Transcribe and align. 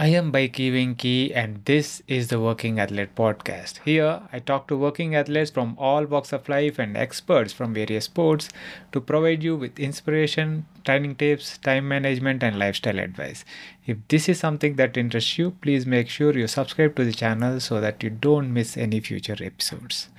I 0.00 0.10
am 0.10 0.30
Bikey 0.30 0.70
Venky, 0.70 1.32
and 1.34 1.64
this 1.64 2.04
is 2.06 2.28
the 2.28 2.38
Working 2.38 2.78
Athlete 2.78 3.16
Podcast. 3.16 3.80
Here, 3.84 4.22
I 4.32 4.38
talk 4.38 4.68
to 4.68 4.76
working 4.76 5.16
athletes 5.16 5.50
from 5.50 5.74
all 5.76 6.04
walks 6.04 6.32
of 6.32 6.48
life 6.48 6.78
and 6.78 6.96
experts 6.96 7.52
from 7.52 7.74
various 7.74 8.04
sports 8.04 8.48
to 8.92 9.00
provide 9.00 9.42
you 9.42 9.56
with 9.56 9.76
inspiration, 9.80 10.66
training 10.84 11.16
tips, 11.16 11.58
time 11.58 11.88
management, 11.88 12.44
and 12.44 12.60
lifestyle 12.60 13.00
advice. 13.00 13.44
If 13.86 13.96
this 14.06 14.28
is 14.28 14.38
something 14.38 14.76
that 14.76 14.96
interests 14.96 15.36
you, 15.36 15.50
please 15.62 15.84
make 15.84 16.08
sure 16.08 16.32
you 16.38 16.46
subscribe 16.46 16.94
to 16.94 17.04
the 17.04 17.12
channel 17.12 17.58
so 17.58 17.80
that 17.80 18.00
you 18.00 18.10
don't 18.10 18.54
miss 18.54 18.76
any 18.76 19.00
future 19.00 19.36
episodes. 19.42 20.10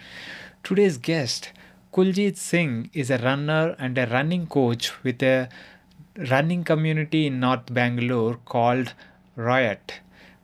Today's 0.61 0.98
guest, 0.98 1.54
Kuljeet 1.93 2.36
Singh, 2.36 2.89
is 2.91 3.09
a 3.09 3.18
runner 3.20 3.77
and 3.80 3.98
a 3.98 4.07
running 4.07 4.46
coach 4.46 5.02
with 5.05 5.23
a 5.23 5.48
running 6.30 6.66
community 6.66 7.27
in 7.27 7.39
North 7.39 7.73
Bangalore 7.73 8.39
called 8.43 8.93
Riot, 9.39 10.01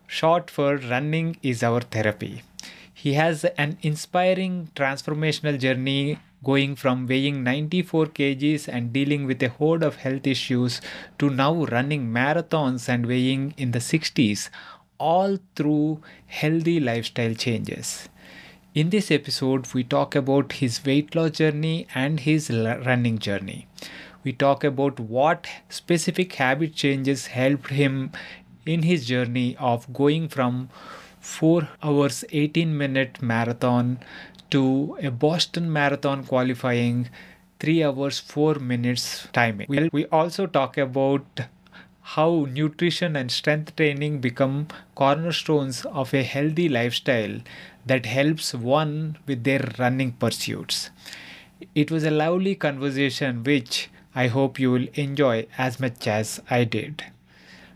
short 0.08 0.50
for 0.50 0.78
Running 0.78 1.36
is 1.44 1.62
Our 1.64 1.82
Therapy. 1.82 2.44
He 2.94 3.16
has 3.16 3.44
an 3.58 3.78
inspiring 3.82 4.70
transformational 4.74 5.60
journey 5.60 6.20
going 6.46 6.78
from 6.78 7.06
weighing 7.06 7.44
94 7.44 8.06
kgs 8.06 8.70
and 8.70 8.94
dealing 8.94 9.26
with 9.26 9.44
a 9.44 9.50
horde 9.50 9.84
of 9.84 9.98
health 9.98 10.26
issues 10.26 10.80
to 11.20 11.30
now 11.30 11.66
running 11.66 12.08
marathons 12.08 12.88
and 12.88 13.06
weighing 13.06 13.54
in 13.58 13.72
the 13.72 13.80
60s, 13.80 14.50
all 14.98 15.40
through 15.58 16.00
healthy 16.28 16.80
lifestyle 16.80 17.34
changes. 17.34 18.08
In 18.74 18.92
this 18.92 19.12
episode, 19.12 19.74
we 19.74 19.84
talk 19.84 20.16
about 20.16 20.54
his 20.54 20.86
weight 20.86 21.14
loss 21.16 21.32
journey 21.32 21.86
and 21.94 22.22
his 22.22 22.50
running 22.50 23.20
journey. 23.20 23.68
We 24.24 24.32
talk 24.32 24.64
about 24.64 25.00
what 25.00 25.48
specific 25.70 26.34
habit 26.34 26.74
changes 26.74 27.28
helped 27.28 27.70
him 27.70 28.12
in 28.66 28.84
his 28.84 29.06
journey 29.06 29.56
of 29.60 29.92
going 29.94 30.28
from 30.28 30.70
4 31.20 31.68
hours 31.84 32.24
18 32.32 32.78
minute 32.78 33.22
marathon 33.22 34.00
to 34.52 34.98
a 35.02 35.10
Boston 35.10 35.72
Marathon 35.72 36.24
qualifying 36.24 37.10
3 37.60 37.84
hours 37.84 38.20
4 38.20 38.56
minutes 38.56 39.28
timing. 39.34 39.68
We, 39.70 39.90
we 39.92 40.06
also 40.08 40.46
talk 40.46 40.78
about 40.78 41.42
how 42.14 42.46
nutrition 42.52 43.16
and 43.16 43.32
strength 43.32 43.76
training 43.76 44.20
become 44.22 44.68
cornerstones 44.94 45.86
of 45.86 46.14
a 46.14 46.22
healthy 46.22 46.70
lifestyle 46.70 47.40
that 47.86 48.06
helps 48.06 48.54
one 48.54 49.18
with 49.26 49.44
their 49.44 49.72
running 49.80 50.12
pursuits. 50.12 50.92
It 51.74 51.90
was 51.90 52.04
a 52.04 52.12
lovely 52.12 52.54
conversation 52.56 53.44
which 53.44 53.90
I 54.14 54.28
hope 54.28 54.60
you 54.60 54.72
will 54.72 54.88
enjoy 54.94 55.48
as 55.58 55.80
much 55.80 56.08
as 56.08 56.42
I 56.50 56.64
did. 56.64 57.04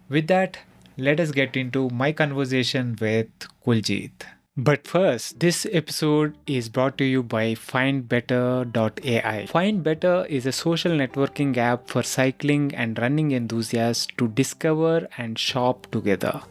With 0.07 0.27
that, 0.27 0.59
let 0.99 1.19
us 1.19 1.31
get 1.31 1.55
into 1.55 1.89
my 1.89 2.11
conversation 2.11 2.95
with 2.99 3.27
Kuljeet. 3.65 4.11
But 4.57 4.85
first, 4.85 5.39
this 5.39 5.65
episode 5.71 6.35
is 6.45 6.67
brought 6.67 6.97
to 6.97 7.05
you 7.05 7.23
by 7.23 7.55
FindBetter.ai. 7.55 9.47
FindBetter 9.49 10.27
is 10.27 10.45
a 10.45 10.51
social 10.51 10.91
networking 10.91 11.55
app 11.55 11.87
for 11.87 12.03
cycling 12.03 12.75
and 12.75 12.99
running 12.99 13.31
enthusiasts 13.31 14.07
to 14.17 14.27
discover 14.27 15.07
and 15.17 15.39
shop 15.39 15.87
together. 15.91 16.41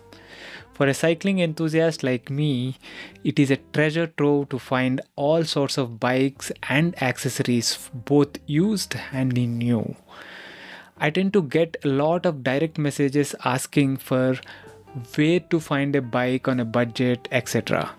For 0.72 0.86
a 0.86 0.94
cycling 0.94 1.40
enthusiast 1.40 2.02
like 2.02 2.30
me, 2.30 2.76
it 3.24 3.38
is 3.38 3.50
a 3.50 3.58
treasure 3.74 4.06
trove 4.06 4.48
to 4.50 4.58
find 4.58 5.02
all 5.16 5.44
sorts 5.44 5.76
of 5.76 6.00
bikes 6.00 6.50
and 6.68 7.00
accessories, 7.02 7.90
both 7.92 8.38
used 8.46 8.94
and 9.12 9.32
new. 9.34 9.96
I 11.00 11.10
tend 11.10 11.32
to 11.34 11.42
get 11.42 11.76
a 11.84 11.88
lot 11.88 12.26
of 12.26 12.42
direct 12.42 12.78
messages 12.78 13.34
asking 13.44 13.98
for 13.98 14.36
where 15.14 15.40
to 15.40 15.60
find 15.60 15.94
a 15.94 16.02
bike 16.02 16.48
on 16.48 16.60
a 16.60 16.64
budget, 16.64 17.28
etc. 17.30 17.90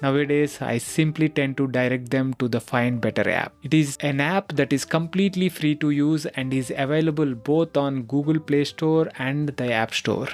Nowadays, 0.00 0.62
I 0.62 0.78
simply 0.78 1.28
tend 1.28 1.56
to 1.56 1.66
direct 1.66 2.10
them 2.10 2.34
to 2.34 2.46
the 2.46 2.60
Find 2.60 3.00
Better 3.00 3.28
app. 3.28 3.52
It 3.64 3.74
is 3.74 3.96
an 4.00 4.20
app 4.20 4.52
that 4.54 4.72
is 4.72 4.84
completely 4.84 5.48
free 5.48 5.74
to 5.76 5.90
use 5.90 6.26
and 6.26 6.54
is 6.54 6.72
available 6.76 7.34
both 7.34 7.76
on 7.76 8.02
Google 8.02 8.38
Play 8.38 8.64
Store 8.64 9.08
and 9.18 9.48
the 9.48 9.72
App 9.72 9.92
Store. 9.92 10.28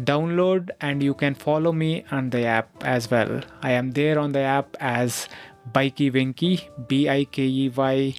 Download 0.00 0.70
and 0.80 1.02
you 1.02 1.12
can 1.14 1.34
follow 1.34 1.72
me 1.72 2.04
on 2.10 2.30
the 2.30 2.44
app 2.46 2.70
as 2.84 3.10
well. 3.10 3.42
I 3.62 3.72
am 3.72 3.90
there 3.90 4.18
on 4.18 4.32
the 4.32 4.40
app 4.40 4.76
as 4.80 5.28
Bikey 5.72 6.10
Venky, 6.10 6.68
B 6.88 7.08
I 7.08 7.24
K 7.24 7.42
E 7.42 7.68
Y 7.74 8.14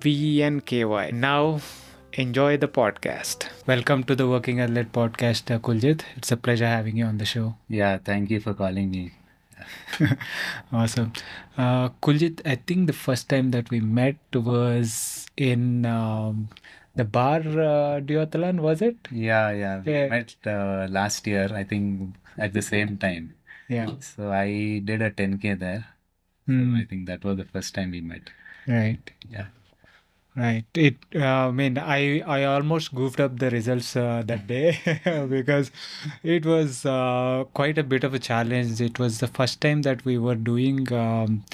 V 0.00 0.38
E 0.38 0.42
N 0.42 0.60
K 0.60 0.84
Y. 0.84 1.10
Now, 1.10 1.60
enjoy 2.14 2.56
the 2.56 2.68
podcast. 2.68 3.48
Welcome 3.66 4.04
to 4.04 4.14
the 4.14 4.26
Working 4.28 4.60
Athlete 4.60 4.92
podcast, 4.92 5.50
uh, 5.54 5.58
Kuljeet. 5.58 6.02
It's 6.16 6.30
a 6.32 6.36
pleasure 6.36 6.66
having 6.66 6.96
you 6.96 7.04
on 7.06 7.18
the 7.18 7.24
show. 7.24 7.56
Yeah, 7.68 7.98
thank 7.98 8.30
you 8.30 8.40
for 8.40 8.54
calling 8.54 8.90
me. 8.90 9.12
awesome. 10.72 11.12
Uh, 11.56 11.88
Kuljeet, 12.02 12.40
I 12.46 12.56
think 12.56 12.86
the 12.86 12.92
first 12.92 13.28
time 13.28 13.50
that 13.52 13.70
we 13.70 13.80
met 13.80 14.16
was 14.34 15.26
in 15.36 15.86
um, 15.86 16.48
the 16.94 17.04
bar 17.04 17.38
uh, 17.40 18.00
duathlon, 18.00 18.60
was 18.60 18.82
it? 18.82 18.96
Yeah, 19.10 19.50
yeah. 19.50 19.82
We 19.84 19.92
Yeah. 19.92 20.08
met 20.08 20.36
uh, 20.46 20.86
last 20.90 21.26
year, 21.26 21.48
I 21.52 21.64
think, 21.64 22.14
at 22.38 22.52
the 22.52 22.62
same 22.62 22.96
time. 22.98 23.34
Yeah. 23.68 23.90
So 24.00 24.30
I 24.30 24.80
did 24.84 25.02
a 25.02 25.10
10K 25.10 25.58
there. 25.58 25.86
Hmm, 26.46 26.74
I 26.76 26.84
think 26.84 27.06
that 27.06 27.24
was 27.24 27.38
the 27.38 27.44
first 27.46 27.74
time 27.74 27.90
we 27.92 28.00
met. 28.02 28.30
right. 28.68 29.10
Yeah. 29.30 29.46
Right. 30.36 30.64
It. 30.74 30.96
Uh, 31.14 31.46
I 31.48 31.50
mean, 31.52 31.78
I 31.78 32.18
I 32.26 32.42
almost 32.42 32.92
goofed 32.92 33.20
up 33.20 33.38
the 33.38 33.50
results 33.50 33.94
uh, 33.94 34.24
that 34.26 34.48
day 34.48 34.80
because 35.30 35.70
it 36.24 36.44
was 36.44 36.84
uh, 36.84 37.44
quite 37.54 37.78
a 37.78 37.84
bit 37.84 38.02
of 38.02 38.14
a 38.14 38.18
challenge. 38.18 38.80
It 38.80 38.98
was 38.98 39.20
the 39.20 39.28
first 39.28 39.60
time 39.60 39.82
that 39.82 40.04
we 40.04 40.18
were 40.18 40.34
doing 40.34 40.92
um, 40.92 41.44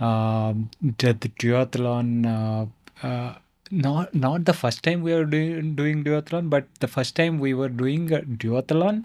um, 0.00 0.70
the, 0.80 1.12
the 1.12 1.28
duathlon. 1.44 2.24
Uh, 2.34 3.06
uh, 3.06 3.34
not 3.70 4.14
not 4.14 4.46
the 4.46 4.54
first 4.54 4.82
time 4.82 5.02
we 5.02 5.12
were 5.14 5.26
doing 5.26 5.74
doing 5.74 6.02
duathlon, 6.02 6.48
but 6.48 6.64
the 6.80 6.88
first 6.88 7.14
time 7.16 7.38
we 7.40 7.52
were 7.52 7.68
doing 7.68 8.08
duathlon, 8.08 9.04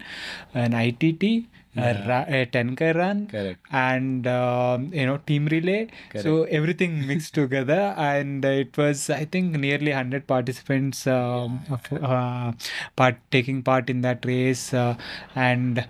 an 0.54 0.72
ITT, 0.72 1.46
a, 1.76 2.04
ra- 2.08 2.24
a 2.28 2.46
10k 2.46 2.92
run, 2.92 3.26
Correct. 3.28 3.58
and 3.72 4.26
um, 4.26 4.90
you 4.92 5.06
know 5.06 5.18
team 5.26 5.46
relay. 5.46 5.88
So 6.16 6.44
everything 6.44 7.06
mixed 7.06 7.34
together 7.34 7.94
and 7.96 8.44
it 8.44 8.76
was 8.76 9.10
i 9.10 9.24
think 9.24 9.56
nearly 9.56 9.90
100 9.90 10.26
participants 10.26 11.06
um, 11.06 11.60
uh, 11.92 12.52
part 12.96 13.16
taking 13.30 13.62
part 13.62 13.90
in 13.90 14.00
that 14.02 14.24
race 14.24 14.72
uh, 14.74 14.96
and 15.34 15.86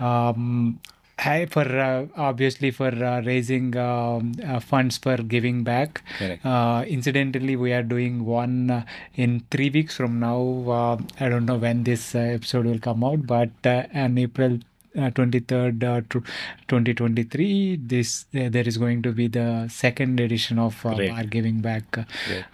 um, 0.00 0.78
I, 1.18 1.46
for 1.46 1.62
uh, 1.66 2.06
obviously 2.16 2.70
for 2.70 2.88
uh, 2.88 3.20
raising 3.22 3.76
um, 3.76 4.32
uh, 4.46 4.60
funds 4.60 4.98
for 4.98 5.16
giving 5.16 5.64
back. 5.64 6.02
Correct. 6.16 6.46
uh, 6.46 6.84
incidentally 6.86 7.56
we 7.56 7.72
are 7.72 7.82
doing 7.82 8.24
one 8.24 8.70
uh, 8.70 8.84
in 9.16 9.42
three 9.50 9.68
weeks 9.70 9.96
from 9.96 10.20
now. 10.20 10.40
Uh, 10.78 10.96
i 11.18 11.28
don't 11.28 11.44
know 11.46 11.56
when 11.56 11.82
this 11.82 12.14
uh, 12.14 12.18
episode 12.20 12.66
will 12.66 12.78
come 12.78 13.02
out 13.02 13.26
but 13.26 13.50
uh, 13.66 13.82
on 13.94 14.16
april 14.16 14.58
uh, 14.96 15.10
23rd 15.10 15.84
uh, 15.84 16.00
to 16.10 16.22
2023 16.68 17.76
this 17.76 18.26
uh, 18.34 18.48
there 18.48 18.66
is 18.66 18.78
going 18.78 19.02
to 19.02 19.12
be 19.12 19.26
the 19.28 19.68
second 19.68 20.18
edition 20.20 20.58
of 20.58 20.84
uh, 20.86 20.96
giving 21.30 21.60
back. 21.60 21.98
Uh, 21.98 22.04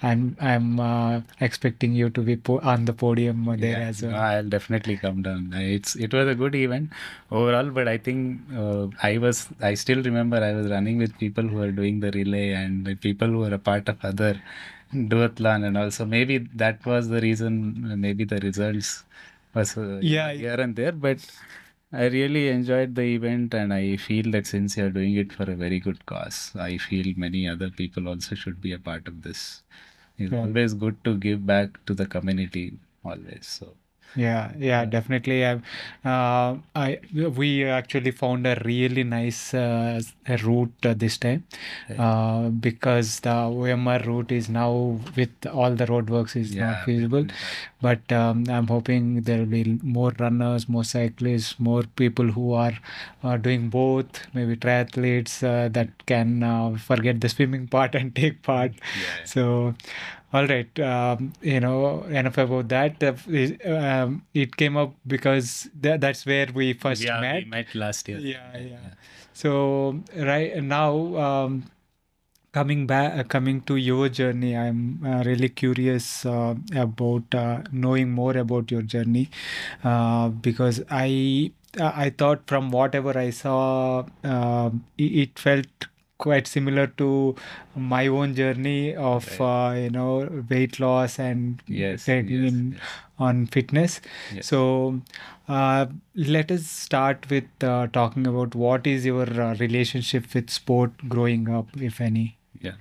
i'm 0.03 0.37
i'm 0.41 0.81
uh, 0.81 1.21
expecting 1.41 1.93
you 1.93 2.11
to 2.11 2.23
be 2.23 2.37
po- 2.37 2.61
on 2.61 2.85
the 2.85 2.93
podium 2.93 3.45
there 3.59 3.79
Yeah, 3.79 3.89
as 3.89 4.03
well. 4.03 4.15
I'll 4.15 4.49
definitely 4.57 4.97
come 4.97 5.23
down. 5.23 5.53
Uh, 5.55 5.61
It's 5.77 5.95
it 5.97 6.13
was 6.13 6.27
a 6.29 6.35
good 6.35 6.55
event 6.55 6.91
overall, 7.31 7.71
but 7.71 7.89
I 7.89 7.99
think 7.99 8.41
uh, 8.57 8.89
I 9.03 9.19
was 9.19 9.49
I 9.61 9.75
still 9.75 10.03
remember 10.03 10.39
I 10.51 10.53
was 10.53 10.69
running 10.71 10.99
with 10.99 11.17
people 11.19 11.45
who 11.47 11.61
are 11.63 11.73
doing 11.73 12.01
the 12.01 12.11
relay 12.11 12.51
and 12.53 12.85
the 12.87 12.95
people 12.95 13.29
who 13.29 13.45
are 13.45 13.55
a 13.55 13.59
part 13.71 13.89
of 13.89 14.05
other 14.05 14.35
duathlon 14.93 15.65
and 15.67 15.77
also 15.77 16.05
maybe 16.05 16.39
that 16.55 16.85
was 16.87 17.09
the 17.09 17.21
reason 17.21 18.01
maybe 18.01 18.25
the 18.25 18.39
results 18.39 19.05
was 19.55 19.77
Yeah, 20.03 20.33
here 20.33 20.61
and 20.61 20.75
there, 20.77 20.93
but 20.93 21.19
I 21.95 22.07
really 22.09 22.49
enjoyed 22.49 22.95
the 22.95 23.03
event 23.15 23.55
and 23.55 23.73
I 23.73 23.97
feel 23.97 24.31
that 24.33 24.47
since 24.47 24.77
you're 24.77 24.91
doing 24.91 25.15
it 25.15 25.33
for 25.33 25.45
a 25.51 25.55
very 25.57 25.81
good 25.81 26.05
cause, 26.07 26.53
I 26.57 26.77
feel 26.79 27.15
many 27.17 27.49
other 27.49 27.71
people 27.71 28.09
also 28.09 28.35
should 28.35 28.61
be 28.61 28.73
a 28.73 28.79
part 28.79 29.09
of 29.09 29.23
this. 29.23 29.63
It's 30.19 30.33
Yeah. 30.33 30.41
always 30.41 30.75
good 30.75 31.03
to 31.05 31.17
give 31.19 31.47
back 31.47 31.85
to 31.87 31.95
the 31.95 32.07
community 32.07 32.79
always. 33.05 33.47
So 33.47 33.77
Yeah, 34.17 34.53
yeah, 34.57 34.85
definitely. 34.85 35.45
I, 35.45 35.55
uh, 36.05 36.59
I 36.77 36.99
we 37.13 37.65
actually 37.65 38.13
found 38.13 38.47
a 38.47 38.61
really 38.65 39.03
nice 39.03 39.53
uh, 39.55 40.01
route 40.45 40.73
this 40.83 41.19
time 41.19 41.43
uh, 41.99 42.49
because 42.51 43.19
the 43.21 43.33
OMR 43.35 43.99
route 44.05 44.31
is 44.31 44.49
now 44.49 45.01
with 45.17 45.31
all 45.53 45.73
the 45.75 45.87
roadworks 45.87 46.37
is 46.37 46.55
Yeah, 46.55 46.71
not 46.71 46.85
feasible. 46.85 47.27
But 47.83 48.11
um, 48.13 48.45
I'm 48.49 48.69
hoping 48.69 49.23
there 49.23 49.39
will 49.41 49.47
be 49.47 49.79
more 49.83 50.13
runners, 50.19 50.69
more 50.69 50.85
cyclists, 50.85 51.59
more 51.59 51.83
people 51.83 52.27
who 52.31 52.53
are 52.53 52.79
uh, 53.25 53.37
doing 53.37 53.69
both, 53.69 54.27
maybe 54.33 54.57
triathletes 54.57 55.43
uh, 55.43 55.69
that 55.71 56.07
can 56.07 56.43
uh, 56.43 56.77
forget 56.77 57.21
the 57.21 57.29
swimming 57.29 57.67
part 57.77 57.95
and 57.97 58.15
take 58.15 58.43
part. 58.43 58.73
Yeah. 58.75 59.25
So, 59.25 59.75
all 60.35 60.47
right. 60.47 60.81
Um, 60.81 61.33
you 61.43 61.61
know, 61.61 62.03
enough 62.05 62.39
about 62.39 62.69
that. 62.69 63.03
Uh, 63.03 63.15
um, 63.71 64.23
it 64.35 64.57
came 64.57 64.77
up 64.77 64.95
because 65.07 65.69
tha- 65.81 65.99
that's 66.01 66.27
where 66.27 66.49
we 66.55 66.73
first 66.75 67.03
Yeah, 67.05 67.21
met. 67.21 67.45
we 67.45 67.51
met 67.51 67.75
last 67.75 68.09
year. 68.09 68.21
Yeah, 68.21 68.57
yeah. 68.59 68.91
So 69.33 70.03
right 70.17 70.63
now, 70.63 71.17
um, 71.17 71.65
coming 72.53 72.87
back, 72.87 73.19
uh, 73.19 73.25
coming 73.25 73.61
to 73.63 73.77
your 73.77 74.09
journey, 74.09 74.57
I'm 74.57 75.01
uh, 75.05 75.23
really 75.25 75.49
curious 75.51 76.27
uh, 76.27 76.55
about 76.75 77.35
uh, 77.35 77.63
knowing 77.73 78.11
more 78.11 78.37
about 78.37 78.71
your 78.71 78.83
journey 78.83 79.31
uh, 79.85 80.29
because 80.29 80.83
I 80.91 81.53
I 81.81 82.11
thought 82.11 82.47
from 82.47 82.71
whatever 82.71 83.19
I 83.19 83.31
saw, 83.31 84.05
um, 84.25 84.85
it 84.99 85.39
felt 85.39 85.87
quite 86.19 86.47
similar 86.47 86.87
to 86.87 87.35
my 87.75 88.07
own 88.07 88.35
journey 88.35 88.95
of 88.95 89.41
uh, 89.41 89.75
you 89.77 89.91
know 89.91 90.45
weight 90.49 90.79
loss 90.81 91.19
and 91.19 91.63
Yes, 91.67 92.07
yes, 92.09 92.25
in 92.29 92.73
yes. 92.73 92.81
on 93.19 93.47
fitness. 93.47 94.01
Yes. 94.35 94.47
So, 94.47 95.01
uh, 95.49 95.87
let 96.15 96.51
us 96.51 96.67
start 96.67 97.29
with 97.31 97.45
uh, 97.63 97.89
talking 97.89 98.27
about 98.27 98.55
what 98.55 98.87
is 98.87 99.05
your 99.05 99.29
uh, 99.41 99.55
relationship 99.57 100.33
with 100.35 100.51
sport 100.51 100.93
growing 101.09 101.49
up, 101.49 101.69
if 101.77 102.01
any. 102.01 102.39
Yeah. 102.61 102.73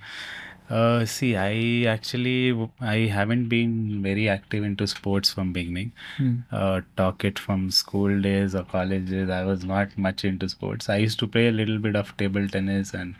Uh, 0.70 1.04
see, 1.04 1.36
I 1.36 1.84
actually 1.90 2.50
w- 2.50 2.70
I 2.80 2.96
haven't 3.16 3.48
been 3.48 4.02
very 4.02 4.28
active 4.30 4.64
into 4.64 4.86
sports 4.86 5.30
from 5.32 5.52
beginning. 5.52 5.92
Hmm. 6.16 6.36
Uh, 6.50 6.80
talk 6.96 7.22
it 7.24 7.38
from 7.38 7.70
school 7.70 8.20
days 8.22 8.54
or 8.54 8.64
college 8.64 9.10
days. 9.10 9.28
I 9.28 9.44
was 9.44 9.64
not 9.64 9.96
much 9.98 10.24
into 10.24 10.48
sports. 10.48 10.88
I 10.88 10.96
used 10.96 11.18
to 11.18 11.26
play 11.26 11.48
a 11.48 11.52
little 11.52 11.78
bit 11.78 11.96
of 11.96 12.16
table 12.16 12.48
tennis 12.48 12.94
and 12.94 13.14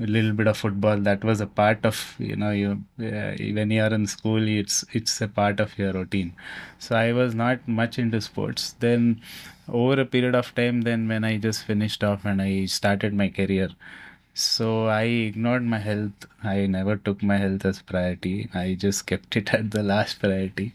a 0.00 0.06
little 0.06 0.32
bit 0.32 0.48
of 0.48 0.56
football. 0.56 0.98
That 0.98 1.22
was 1.24 1.40
a 1.40 1.46
part 1.46 1.86
of 1.86 2.16
you 2.18 2.34
know 2.36 2.50
you 2.50 2.82
uh, 3.00 3.36
when 3.58 3.70
you 3.70 3.82
are 3.82 3.94
in 3.94 4.06
school, 4.08 4.46
it's 4.48 4.84
it's 4.92 5.20
a 5.20 5.28
part 5.28 5.60
of 5.60 5.78
your 5.78 5.92
routine. 5.92 6.34
So 6.80 6.96
I 6.96 7.12
was 7.12 7.34
not 7.34 7.66
much 7.68 7.98
into 7.98 8.20
sports. 8.20 8.74
Then 8.80 9.20
over 9.68 10.00
a 10.00 10.04
period 10.04 10.34
of 10.34 10.54
time, 10.56 10.82
then 10.82 11.06
when 11.08 11.22
I 11.24 11.36
just 11.38 11.64
finished 11.64 12.02
off 12.02 12.24
and 12.24 12.42
I 12.42 12.64
started 12.66 13.14
my 13.14 13.28
career. 13.28 13.70
So 14.36 14.86
I 14.86 15.02
ignored 15.02 15.64
my 15.64 15.78
health. 15.80 16.26
I 16.44 16.66
never 16.66 16.96
took 16.96 17.24
my 17.24 17.38
health 17.38 17.64
as 17.64 17.82
priority. 17.82 18.48
I 18.54 18.74
just 18.74 19.04
kept 19.06 19.34
it 19.36 19.52
at 19.58 19.72
the 19.72 19.82
last 19.82 20.20
priority. 20.20 20.74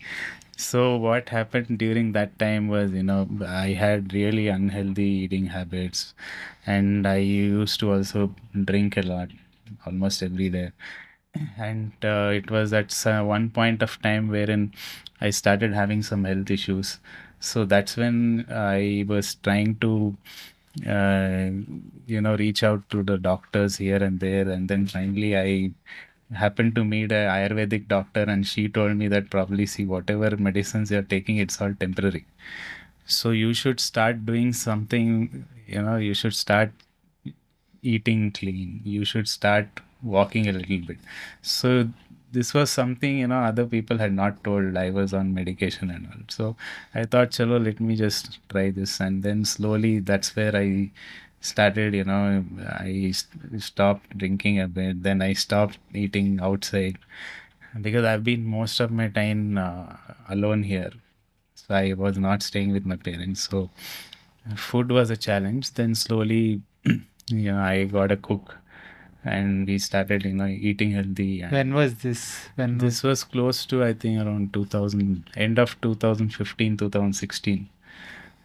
So 0.58 0.98
what 0.98 1.30
happened 1.30 1.78
during 1.80 2.12
that 2.14 2.38
time 2.40 2.68
was, 2.68 2.92
you 2.92 3.04
know, 3.04 3.30
I 3.48 3.70
had 3.70 4.14
really 4.14 4.48
unhealthy 4.50 5.06
eating 5.24 5.48
habits 5.48 6.14
and 6.66 7.08
I 7.08 7.18
used 7.18 7.80
to 7.82 7.94
also 7.94 8.36
drink 8.66 8.98
a 8.98 9.02
lot, 9.04 9.30
almost 9.86 10.22
every 10.24 10.50
day. 10.50 10.72
And 11.58 11.94
uh, 12.04 12.32
it 12.34 12.52
was 12.52 12.74
at 12.74 12.92
some- 12.92 13.28
one 13.28 13.50
point 13.52 13.82
of 13.82 14.02
time 14.02 14.28
wherein 14.28 14.74
I 15.22 15.30
started 15.30 15.74
having 15.74 16.04
some 16.04 16.24
health 16.26 16.50
issues. 16.52 17.00
So 17.40 17.66
that's 17.66 17.98
when 17.98 18.46
I 18.50 19.06
was 19.08 19.36
trying 19.36 19.76
to 19.78 20.18
uh, 20.88 21.50
you 22.08 22.22
know 22.22 22.36
reach 22.36 22.64
out 22.64 22.90
to 22.90 23.04
the 23.04 23.18
doctors 23.18 23.78
here 23.78 24.02
and 24.04 24.20
there. 24.20 24.50
And 24.50 24.68
then 24.70 24.88
finally 24.88 25.38
i 25.38 25.72
happened 26.36 26.76
to 26.76 26.84
meet 26.86 27.12
a 27.12 27.24
ayurvedic 27.36 27.88
doctor 27.88 28.22
and 28.24 28.48
she 28.48 28.68
told 28.70 28.96
me 28.96 29.08
that 29.10 29.30
probably 29.30 29.66
see 29.66 29.86
whatever 29.86 30.36
medicines 30.38 30.90
you're 30.92 31.02
taking 31.02 31.38
it's 31.38 31.62
all 31.62 31.74
temporary. 31.80 32.26
So 33.06 33.32
you 33.32 33.54
should 33.54 33.80
start 33.80 34.26
doing 34.26 34.54
something 34.54 35.46
you 35.68 35.82
know 35.82 35.98
you 35.98 36.14
should 36.14 36.36
start 36.36 36.72
eating 37.82 38.32
clean. 38.32 38.82
You 38.84 39.06
should 39.06 39.28
start 39.28 39.68
walking 40.04 40.48
a 40.48 40.52
little 40.52 40.80
bit. 40.80 40.98
So 41.42 41.90
this 42.32 42.54
was 42.54 42.70
something 42.72 43.18
you 43.20 43.28
know 43.28 43.40
other 43.40 43.66
people 43.66 43.98
had 43.98 44.14
not 44.14 44.44
told. 44.44 44.78
I 44.78 44.90
was 44.90 45.14
on 45.14 45.34
medication 45.34 45.90
and 45.92 46.08
all. 46.08 46.24
So 46.30 46.56
i 46.94 47.04
thought 47.06 47.32
chalo 47.32 47.64
let 47.64 47.80
me 47.80 47.96
just 47.96 48.40
try 48.50 48.70
this. 48.72 49.00
And 49.00 49.24
then 49.24 49.46
slowly 49.46 50.00
that's 50.00 50.36
where 50.36 50.56
i 50.56 50.92
started 51.42 51.96
you 51.96 52.04
know 52.04 52.46
i 52.80 53.12
st- 53.12 53.62
stopped 53.62 54.18
drinking 54.18 54.60
a 54.60 54.68
bit. 54.68 55.04
Then 55.04 55.22
i 55.22 55.34
stopped 55.34 55.80
eating 55.94 56.40
outside 56.42 56.98
because 57.82 58.06
i've 58.06 58.24
been 58.24 58.46
most 58.46 58.80
of 58.80 58.92
my 58.92 59.08
time 59.08 59.58
uh, 59.58 59.96
alone 60.30 60.64
here. 60.64 60.92
So 61.56 61.76
i 61.76 61.94
was 61.94 62.18
not 62.18 62.44
staying 62.44 62.72
with 62.74 62.86
my 62.86 62.96
parents. 62.98 63.50
So 63.50 63.70
food 64.56 64.92
was 64.92 65.10
a 65.10 65.18
challenge. 65.18 65.74
Then 65.74 65.96
slowly 65.96 66.62
you 66.86 67.52
know 67.52 67.60
i 67.60 67.86
got 67.86 68.12
a 68.12 68.18
cook 68.18 68.58
and 69.24 69.68
we 69.68 69.78
started 69.78 70.26
you 70.26 70.34
know 70.34 70.48
eating 70.48 70.92
healthy 70.92 71.42
and 71.42 71.52
When 71.52 71.74
was 71.74 71.96
this? 71.96 72.50
When 72.56 72.78
this 72.80 73.04
was 73.04 73.24
close 73.24 73.66
to 73.68 73.84
i 73.84 73.94
think 73.94 74.20
around 74.22 74.54
2000 74.54 75.30
end 75.36 75.60
of 75.60 75.80
2015 75.82 76.78
2016 76.78 77.70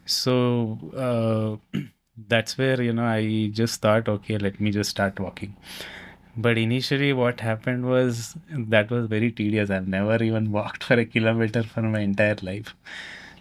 so 0.05 0.79
uh, 1.75 1.79
that's 2.27 2.57
where 2.57 2.81
you 2.81 2.93
know 2.93 3.05
i 3.05 3.49
just 3.53 3.81
thought 3.81 4.07
okay 4.07 4.37
let 4.37 4.59
me 4.59 4.71
just 4.71 4.89
start 4.89 5.19
walking. 5.19 5.55
But 6.39 6.57
initially 6.57 7.13
what 7.13 7.39
happened 7.39 7.85
was 7.87 8.35
that 8.51 8.91
was 8.91 9.07
very 9.07 9.31
tedious. 9.31 9.71
I've 9.71 9.87
never 9.87 10.21
even 10.23 10.51
walked 10.57 10.83
for 10.83 10.93
a 10.93 11.05
kilometer 11.05 11.63
for 11.63 11.81
my 11.81 11.99
entire 12.01 12.37
life. 12.41 12.75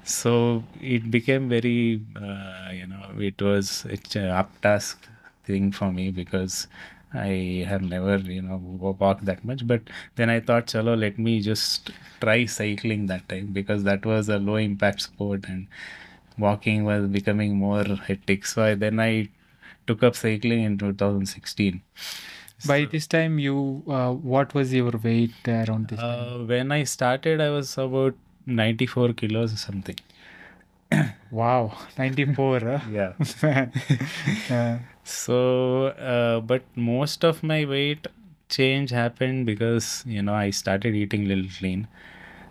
So 0.05 0.65
it 0.81 1.11
became 1.11 1.49
very 1.49 2.01
uh, 2.17 2.71
you 2.73 2.87
know 2.87 3.05
it 3.19 3.41
was 3.43 3.85
it's 3.91 4.17
a 4.17 4.29
up 4.31 4.51
task 4.63 5.09
thing 5.45 5.73
for 5.73 5.93
me 5.93 6.11
because 6.11 6.69
I 7.15 7.65
have 7.69 7.83
never 7.83 8.19
you 8.19 8.43
know 8.43 8.57
walked 8.57 9.25
that 9.25 9.45
much 9.45 9.67
but 9.67 9.83
then 10.17 10.29
I 10.31 10.41
thought 10.41 10.67
chalo 10.67 10.99
let 10.99 11.19
me 11.19 11.41
just 11.41 11.91
try 12.21 12.45
cycling 12.47 13.07
that 13.07 13.29
time 13.29 13.49
because 13.53 13.85
that 13.85 14.05
was 14.05 14.29
a 14.29 14.39
low 14.39 14.57
impact 14.57 15.03
sport 15.03 15.45
and 15.49 15.67
walking 16.39 16.85
was 16.85 17.07
becoming 17.09 17.57
more 17.57 17.85
hectic. 17.85 18.47
So 18.47 18.63
I, 18.63 18.75
then 18.75 19.01
I 19.01 19.29
took 19.87 20.03
up 20.03 20.17
cycling 20.17 20.63
in 20.65 20.79
2016 20.79 21.83
by 22.67 22.85
this 22.87 23.07
time 23.07 23.39
you 23.39 23.83
uh, 23.89 24.13
what 24.13 24.55
was 24.55 24.73
your 24.75 24.93
weight 25.03 25.35
around 25.49 25.89
this 25.89 26.01
time? 26.01 26.43
uh, 26.43 26.45
when 26.45 26.73
I 26.73 26.85
started 26.85 27.41
I 27.41 27.51
was 27.51 27.77
about 27.79 28.15
94 28.47 29.13
kilos 29.15 29.53
or 29.55 29.57
something 29.57 29.97
Wow, 31.31 31.77
94. 31.99 32.61
huh? 32.61 32.81
yeah 32.91 33.13
Uh, 34.51 34.79
So, 35.05 35.87
uh, 35.89 36.41
but 36.41 36.63
most 36.75 37.25
of 37.25 37.43
my 37.43 37.65
weight 37.65 38.07
change 38.49 38.91
happened 38.91 39.47
because, 39.47 40.03
you 40.07 40.23
know, 40.23 40.35
I 40.35 40.51
started 40.51 40.95
eating 40.95 41.27
little 41.29 41.49
clean. 41.59 41.87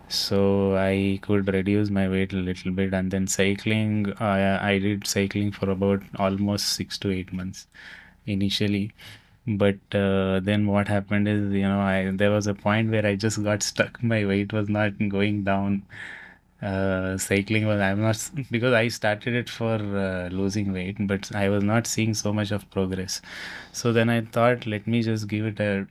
So 0.08 0.76
I 0.76 1.18
could 1.22 1.52
reduce 1.52 1.90
my 1.90 2.08
weight 2.08 2.32
a 2.32 2.36
little 2.36 2.72
bit. 2.72 2.94
And 2.94 3.10
then 3.10 3.26
cycling, 3.26 4.12
I, 4.20 4.72
I 4.72 4.78
did 4.78 5.06
cycling 5.06 5.52
for 5.52 5.70
about 5.70 6.02
almost 6.18 6.70
six 6.74 6.98
to 6.98 7.10
eight 7.10 7.32
months 7.32 7.66
initially. 8.26 8.92
But 9.46 9.78
uh, 9.94 10.40
then 10.40 10.66
what 10.66 10.88
happened 10.88 11.28
is, 11.28 11.52
you 11.52 11.62
know, 11.68 11.80
I 11.80 12.10
there 12.14 12.30
was 12.32 12.46
a 12.46 12.54
point 12.54 12.90
where 12.90 13.06
I 13.06 13.16
just 13.16 13.42
got 13.42 13.62
stuck. 13.62 14.02
My 14.02 14.24
weight 14.26 14.52
was 14.52 14.68
not 14.68 14.98
going 15.08 15.44
down 15.44 15.82
uh, 16.62 17.18
cycling 17.18 17.66
was 17.66 17.80
I'm 17.80 18.00
not 18.00 18.30
because 18.50 18.72
I 18.72 18.88
started 18.88 19.34
it 19.34 19.50
for 19.50 19.74
uh, 19.74 20.28
losing 20.30 20.72
weight, 20.72 20.96
but 21.00 21.34
I 21.34 21.48
was 21.48 21.62
not 21.62 21.86
seeing 21.86 22.14
so 22.14 22.32
much 22.32 22.50
of 22.50 22.68
progress. 22.70 23.20
So 23.72 23.92
then 23.92 24.08
I 24.08 24.22
thought, 24.22 24.66
let 24.66 24.86
me 24.86 25.02
just 25.02 25.28
give 25.28 25.44
it 25.46 25.60
a 25.60 25.86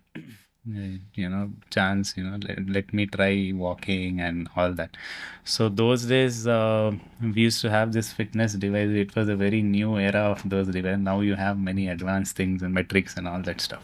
uh, 0.68 0.98
you 1.14 1.30
know 1.30 1.52
chance. 1.70 2.18
You 2.18 2.24
know, 2.24 2.40
let, 2.48 2.68
let 2.70 2.94
me 2.94 3.06
try 3.06 3.52
walking 3.54 4.22
and 4.22 4.50
all 4.56 4.74
that. 4.74 4.98
So 5.44 5.70
those 5.70 6.06
days 6.06 6.48
uh, 6.48 6.94
we 7.22 7.42
used 7.42 7.62
to 7.62 7.70
have 7.70 7.94
this 7.94 8.12
fitness 8.12 8.54
device. 8.54 8.90
It 8.90 9.16
was 9.16 9.30
a 9.30 9.36
very 9.36 9.62
new 9.62 9.98
era 9.98 10.22
of 10.22 10.42
those 10.50 10.68
devices. 10.68 11.00
Now 11.00 11.20
you 11.22 11.36
have 11.36 11.60
many 11.60 11.88
advanced 11.90 12.36
things 12.36 12.64
and 12.64 12.74
metrics 12.74 13.16
and 13.18 13.28
all 13.28 13.42
that 13.44 13.62
stuff. 13.62 13.84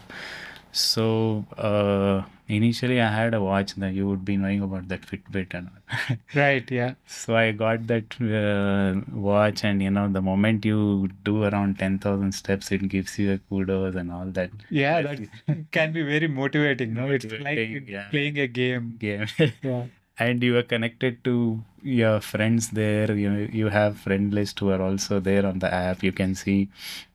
So 0.71 1.45
uh, 1.57 2.23
initially, 2.51 2.99
I 3.01 3.09
had 3.11 3.33
a 3.33 3.41
watch 3.41 3.75
that 3.75 3.93
you 3.93 4.07
would 4.07 4.23
be 4.25 4.37
knowing 4.37 4.61
about 4.61 4.87
that 4.89 5.01
Fitbit 5.01 5.53
and 5.53 5.69
all. 5.69 6.17
right, 6.35 6.69
yeah. 6.69 6.93
So 7.05 7.35
I 7.35 7.51
got 7.51 7.87
that 7.87 8.15
uh, 8.21 9.01
watch, 9.13 9.63
and 9.63 9.81
you 9.81 9.91
know, 9.91 10.07
the 10.09 10.21
moment 10.21 10.65
you 10.65 11.09
do 11.23 11.43
around 11.43 11.79
10,000 11.79 12.31
steps, 12.33 12.71
it 12.71 12.87
gives 12.89 13.17
you 13.19 13.33
a 13.33 13.37
kudos 13.49 13.95
and 13.95 14.11
all 14.11 14.25
that 14.25 14.51
Yeah, 14.69 15.01
that 15.01 15.71
can 15.71 15.91
be 15.93 16.03
very 16.03 16.27
motivating, 16.27 16.93
no? 16.93 17.09
It's 17.09 17.25
like 17.25 17.87
yeah. 17.87 18.07
playing 18.09 18.37
a 18.39 18.47
game. 18.47 18.95
game. 18.99 19.27
Yeah. 19.63 19.85
and 20.19 20.43
you 20.43 20.57
are 20.57 20.63
connected 20.63 21.23
to 21.23 21.63
your 21.81 22.19
friends 22.21 22.69
there. 22.79 23.11
You 23.11 23.31
you 23.59 23.69
have 23.69 23.97
friend 23.97 24.33
list 24.39 24.59
who 24.59 24.69
are 24.75 24.81
also 24.81 25.19
there 25.19 25.45
on 25.45 25.59
the 25.59 25.73
app. 25.73 26.03
You 26.03 26.11
can 26.11 26.35
see 26.35 26.69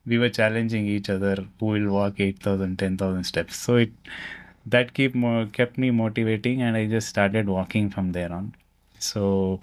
we 0.06 0.18
were 0.18 0.30
challenging 0.38 0.86
each 0.86 1.10
other 1.10 1.36
who 1.60 1.66
will 1.66 1.90
walk 1.90 2.20
8,000, 2.20 2.78
10,000 2.78 3.24
steps. 3.24 3.56
So 3.56 3.76
it 3.76 3.92
that 4.66 4.94
keep 4.94 5.14
kept 5.52 5.78
me 5.78 5.90
motivating, 5.90 6.62
and 6.62 6.76
I 6.76 6.86
just 6.86 7.08
started 7.08 7.48
walking 7.48 7.90
from 7.90 8.12
there 8.12 8.32
on. 8.32 8.54
So 8.98 9.60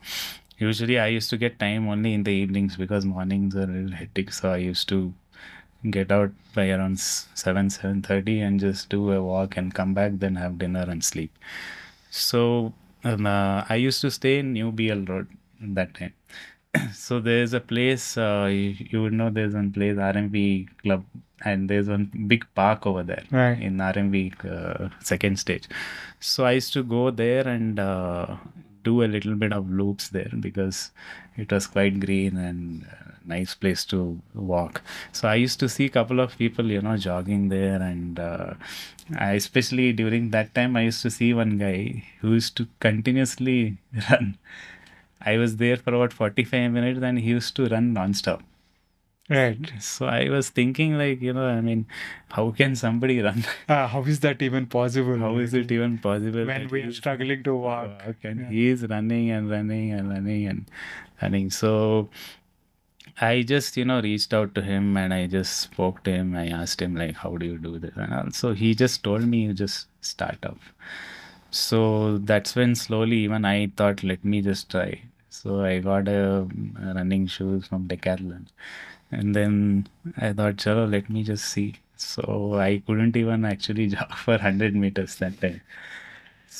usually 0.57 1.00
I 1.00 1.07
used 1.07 1.29
to 1.31 1.38
get 1.38 1.60
time 1.60 1.88
only 1.89 2.13
in 2.13 2.24
the 2.24 2.31
evenings 2.31 2.77
because 2.77 3.05
mornings 3.05 3.55
are 3.55 3.63
a 3.63 3.67
little 3.67 3.91
hectic. 3.91 4.31
So 4.33 4.51
I 4.51 4.57
used 4.57 4.88
to 4.89 5.13
get 5.89 6.12
out 6.12 6.31
by 6.55 6.69
around 6.69 7.00
7 7.00 7.67
7.30 7.67 8.41
and 8.48 8.60
just 8.60 8.89
do 8.89 9.12
a 9.12 9.22
walk 9.22 9.57
and 9.57 9.74
come 9.74 9.93
back 9.93 10.13
then 10.15 10.36
have 10.36 10.57
dinner 10.57 10.86
and 10.89 11.03
sleep 11.03 11.31
So 12.10 12.74
um, 13.03 13.25
uh, 13.25 13.65
I 13.69 13.75
used 13.75 14.01
to 14.01 14.12
stay 14.12 14.39
in 14.39 14.53
New 14.53 14.72
BEL 14.72 15.01
Road 15.05 15.27
that 15.60 15.93
time. 15.95 16.13
so 16.93 17.19
there's 17.19 17.53
a 17.53 17.60
place 17.60 18.17
uh, 18.17 18.48
you, 18.50 18.75
you 18.91 19.01
would 19.01 19.13
know 19.13 19.29
there's 19.29 19.53
one 19.53 19.72
place 19.74 19.95
RMV 19.98 20.69
Club 20.83 21.03
and 21.45 21.69
there's 21.69 21.89
one 21.89 22.12
big 22.27 22.45
park 22.55 22.85
over 22.88 23.03
there 23.03 23.23
Right. 23.31 23.62
in 23.62 23.77
RMV 23.77 24.17
uh, 24.45 24.89
second 25.01 25.38
stage. 25.39 25.67
So 26.19 26.45
I 26.45 26.51
used 26.53 26.73
to 26.73 26.83
go 26.83 27.12
there 27.12 27.47
and 27.47 27.79
uh, 27.79 28.35
do 28.83 29.03
a 29.03 29.05
little 29.07 29.35
bit 29.35 29.53
of 29.53 29.69
loops 29.69 30.09
there 30.09 30.31
because 30.39 30.91
it 31.38 31.51
was 31.51 31.67
quite 31.67 32.00
green 32.00 32.38
and 32.38 32.85
uh, 32.85 33.12
nice 33.25 33.55
place 33.55 33.85
to 33.85 34.19
walk. 34.33 34.81
So 35.12 35.27
I 35.27 35.35
used 35.35 35.59
to 35.62 35.69
see 35.69 35.85
a 35.85 35.89
couple 35.89 36.19
of 36.19 36.38
people, 36.38 36.65
you 36.69 36.81
know, 36.81 36.97
jogging 36.97 37.50
there, 37.50 37.81
and 37.81 38.19
uh, 38.19 38.53
I, 39.17 39.31
especially 39.33 39.93
during 39.93 40.31
that 40.31 40.53
time, 40.53 40.75
I 40.75 40.81
used 40.81 41.01
to 41.03 41.09
see 41.09 41.33
one 41.33 41.57
guy 41.57 42.03
who 42.19 42.33
used 42.33 42.57
to 42.57 42.67
continuously 42.79 43.77
run. 44.09 44.38
I 45.25 45.38
was 45.38 45.55
there 45.57 45.77
for 45.77 45.93
about 45.93 46.12
45 46.12 46.71
minutes 46.71 47.00
and 47.01 47.17
he 47.19 47.29
used 47.29 47.55
to 47.55 47.67
run 47.67 47.93
non-stop. 47.93 48.43
Right. 49.33 49.71
So 49.79 50.05
I 50.05 50.29
was 50.29 50.49
thinking, 50.49 50.97
like, 50.97 51.21
you 51.21 51.33
know, 51.33 51.45
I 51.47 51.59
mean, 51.61 51.85
how 52.29 52.51
can 52.51 52.75
somebody 52.75 53.19
run? 53.21 53.43
Uh, 53.67 53.87
how 53.93 54.03
is 54.03 54.19
that 54.19 54.41
even 54.41 54.67
possible? 54.67 55.17
How 55.17 55.37
is 55.37 55.53
it 55.53 55.71
even 55.71 55.97
possible? 55.97 56.45
when 56.45 56.67
we 56.69 56.81
are 56.83 56.91
struggling 56.91 57.41
to 57.43 57.55
walk? 57.67 57.89
walk 58.05 58.15
and 58.23 58.41
Yeah. 58.41 58.49
he 58.49 58.67
is 58.67 58.83
running 58.93 59.31
and 59.31 59.49
running 59.49 59.91
and 59.91 60.09
running 60.09 60.45
and 60.47 60.65
running. 61.21 61.49
So 61.49 62.09
I 63.21 63.41
just, 63.43 63.75
you 63.77 63.85
know, 63.85 64.01
reached 64.01 64.33
out 64.33 64.53
to 64.55 64.61
him 64.61 64.95
and 64.97 65.13
I 65.13 65.25
just 65.27 65.57
spoke 65.61 66.03
to 66.03 66.11
him. 66.11 66.35
I 66.35 66.47
asked 66.49 66.81
him, 66.81 66.95
like, 66.95 67.15
how 67.15 67.35
do 67.37 67.45
you 67.45 67.57
do 67.57 67.79
this? 67.79 67.93
And 67.95 68.13
also, 68.13 68.53
he 68.53 68.75
just 68.75 69.03
told 69.03 69.23
me, 69.23 69.43
you 69.45 69.53
just 69.53 69.87
start 70.01 70.39
up. 70.43 70.59
So 71.51 72.17
that's 72.17 72.55
when 72.55 72.75
slowly, 72.75 73.17
even 73.17 73.45
I 73.45 73.71
thought, 73.77 74.03
let 74.03 74.23
me 74.25 74.41
just 74.41 74.69
try. 74.69 75.01
So 75.29 75.61
I 75.61 75.79
got 75.79 76.07
a, 76.07 76.47
a 76.81 76.93
running 76.95 77.27
shoes 77.27 77.67
from 77.67 77.87
Decathlon. 77.87 78.47
And 79.13 79.36
then 79.36 79.88
I 80.17 80.34
thought, 80.34 80.58
chalo, 80.58 80.89
let 80.89 81.10
me 81.10 81.24
just 81.24 81.46
see. 81.46 81.75
So 81.96 82.55
I 82.60 82.82
couldn't 82.86 83.15
even 83.15 83.46
actually 83.46 83.88
jog 83.96 84.13
for 84.13 84.32
100 84.32 84.75
meters 84.75 85.15
that 85.17 85.39
time. 85.39 85.62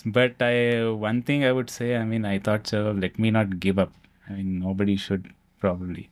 But 0.06 0.42
I 0.42 0.90
one 0.90 1.22
thing 1.22 1.44
I 1.46 1.52
would 1.52 1.70
say, 1.70 1.96
I 1.96 2.04
mean, 2.04 2.26
I 2.26 2.40
thought, 2.40 2.68
so 2.68 2.92
let 2.92 3.20
me 3.20 3.32
not 3.32 3.60
give 3.60 3.78
up. 3.80 3.92
I 4.30 4.34
mean, 4.34 4.60
nobody 4.60 4.96
should 4.96 5.32
probably. 5.60 6.10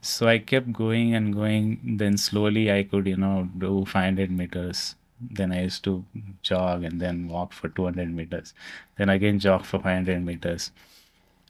So 0.00 0.26
I 0.28 0.38
kept 0.38 0.72
going 0.72 1.14
and 1.14 1.32
going. 1.34 1.96
Then 1.98 2.18
slowly 2.18 2.70
I 2.72 2.82
could, 2.82 3.06
you 3.06 3.16
know, 3.16 3.48
do 3.58 3.84
500 3.86 4.30
meters. 4.30 4.96
Then 5.20 5.52
I 5.52 5.62
used 5.62 5.84
to 5.84 6.04
jog 6.42 6.84
and 6.84 7.00
then 7.00 7.28
walk 7.28 7.52
for 7.52 7.68
200 7.68 8.12
meters. 8.12 8.52
Then 8.96 9.08
again 9.08 9.38
jog 9.38 9.64
for 9.64 9.78
500 9.78 10.24
meters. 10.24 10.72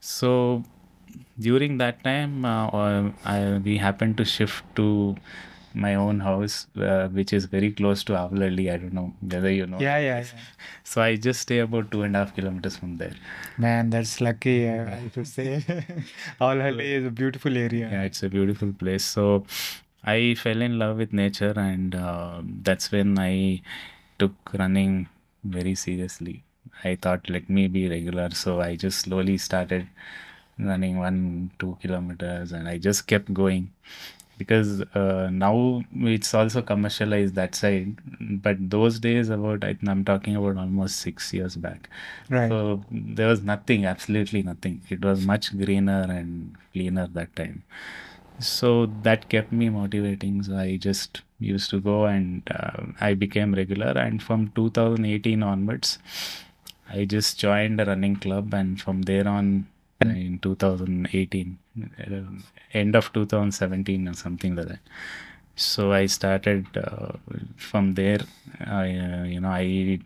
So 0.00 0.64
during 1.38 1.78
that 1.78 2.02
time, 2.04 2.44
uh, 2.44 2.68
uh, 2.68 3.11
I, 3.25 3.59
we 3.59 3.78
happened 3.78 4.16
to 4.18 4.25
shift 4.25 4.64
to 4.76 5.16
my 5.75 5.94
own 5.97 6.21
house, 6.21 6.66
uh, 6.80 7.09
which 7.09 7.33
is 7.33 7.47
very 7.47 7.73
close 7.73 8.04
to 8.04 8.12
Avalahalli. 8.12 8.73
I 8.73 8.76
don't 8.76 8.92
know 8.92 9.12
whether 9.21 9.50
you 9.50 9.66
know. 9.66 9.80
Yeah, 9.80 9.99
yeah, 9.99 10.18
yeah. 10.21 10.40
So 10.85 11.02
I 11.02 11.16
just 11.16 11.40
stay 11.40 11.59
about 11.59 11.90
two 11.90 12.02
and 12.02 12.14
a 12.14 12.21
half 12.21 12.35
kilometers 12.35 12.76
from 12.76 12.97
there. 12.99 13.14
Man, 13.59 13.90
that's 13.90 14.21
lucky, 14.21 14.68
uh, 14.68 14.85
I 14.85 15.11
should 15.12 15.26
say. 15.26 15.64
Avalahalli 16.40 16.85
is 16.99 17.06
a 17.06 17.11
beautiful 17.11 17.56
area. 17.56 17.88
Yeah, 17.90 18.02
it's 18.02 18.23
a 18.23 18.28
beautiful 18.28 18.73
place. 18.73 19.04
So 19.04 19.44
I 20.04 20.35
fell 20.35 20.62
in 20.62 20.78
love 20.78 20.99
with 20.99 21.12
nature, 21.12 21.54
and 21.56 21.94
uh, 21.94 22.40
that's 22.62 22.92
when 22.92 23.18
I 23.18 23.62
took 24.18 24.33
running 24.54 25.09
very 25.42 25.75
seriously. 25.75 26.44
I 26.85 26.97
thought, 26.97 27.28
let 27.28 27.49
me 27.50 27.66
be 27.68 27.88
regular. 27.88 28.30
So 28.30 28.61
I 28.61 28.76
just 28.76 29.00
slowly 29.00 29.38
started 29.38 29.88
running 30.58 30.99
one, 30.99 31.50
two 31.58 31.76
kilometers, 31.80 32.52
and 32.52 32.68
I 32.68 32.78
just 32.78 33.06
kept 33.06 33.32
going 33.32 33.73
because 34.38 34.80
uh, 34.94 35.28
now 35.30 35.82
it's 35.94 36.34
also 36.34 36.62
commercialized 36.62 37.34
that 37.34 37.54
side. 37.54 37.96
But 38.20 38.70
those 38.70 38.99
days, 38.99 39.28
about 39.30 39.64
I, 39.64 39.76
I'm 39.87 40.04
talking 40.04 40.37
about 40.37 40.56
almost 40.56 40.96
six 40.96 41.32
years 41.32 41.56
back. 41.56 41.88
Right. 42.28 42.49
So 42.49 42.84
there 42.90 43.28
was 43.28 43.42
nothing, 43.42 43.87
absolutely 43.87 44.42
nothing. 44.42 44.82
It 44.88 45.04
was 45.04 45.25
much 45.25 45.56
greener 45.56 46.06
and 46.08 46.56
cleaner 46.73 47.06
that 47.08 47.34
time. 47.37 47.62
So 48.40 48.87
that 49.02 49.28
kept 49.28 49.52
me 49.52 49.68
motivating. 49.68 50.42
So 50.42 50.56
I 50.56 50.76
just 50.76 51.23
used 51.38 51.70
to 51.70 51.80
go 51.80 52.06
and 52.06 52.42
uh, 52.50 52.87
I 53.00 53.14
became 53.14 53.54
regular. 53.54 53.92
And 53.96 54.23
from 54.23 54.50
2018 54.56 55.42
onwards, 55.42 55.99
I 56.90 57.04
just 57.04 57.38
joined 57.38 57.80
a 57.80 57.84
running 57.84 58.16
club. 58.16 58.52
And 58.52 58.80
from 58.80 59.02
there 59.02 59.28
on, 59.28 59.68
in 60.00 60.38
2018, 60.40 61.58
uh, 62.00 62.20
end 62.72 62.96
of 62.96 63.12
2017 63.12 64.08
or 64.08 64.14
something 64.14 64.56
like 64.56 64.68
that. 64.68 64.80
So 65.56 65.92
I 65.92 66.06
started 66.06 66.66
uh, 66.76 67.12
from 67.56 67.94
there. 67.94 68.20
I, 68.60 68.96
uh, 68.96 69.24
you 69.24 69.40
know, 69.40 69.48
I 69.50 70.00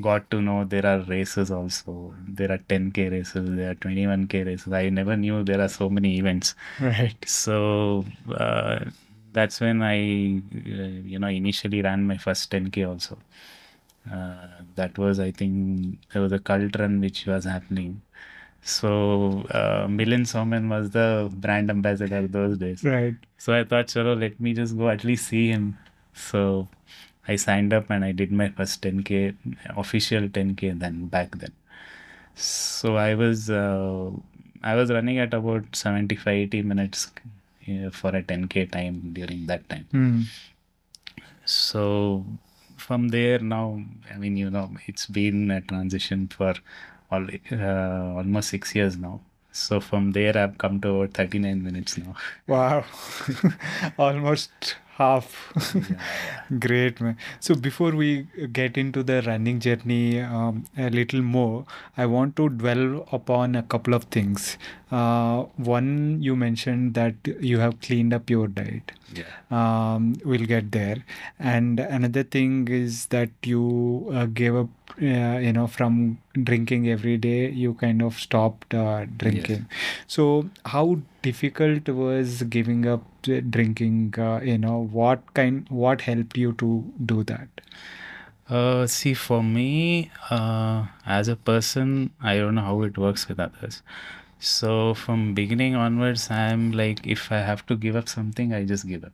got 0.00 0.30
to 0.30 0.40
know 0.40 0.64
there 0.64 0.86
are 0.86 1.00
races 1.00 1.50
also. 1.50 2.14
There 2.28 2.50
are 2.52 2.58
10k 2.58 3.10
races, 3.10 3.48
there 3.56 3.70
are 3.70 3.74
21k 3.74 4.44
races. 4.44 4.72
I 4.72 4.88
never 4.88 5.16
knew 5.16 5.42
there 5.44 5.60
are 5.60 5.68
so 5.68 5.88
many 5.88 6.18
events. 6.18 6.54
Right. 6.80 7.16
So 7.26 8.04
uh, 8.34 8.84
that's 9.32 9.60
when 9.60 9.82
I, 9.82 9.96
uh, 9.96 11.00
you 11.12 11.18
know, 11.18 11.28
initially 11.28 11.82
ran 11.82 12.06
my 12.06 12.18
first 12.18 12.50
10k 12.50 12.84
also. 12.84 13.18
Uh, 14.10 14.48
that 14.76 14.98
was, 14.98 15.20
I 15.20 15.30
think, 15.30 15.98
there 16.12 16.22
was 16.22 16.32
a 16.32 16.38
cult 16.38 16.76
run 16.78 17.00
which 17.00 17.26
was 17.26 17.44
happening. 17.44 18.02
So 18.62 19.44
uh, 19.50 19.86
Milind 19.86 20.26
Soman 20.26 20.68
was 20.68 20.90
the 20.90 21.30
brand 21.32 21.70
ambassador 21.70 22.26
those 22.26 22.58
days. 22.58 22.84
Right. 22.84 23.14
So 23.38 23.54
I 23.54 23.64
thought, 23.64 23.86
chalo, 23.86 24.18
let 24.18 24.38
me 24.38 24.52
just 24.52 24.76
go 24.76 24.88
at 24.88 25.02
least 25.04 25.28
see 25.28 25.48
him. 25.48 25.78
So 26.12 26.68
I 27.26 27.36
signed 27.36 27.72
up 27.72 27.90
and 27.90 28.04
I 28.04 28.12
did 28.12 28.32
my 28.32 28.48
first 28.48 28.82
10k, 28.82 29.34
official 29.76 30.28
10k 30.28 30.78
then 30.78 31.06
back 31.06 31.36
then. 31.38 31.52
So 32.34 32.96
I 32.96 33.14
was 33.14 33.50
uh, 33.50 34.10
I 34.62 34.74
was 34.74 34.90
running 34.90 35.18
at 35.18 35.34
about 35.34 35.74
75 35.74 36.28
80 36.28 36.62
minutes 36.62 37.10
uh, 37.68 37.90
for 37.90 38.10
a 38.10 38.22
10k 38.22 38.70
time 38.70 39.12
during 39.12 39.46
that 39.46 39.68
time. 39.68 39.86
Hmm. 39.90 40.20
So 41.44 42.24
from 42.76 43.08
there 43.08 43.38
now, 43.38 43.82
I 44.12 44.16
mean, 44.16 44.36
you 44.36 44.50
know, 44.50 44.70
it's 44.86 45.06
been 45.06 45.50
a 45.50 45.60
transition 45.60 46.28
for 46.28 46.54
all, 47.10 47.26
uh, 47.52 48.16
almost 48.16 48.50
six 48.50 48.74
years 48.74 48.96
now. 48.96 49.20
So 49.52 49.80
from 49.80 50.12
there, 50.12 50.36
I've 50.36 50.58
come 50.58 50.80
to 50.80 51.02
about 51.02 51.14
39 51.14 51.62
minutes 51.62 51.98
now. 51.98 52.14
Wow. 52.46 52.84
Almost 53.98 54.76
half. 55.00 55.52
Great, 56.60 57.00
man. 57.00 57.16
So 57.40 57.54
before 57.54 57.92
we 57.92 58.28
get 58.52 58.76
into 58.76 59.02
the 59.02 59.22
running 59.22 59.58
journey 59.58 60.20
um, 60.20 60.66
a 60.76 60.90
little 60.90 61.22
more, 61.22 61.64
I 61.96 62.06
want 62.06 62.36
to 62.36 62.48
dwell 62.48 63.08
upon 63.10 63.56
a 63.56 63.62
couple 63.62 63.94
of 63.94 64.04
things. 64.04 64.56
Uh, 64.90 65.42
one, 65.56 66.22
you 66.22 66.36
mentioned 66.36 66.94
that 66.94 67.14
you 67.40 67.58
have 67.58 67.80
cleaned 67.80 68.12
up 68.14 68.30
your 68.30 68.46
diet. 68.46 68.92
Yeah. 69.12 69.24
Um, 69.50 70.14
we'll 70.24 70.46
get 70.46 70.70
there. 70.72 71.04
And 71.38 71.80
another 71.80 72.22
thing 72.22 72.68
is 72.68 73.06
that 73.06 73.30
you 73.42 74.08
uh, 74.12 74.26
gave 74.26 74.54
up, 74.54 74.68
uh, 75.02 75.38
you 75.38 75.52
know, 75.52 75.66
from 75.66 76.18
drinking 76.34 76.88
every 76.88 77.16
day, 77.16 77.50
you 77.50 77.74
kind 77.74 78.02
of 78.02 78.18
stopped 78.18 78.74
uh, 78.74 79.06
drinking. 79.16 79.66
So, 80.06 80.48
how 80.66 81.00
difficult 81.22 81.88
was 81.88 82.42
giving 82.44 82.86
up 82.86 83.04
uh, 83.28 83.40
drinking? 83.48 84.14
Uh, 84.16 84.40
you 84.42 84.58
know, 84.58 84.88
what 84.92 85.34
kind, 85.34 85.66
what 85.68 86.02
helped 86.02 86.36
you 86.36 86.52
to 86.54 86.84
do 87.04 87.24
that? 87.24 87.48
Uh, 88.48 88.86
see, 88.86 89.14
for 89.14 89.42
me, 89.42 90.10
uh, 90.28 90.86
as 91.06 91.28
a 91.28 91.36
person, 91.36 92.10
I 92.20 92.36
don't 92.36 92.56
know 92.56 92.62
how 92.62 92.82
it 92.82 92.98
works 92.98 93.28
with 93.28 93.38
others. 93.38 93.82
So 94.40 94.94
from 94.94 95.34
beginning 95.34 95.74
onwards, 95.74 96.30
I'm 96.30 96.72
like, 96.72 97.06
if 97.06 97.30
I 97.30 97.38
have 97.38 97.66
to 97.66 97.76
give 97.76 97.96
up 97.96 98.08
something, 98.08 98.52
I 98.52 98.64
just 98.64 98.86
give 98.88 99.04
up. 99.04 99.12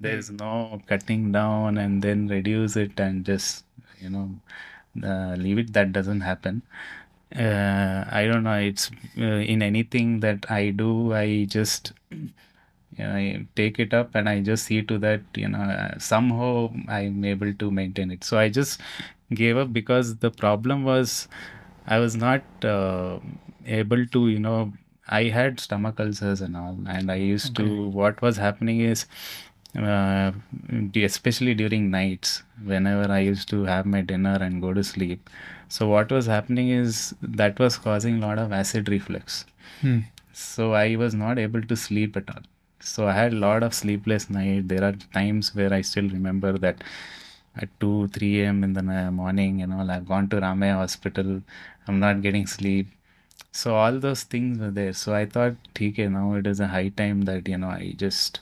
There's 0.00 0.30
no 0.30 0.82
cutting 0.86 1.32
down 1.32 1.78
and 1.78 2.02
then 2.02 2.28
reduce 2.28 2.76
it 2.76 2.98
and 3.00 3.24
just, 3.24 3.64
you 4.00 4.10
know, 4.10 4.30
uh, 5.04 5.34
leave 5.36 5.58
it. 5.58 5.72
That 5.72 5.92
doesn't 5.92 6.20
happen. 6.20 6.62
Uh, 7.34 8.04
I 8.10 8.26
don't 8.26 8.44
know. 8.44 8.58
It's 8.58 8.90
uh, 9.18 9.22
in 9.24 9.62
anything 9.62 10.20
that 10.20 10.50
I 10.50 10.70
do, 10.70 11.14
I 11.14 11.44
just 11.46 11.92
you 12.10 13.04
know, 13.04 13.14
I 13.14 13.46
take 13.56 13.78
it 13.78 13.92
up 13.94 14.14
and 14.14 14.28
I 14.28 14.40
just 14.40 14.66
see 14.66 14.82
to 14.82 14.98
that, 14.98 15.22
you 15.36 15.48
know, 15.48 15.94
somehow 15.98 16.72
I'm 16.88 17.24
able 17.24 17.52
to 17.54 17.70
maintain 17.70 18.10
it. 18.10 18.24
So 18.24 18.38
I 18.38 18.48
just 18.48 18.80
gave 19.34 19.56
up 19.56 19.72
because 19.72 20.16
the 20.16 20.30
problem 20.30 20.84
was 20.84 21.28
I 21.86 21.98
was 21.98 22.16
not 22.16 22.42
uh, 22.64 23.18
able 23.66 24.06
to, 24.06 24.28
you 24.28 24.38
know, 24.38 24.72
I 25.08 25.24
had 25.24 25.60
stomach 25.60 26.00
ulcers 26.00 26.40
and 26.40 26.56
all, 26.56 26.78
and 26.88 27.10
I 27.10 27.16
used 27.16 27.54
to, 27.56 27.88
what 27.88 28.22
was 28.22 28.36
happening 28.36 28.80
is, 28.80 29.06
uh, 29.78 30.32
especially 30.96 31.54
during 31.54 31.90
nights, 31.90 32.42
whenever 32.64 33.10
I 33.12 33.20
used 33.20 33.48
to 33.50 33.64
have 33.64 33.86
my 33.86 34.00
dinner 34.00 34.38
and 34.40 34.60
go 34.62 34.72
to 34.72 34.82
sleep, 34.84 35.28
So 35.68 35.88
what 35.88 36.10
was 36.12 36.26
happening 36.26 36.70
is 36.70 37.14
that 37.22 37.58
was 37.58 37.76
causing 37.78 38.22
a 38.22 38.26
lot 38.26 38.38
of 38.38 38.52
acid 38.52 38.88
reflux. 38.88 39.46
Hmm. 39.80 40.00
So 40.32 40.74
I 40.74 40.96
was 40.96 41.14
not 41.14 41.38
able 41.38 41.62
to 41.62 41.76
sleep 41.76 42.16
at 42.16 42.28
all. 42.30 42.42
So 42.80 43.08
I 43.08 43.12
had 43.12 43.32
a 43.32 43.36
lot 43.36 43.62
of 43.62 43.74
sleepless 43.74 44.30
night. 44.30 44.68
There 44.68 44.84
are 44.84 44.92
times 45.12 45.54
where 45.54 45.72
I 45.72 45.80
still 45.82 46.08
remember 46.08 46.56
that 46.58 46.82
at 47.56 47.68
2, 47.80 48.08
3 48.08 48.46
a.m. 48.48 48.64
in 48.64 48.74
the 48.74 48.82
morning, 49.10 49.60
you 49.60 49.66
know, 49.66 49.86
I've 49.90 50.06
gone 50.06 50.28
to 50.30 50.36
Ramaiah 50.40 50.76
hospital. 50.76 51.42
I'm 51.88 51.98
not 52.00 52.22
getting 52.22 52.46
sleep. 52.46 52.88
So 53.52 53.74
all 53.74 53.98
those 53.98 54.22
things 54.22 54.58
were 54.58 54.70
there. 54.70 54.92
So 54.92 55.14
I 55.14 55.26
thought, 55.26 55.56
okay, 55.80 56.08
now 56.08 56.34
it 56.34 56.46
is 56.46 56.60
a 56.60 56.68
high 56.68 56.88
time 56.88 57.22
that, 57.22 57.48
you 57.48 57.58
know, 57.58 57.68
I 57.68 57.94
just 57.96 58.40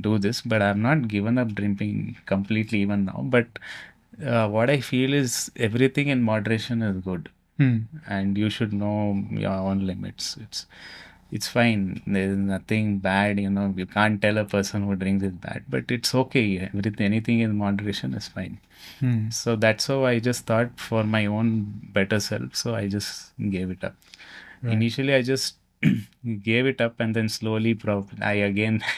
do 0.00 0.18
this. 0.18 0.40
But 0.40 0.62
I've 0.62 0.76
not 0.78 1.08
given 1.08 1.38
up 1.38 1.54
drinking 1.54 2.16
completely 2.26 2.80
even 2.80 3.04
now. 3.06 3.20
But 3.24 3.46
uh, 4.24 4.48
what 4.48 4.70
I 4.70 4.80
feel 4.80 5.12
is 5.14 5.50
everything 5.56 6.08
in 6.08 6.22
moderation 6.22 6.82
is 6.82 6.98
good 7.04 7.28
Hmm. 7.58 7.80
and 8.08 8.38
you 8.38 8.48
should 8.50 8.72
know 8.72 9.24
your 9.30 9.52
own 9.52 9.86
limits. 9.86 10.38
It's 10.40 10.66
it's 11.32 11.48
fine. 11.48 12.02
There's 12.06 12.36
nothing 12.36 12.98
bad, 12.98 13.40
you 13.40 13.50
know. 13.50 13.74
You 13.76 13.86
can't 13.86 14.20
tell 14.20 14.38
a 14.38 14.44
person 14.44 14.82
who 14.86 14.96
drinks 14.96 15.24
is 15.24 15.32
bad, 15.32 15.64
but 15.68 15.90
it's 15.90 16.14
okay. 16.14 16.58
Everything, 16.58 17.06
anything 17.06 17.40
in 17.40 17.56
moderation 17.56 18.14
is 18.14 18.28
fine. 18.28 18.58
Hmm. 19.00 19.30
So 19.30 19.56
that's 19.56 19.86
how 19.86 20.04
I 20.04 20.18
just 20.18 20.46
thought 20.46 20.78
for 20.78 21.04
my 21.04 21.26
own 21.26 21.80
better 21.98 22.20
self. 22.20 22.54
So 22.54 22.74
I 22.74 22.88
just 22.88 23.32
gave 23.50 23.70
it 23.70 23.82
up. 23.82 23.96
Right. 24.62 24.74
Initially, 24.74 25.14
I 25.14 25.22
just 25.22 25.56
gave 26.42 26.66
it 26.66 26.80
up, 26.80 27.00
and 27.00 27.16
then 27.16 27.28
slowly, 27.28 27.74
prob- 27.74 28.10
I 28.20 28.34
again. 28.34 28.84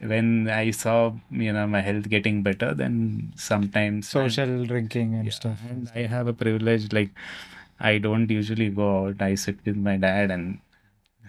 when 0.00 0.48
I 0.50 0.70
saw, 0.72 1.14
you 1.30 1.52
know, 1.54 1.66
my 1.66 1.80
health 1.80 2.08
getting 2.10 2.42
better, 2.42 2.74
then 2.74 3.32
sometimes 3.34 4.08
Social 4.08 4.66
drinking 4.66 5.14
and 5.14 5.24
yeah, 5.24 5.30
stuff. 5.32 5.58
and 5.70 5.90
I 5.94 6.00
have 6.00 6.26
a 6.26 6.34
privilege 6.34 6.92
like 6.92 7.10
I 7.80 7.98
don't 7.98 8.30
usually 8.30 8.68
go 8.68 9.06
out. 9.06 9.22
I 9.22 9.34
sit 9.36 9.56
with 9.64 9.76
my 9.76 9.96
dad 9.96 10.30
and 10.30 10.58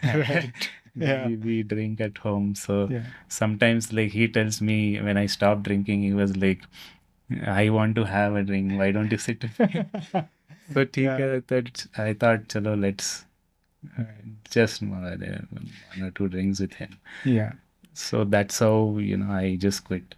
right. 0.14 0.52
Yeah. 0.96 1.28
we, 1.28 1.36
we, 1.36 1.64
drink 1.64 2.02
at 2.02 2.18
home. 2.18 2.56
So 2.56 2.88
yeah. 2.90 3.04
sometimes 3.28 3.94
like 3.94 4.12
he 4.12 4.28
tells 4.28 4.62
me 4.62 5.00
when 5.00 5.16
i 5.16 5.28
stopped 5.28 5.64
drinking 5.64 6.02
he 6.02 6.14
was 6.14 6.36
like 6.36 6.62
i 7.46 7.70
want 7.70 7.96
to 7.96 8.04
have 8.04 8.36
a 8.36 8.44
drink. 8.44 8.78
Why 8.78 8.92
don't 8.92 9.12
you 9.12 9.18
sit 9.18 9.44
with 9.44 9.60
me? 9.60 9.86
So 10.74 10.86
yeah. 10.96 11.40
that 11.48 11.86
i 11.98 12.14
thought 12.14 12.50
chalo 12.50 12.78
let's 12.78 13.26
just 14.50 14.82
one 14.82 15.62
or 16.02 16.12
two 16.12 16.28
drinks 16.28 16.60
with 16.60 16.74
him. 16.74 16.98
Yeah. 17.24 17.54
So 17.94 18.26
that's 18.26 18.60
how 18.60 18.98
you 18.98 19.18
know 19.18 19.32
i 19.32 19.56
just 19.56 19.86
quit. 19.86 20.16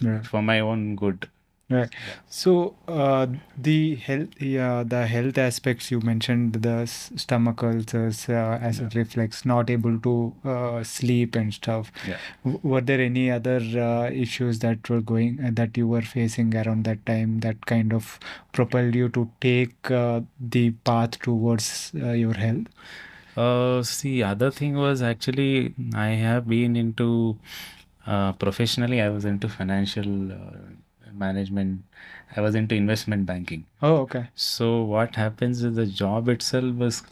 Yeah. 0.00 0.22
for 0.22 0.42
my 0.42 0.60
own 0.60 0.94
good. 0.94 1.28
Right. 1.70 1.90
So 2.30 2.76
uh, 2.88 3.26
the 3.58 3.96
health, 3.96 4.40
yeah, 4.40 4.84
the 4.86 5.06
health 5.06 5.36
aspects 5.36 5.90
you 5.90 6.00
mentioned, 6.00 6.54
the 6.54 6.76
s- 6.88 7.12
stomach 7.16 7.62
ulcers, 7.62 8.26
uh, 8.26 8.58
acid 8.62 8.96
reflux, 8.96 9.44
not 9.44 9.68
able 9.68 9.98
to 10.00 10.34
uh, 10.46 10.82
sleep 10.82 11.34
and 11.36 11.52
stuff. 11.52 11.92
Yeah. 12.06 12.16
W- 12.42 12.60
Were 12.62 12.80
there 12.80 13.02
any 13.02 13.30
other 13.30 13.56
uh, 13.58 14.08
issues 14.10 14.60
that 14.60 14.88
were 14.88 15.02
going 15.02 15.44
uh, 15.44 15.50
that 15.52 15.76
you 15.76 15.86
were 15.86 16.00
facing 16.00 16.56
around 16.56 16.84
that 16.84 17.04
time 17.04 17.40
that 17.40 17.66
kind 17.66 17.92
of 17.92 18.18
propelled 18.52 18.94
you 18.94 19.10
to 19.10 19.30
take 19.42 19.90
uh, 19.90 20.22
the 20.40 20.70
path 20.70 21.18
towards 21.20 21.92
uh, 22.00 22.12
your 22.12 22.32
health? 22.32 22.64
Uh, 23.36 23.82
see, 23.82 24.22
other 24.22 24.50
thing 24.50 24.74
was 24.76 25.02
actually 25.02 25.74
I 25.94 26.08
have 26.08 26.48
been 26.48 26.76
into 26.76 27.38
uh, 28.06 28.32
professionally. 28.32 29.00
I 29.02 29.10
was 29.10 29.24
into 29.24 29.48
financial 29.48 30.32
uh, 30.32 30.56
management. 31.18 31.82
I 32.36 32.40
was 32.40 32.54
into 32.54 32.74
investment 32.74 33.26
banking. 33.26 33.64
Oh, 33.82 33.96
okay. 33.98 34.28
So 34.34 34.82
what 34.82 35.16
happens 35.16 35.62
is 35.62 35.76
the 35.76 35.86
job 35.86 36.28
itself 36.28 36.74
was 36.74 37.02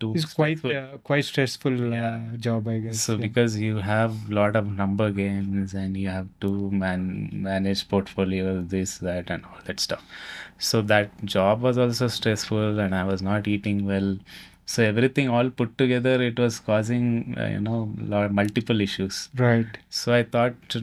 too 0.00 0.14
It's 0.14 0.32
quite 0.32 0.64
uh, 0.64 0.98
quite 1.04 1.24
stressful 1.24 1.94
uh, 1.94 2.20
job, 2.38 2.68
I 2.68 2.78
guess. 2.78 3.00
So 3.00 3.14
yeah. 3.14 3.20
because 3.20 3.58
you 3.58 3.78
have 3.78 4.30
lot 4.30 4.56
of 4.56 4.66
number 4.66 5.10
games 5.10 5.74
and 5.74 5.96
you 5.96 6.08
have 6.08 6.28
to 6.40 6.70
man 6.70 7.30
manage 7.32 7.88
portfolios, 7.88 8.68
this, 8.68 8.98
that, 8.98 9.30
and 9.30 9.44
all 9.44 9.58
that 9.66 9.80
stuff. 9.80 10.02
So 10.58 10.80
that 10.82 11.24
job 11.24 11.60
was 11.60 11.76
also 11.76 12.08
stressful, 12.08 12.78
and 12.78 12.94
I 12.94 13.04
was 13.04 13.20
not 13.20 13.48
eating 13.48 13.84
well. 13.84 14.16
So 14.64 14.82
everything 14.84 15.28
all 15.28 15.50
put 15.50 15.76
together, 15.76 16.22
it 16.22 16.38
was 16.38 16.58
causing 16.60 17.34
uh, 17.38 17.46
you 17.46 17.60
know 17.60 17.92
lot 17.98 18.32
multiple 18.32 18.80
issues. 18.80 19.28
Right. 19.36 19.66
So 19.90 20.14
I 20.14 20.22
thought, 20.22 20.76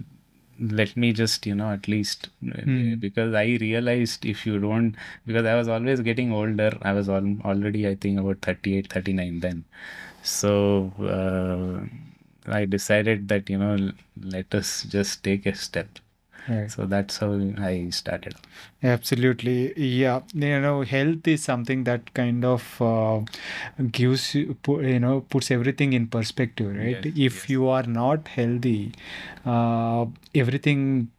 let 0.60 0.96
me 0.98 1.14
just 1.14 1.46
you 1.46 1.56
know 1.56 1.70
at 1.72 1.88
least 1.88 2.30
Hmm. 2.42 2.96
because 2.96 3.34
I 3.34 3.46
realized 3.62 4.26
if 4.26 4.46
you 4.46 4.60
don't 4.60 4.96
because 5.26 5.46
I 5.46 5.56
was 5.56 5.68
always 5.68 6.02
getting 6.02 6.32
older. 6.32 6.78
I 6.82 6.94
was 6.94 7.10
al- 7.10 7.38
already 7.46 7.88
I 7.88 7.96
think 7.96 8.20
about 8.20 8.42
38, 8.42 8.92
39 8.92 9.40
then. 9.40 9.64
So 10.24 10.94
uh, 11.00 11.86
I 12.52 12.66
decided 12.66 13.28
that 13.30 13.50
you 13.50 13.58
know 13.58 13.92
let 14.22 14.54
us 14.54 14.84
just 14.84 15.24
take 15.24 15.46
a 15.46 15.56
step. 15.56 16.00
Right. 16.50 16.72
So 16.72 16.86
that's 16.86 17.18
how 17.18 17.34
I 17.60 17.90
started. 17.92 18.34
Absolutely. 18.82 19.74
Yeah. 19.80 20.22
You 20.34 20.60
know, 20.60 20.82
health 20.82 21.28
is 21.28 21.44
something 21.44 21.84
that 21.84 22.14
kind 22.14 22.44
of 22.44 22.82
uh, 22.82 23.20
gives 23.92 24.34
you, 24.34 24.56
you 24.68 25.00
know, 25.00 25.22
puts 25.30 25.52
everything 25.52 25.94
in 25.94 26.08
perspective, 26.08 26.76
right? 26.76 27.06
Yes, 27.06 27.14
if 27.16 27.36
yes. 27.42 27.50
you 27.50 27.68
are 27.68 27.84
not 27.84 28.28
healthy, 28.30 28.94
uh, 29.46 30.06
everything 30.34 31.10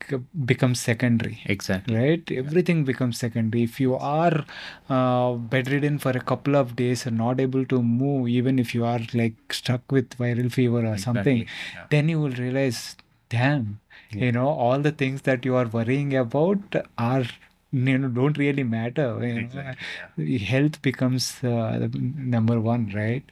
becomes 0.44 0.80
secondary. 0.80 1.40
Exactly. 1.46 1.94
Right, 1.96 2.30
everything 2.32 2.84
becomes 2.84 3.18
secondary. 3.18 3.64
If 3.64 3.78
you 3.78 3.94
are 3.96 4.44
uh, 4.88 5.34
bedridden 5.34 5.98
for 5.98 6.10
a 6.10 6.20
couple 6.20 6.56
of 6.56 6.74
days 6.76 7.06
and 7.06 7.18
not 7.18 7.40
able 7.40 7.64
to 7.66 7.82
move, 7.82 8.28
even 8.28 8.58
if 8.58 8.74
you 8.74 8.84
are 8.84 9.00
like 9.14 9.34
stuck 9.52 9.90
with 9.92 10.10
viral 10.18 10.50
fever 10.50 10.84
or 10.86 10.98
something, 10.98 11.46
Yeah. 11.74 11.86
then 11.90 12.08
you 12.08 12.20
will 12.20 12.30
realize, 12.32 12.96
damn, 13.28 13.80
Yeah. 14.12 14.24
you 14.26 14.32
know, 14.32 14.48
all 14.48 14.78
the 14.80 14.92
things 14.92 15.22
that 15.22 15.44
you 15.44 15.54
are 15.56 15.66
worrying 15.66 16.16
about 16.16 16.58
are 16.98 17.24
you 17.72 17.98
know 17.98 18.08
don't 18.08 18.36
really 18.36 18.64
matter. 18.64 19.22
Exactly, 19.22 20.38
Health 20.38 20.82
becomes 20.82 21.42
uh, 21.44 21.88
number 21.94 22.58
one, 22.60 22.90
right? 22.94 23.22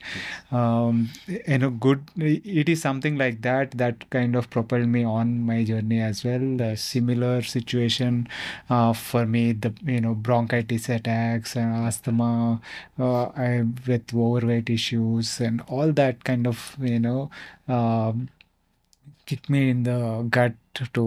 Um, 0.52 1.08
you 1.26 1.58
know, 1.58 1.70
good. 1.70 2.04
It 2.16 2.68
is 2.68 2.80
something 2.80 3.16
like 3.18 3.42
that 3.42 3.72
that 3.72 4.08
kind 4.10 4.36
of 4.36 4.48
propelled 4.50 4.88
me 4.88 5.04
on 5.04 5.42
my 5.44 5.64
journey 5.64 6.00
as 6.00 6.24
well. 6.24 6.60
A 6.60 6.76
similar 6.76 7.42
situation 7.42 8.28
uh, 8.70 8.92
for 8.92 9.26
me, 9.26 9.52
the 9.52 9.74
you 9.84 10.00
know 10.00 10.14
bronchitis 10.14 10.88
attacks 10.88 11.56
and 11.56 11.86
asthma, 11.86 12.60
uh, 12.98 13.24
I, 13.36 13.64
with 13.86 14.14
overweight 14.14 14.70
issues 14.70 15.40
and 15.40 15.60
all 15.68 15.92
that 15.92 16.24
kind 16.24 16.46
of 16.46 16.76
you 16.80 17.00
know. 17.00 17.30
Um, 17.68 18.28
kick 19.28 19.48
me 19.54 19.60
in 19.70 19.82
the 19.88 20.26
gut 20.36 20.54
to 20.96 21.06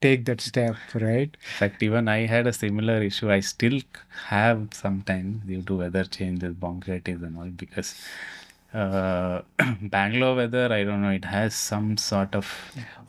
take 0.00 0.24
that 0.26 0.40
step, 0.40 0.76
right? 0.94 1.30
In 1.50 1.52
fact, 1.58 1.82
even 1.82 2.08
I 2.08 2.26
had 2.26 2.46
a 2.46 2.52
similar 2.52 3.02
issue. 3.02 3.30
I 3.30 3.40
still 3.40 3.80
have 4.28 4.68
sometimes 4.72 5.44
due 5.46 5.62
to 5.62 5.76
weather 5.82 6.04
changes, 6.04 6.54
bronchitis 6.54 7.22
and 7.22 7.38
all 7.38 7.52
because 7.64 7.94
uh, 8.74 9.42
Bangalore 9.82 10.34
weather, 10.36 10.72
I 10.72 10.82
don't 10.84 11.02
know, 11.02 11.10
it 11.10 11.24
has 11.26 11.54
some 11.54 11.96
sort 11.96 12.34
of 12.34 12.46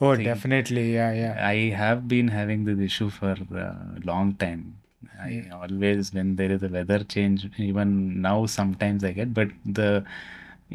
Oh, 0.00 0.14
thing. 0.14 0.24
definitely. 0.24 0.94
Yeah, 0.94 1.12
yeah. 1.12 1.46
I 1.46 1.70
have 1.82 2.06
been 2.08 2.28
having 2.28 2.64
this 2.64 2.78
issue 2.78 3.10
for 3.10 3.32
a 3.32 3.76
long 4.04 4.34
time. 4.34 4.76
I 5.20 5.44
always, 5.52 6.12
when 6.12 6.36
there 6.36 6.50
is 6.50 6.62
a 6.62 6.68
weather 6.68 7.02
change, 7.04 7.48
even 7.56 8.20
now 8.20 8.46
sometimes 8.46 9.04
I 9.04 9.12
get, 9.12 9.32
but 9.32 9.48
the 9.64 10.04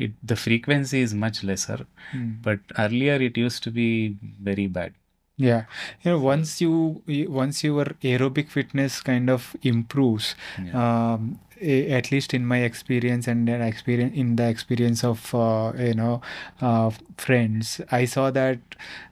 it 0.05 0.13
the 0.31 0.35
frequency 0.45 1.01
is 1.07 1.13
much 1.25 1.43
lesser. 1.51 1.79
Hmm. 2.12 2.31
But 2.47 2.59
earlier 2.85 3.17
it 3.29 3.38
used 3.45 3.63
to 3.67 3.71
be 3.71 4.17
very 4.51 4.67
bad. 4.79 4.93
Yeah, 5.41 5.59
you 6.03 6.12
know, 6.12 6.19
once 6.29 6.53
you 6.63 6.71
you- 7.17 7.29
once 7.41 7.63
your 7.67 7.85
aerobic 8.13 8.49
fitness 8.55 8.95
kind 9.09 9.29
of 9.35 9.45
improves, 9.73 10.31
Yeah. 10.63 10.73
um, 10.85 11.27
a- 11.75 11.91
at 11.99 12.09
least 12.13 12.33
in 12.39 12.45
my 12.53 12.57
experience 12.69 13.29
and 13.33 13.47
experience 13.67 14.17
in 14.23 14.33
the 14.41 14.47
experience 14.55 15.03
of 15.12 15.23
uh, 15.43 15.71
you 15.89 15.93
know 16.01 16.15
uh, 16.71 16.89
friends, 17.27 17.79
I 18.01 18.03
saw 18.15 18.25
that 18.39 18.59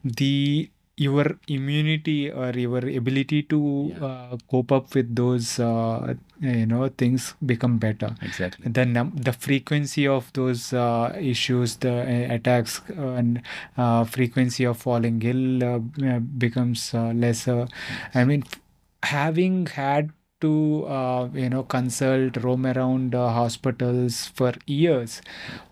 the 0.03 0.69
your 0.97 1.25
immunity 1.47 2.19
or 2.31 2.51
your 2.65 2.83
ability 3.01 3.43
to 3.55 3.59
Yeah. 3.93 4.05
uh, 4.11 4.37
cope 4.51 4.71
up 4.79 4.95
with 4.95 5.15
those 5.15 5.59
uh, 5.59 6.15
you 6.39 6.65
know 6.65 6.87
things 6.97 7.33
become 7.45 7.77
better 7.77 8.15
Exactly. 8.21 8.69
the 8.71 8.85
num- 8.85 9.15
the 9.15 9.33
frequency 9.33 10.07
of 10.07 10.31
those 10.33 10.73
uh, 10.73 11.15
issues 11.19 11.77
the 11.77 11.93
uh, 12.01 12.33
attacks 12.35 12.81
uh, 12.97 13.01
and 13.21 13.41
uh, 13.77 14.03
frequency 14.03 14.63
of 14.65 14.77
falling 14.77 15.21
ill 15.23 15.63
uh, 15.63 15.79
uh, 16.05 16.19
becomes 16.19 16.93
uh, 16.93 17.11
lesser 17.13 17.67
i 18.13 18.23
mean 18.23 18.43
f- 18.45 18.61
having 19.03 19.65
had 19.67 20.11
to 20.41 20.85
uh, 20.85 21.27
you 21.33 21.49
know 21.49 21.63
consult 21.63 22.37
roam 22.37 22.65
around 22.65 23.15
uh, 23.15 23.29
hospitals 23.29 24.27
for 24.35 24.53
years 24.65 25.21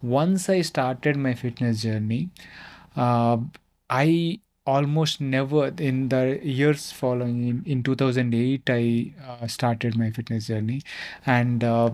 once 0.01 0.49
i 0.49 0.62
started 0.62 1.15
my 1.15 1.34
fitness 1.34 1.82
journey 1.84 2.30
uh, 2.95 3.38
i 3.89 4.39
almost 4.65 5.21
never 5.21 5.67
in 5.78 6.10
the 6.10 6.39
years 6.43 6.91
following 6.91 7.47
in, 7.47 7.63
in 7.65 7.84
2008 7.84 8.69
i 8.69 9.12
uh, 9.28 9.47
started 9.47 9.95
my 9.95 10.10
fitness 10.10 10.47
journey. 10.47 10.82
And 11.25 11.63
uh, 11.63 11.91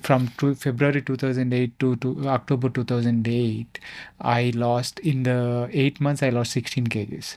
from 0.00 0.28
two, 0.38 0.54
february 0.54 1.02
2008 1.02 1.78
to, 1.80 1.96
to 1.96 2.28
october 2.28 2.68
2008 2.68 3.80
i 4.20 4.52
lost 4.54 5.00
in 5.00 5.24
the 5.24 5.68
eight 5.72 6.00
months 6.00 6.22
i 6.22 6.28
lost 6.28 6.52
16 6.52 6.86
kgs. 6.86 7.36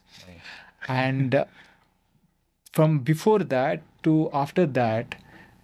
And 0.87 1.35
uh, 1.35 1.45
from 2.71 2.99
before 2.99 3.39
that 3.39 3.81
to 4.03 4.29
after 4.31 4.65
that 4.65 5.15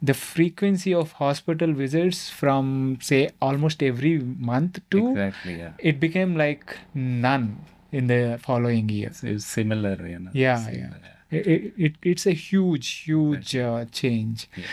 the 0.01 0.13
frequency 0.13 0.93
of 0.93 1.13
hospital 1.13 1.71
visits 1.71 2.29
from 2.29 2.97
say 3.01 3.29
almost 3.41 3.83
every 3.83 4.17
month 4.19 4.79
to 4.89 5.11
Exactly, 5.11 5.59
yeah. 5.59 5.73
it 5.77 5.99
became 5.99 6.35
like 6.35 6.77
none 6.93 7.63
in 7.93 8.07
the 8.07 8.39
following 8.41 8.89
year 8.89 9.11
It's, 9.21 9.45
similar, 9.45 9.95
you 10.07 10.19
know. 10.19 10.31
Yeah, 10.33 10.57
similar, 10.57 10.99
it, 11.31 11.47
it, 11.47 11.73
it, 11.77 11.93
it's 12.01 12.25
a 12.25 12.31
huge 12.31 12.89
huge 13.05 13.55
uh, 13.55 13.85
change. 13.91 14.49
Yes. 14.55 14.67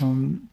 um, 0.00 0.48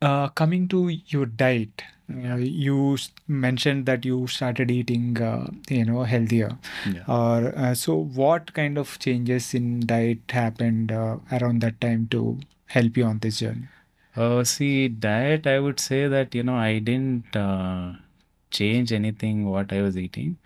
uh, 0.00 0.28
coming 0.28 0.68
to 0.68 0.88
your 0.88 1.26
diet 1.26 1.82
uh, 2.10 2.36
you 2.36 2.96
mentioned 3.26 3.84
that 3.86 4.04
you 4.04 4.26
started 4.26 4.70
eating 4.70 5.20
uh, 5.20 5.46
you 5.68 5.84
know 5.84 6.04
healthier. 6.04 6.56
Yeah. 6.90 7.02
or 7.06 7.52
uh, 7.56 7.74
so 7.74 7.96
what 7.96 8.54
kind 8.54 8.78
of 8.78 8.98
changes 8.98 9.52
in 9.54 9.80
diet 9.80 10.20
happened 10.30 10.92
uh, 10.92 11.16
around 11.32 11.60
that 11.62 11.80
time 11.80 12.08
to 12.12 12.38
help 12.66 12.96
you 12.96 13.04
on 13.04 13.18
this 13.18 13.40
journey? 13.40 13.68
Uh, 14.16 14.42
see, 14.42 14.88
diet, 14.88 15.46
I 15.46 15.60
would 15.60 15.78
say 15.78 16.08
that, 16.08 16.34
you 16.34 16.42
know, 16.42 16.56
I 16.56 16.80
didn't 16.80 17.36
uh, 17.36 17.92
change 18.50 18.92
anything 18.92 19.48
what 19.48 19.72
I 19.72 19.82
was 19.82 19.96
eating, 19.96 20.38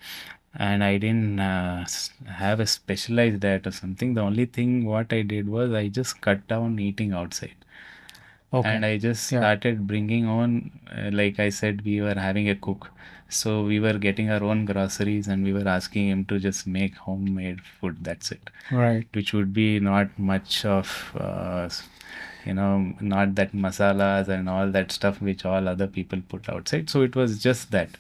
and 0.55 0.85
I 0.85 0.99
didn't 0.99 1.41
uh, 1.41 1.87
have 2.27 2.61
a 2.61 2.67
specialized 2.67 3.41
diet 3.41 3.67
or 3.67 3.73
something. 3.73 4.15
The 4.15 4.23
only 4.23 4.47
thing 4.47 4.85
what 4.85 5.13
I 5.13 5.23
did 5.23 5.49
was 5.49 5.73
I 5.73 5.89
just 5.89 6.21
cut 6.21 6.47
down 6.49 6.79
eating 6.79 7.13
outside. 7.13 7.55
okay 8.53 8.69
And 8.73 8.85
I 8.85 8.97
just 8.99 9.31
Yeah. 9.31 9.39
started 9.39 9.87
bringing 9.87 10.27
on, 10.27 10.71
uh, 10.91 11.11
like 11.13 11.39
I 11.39 11.49
said, 11.51 11.83
we 11.85 12.01
were 12.01 12.15
having 12.15 12.49
a 12.49 12.55
cook. 12.57 12.91
So 13.29 13.65
we 13.65 13.79
were 13.81 13.99
getting 13.99 14.31
our 14.31 14.43
own 14.43 14.65
groceries 14.67 15.29
and 15.29 15.45
we 15.45 15.53
were 15.53 15.67
asking 15.69 16.09
him 16.09 16.25
to 16.27 16.39
just 16.39 16.67
make 16.67 16.97
homemade 16.97 17.61
food. 17.63 17.99
That's 18.05 18.31
it. 18.33 18.51
right 18.71 19.07
Which 19.13 19.33
would 19.33 19.53
be 19.53 19.81
not 19.81 20.19
much 20.19 20.65
of, 20.65 21.13
uh, 21.19 21.69
you 22.45 22.55
know, 22.55 22.95
not 23.01 23.35
that 23.37 23.53
masalas 23.53 24.29
and 24.29 24.49
all 24.49 24.71
that 24.73 24.93
stuff 24.93 25.21
which 25.23 25.45
all 25.45 25.69
other 25.69 25.87
people 25.89 26.21
put 26.29 26.49
outside. 26.49 26.91
So 26.91 27.03
it 27.03 27.17
was 27.17 27.43
just 27.43 27.71
that. 27.73 27.91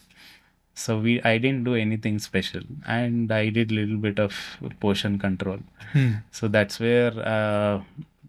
So 0.74 0.98
we, 0.98 1.20
I 1.22 1.38
didn't 1.38 1.64
do 1.64 1.74
anything 1.74 2.18
special, 2.18 2.62
and 2.86 3.30
I 3.30 3.50
did 3.50 3.70
little 3.70 3.98
bit 3.98 4.18
of 4.18 4.34
portion 4.80 5.18
control. 5.18 5.58
Hmm. 5.92 6.12
So 6.30 6.48
that's 6.48 6.80
where 6.80 7.12
uh, 7.18 7.82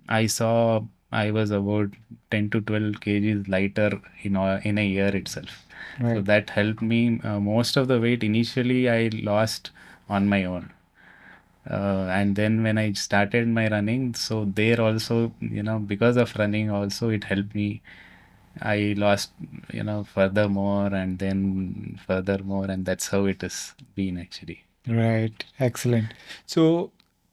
I 0.09 0.25
saw 0.25 0.83
I 1.11 1.31
was 1.31 1.51
about 1.51 1.91
10 2.31 2.49
to 2.49 2.61
12 2.61 2.95
kgs 2.95 3.47
lighter 3.47 4.01
in 4.23 4.35
a, 4.35 4.59
in 4.63 4.77
a 4.77 4.85
year 4.85 5.15
itself. 5.15 5.63
So 6.01 6.21
that 6.21 6.49
helped 6.49 6.81
me. 6.81 7.19
Uh, 7.23 7.39
most 7.39 7.77
of 7.77 7.87
the 7.87 7.99
weight 7.99 8.23
initially 8.23 8.89
I 8.89 9.09
lost 9.13 9.69
on 10.09 10.27
my 10.27 10.43
own. 10.45 10.71
Uh, 11.69 12.07
and 12.09 12.35
then 12.35 12.63
when 12.63 12.77
I 12.77 12.93
started 12.93 13.47
my 13.47 13.69
running, 13.69 14.15
so 14.15 14.45
there 14.45 14.81
also, 14.81 15.31
you 15.39 15.63
know, 15.63 15.79
because 15.79 16.17
of 16.17 16.35
running 16.35 16.69
also, 16.69 17.09
it 17.09 17.25
helped 17.25 17.55
me. 17.55 17.81
I 18.61 18.93
lost, 18.97 19.31
you 19.71 19.83
know, 19.83 20.03
furthermore 20.03 20.87
and 20.93 21.19
then 21.19 21.99
furthermore, 22.05 22.65
and 22.65 22.85
that's 22.85 23.07
how 23.07 23.25
it 23.25 23.41
has 23.41 23.73
been 23.95 24.17
actually. 24.17 24.63
Right, 24.87 25.43
excellent. 25.59 26.13
So, 26.45 26.91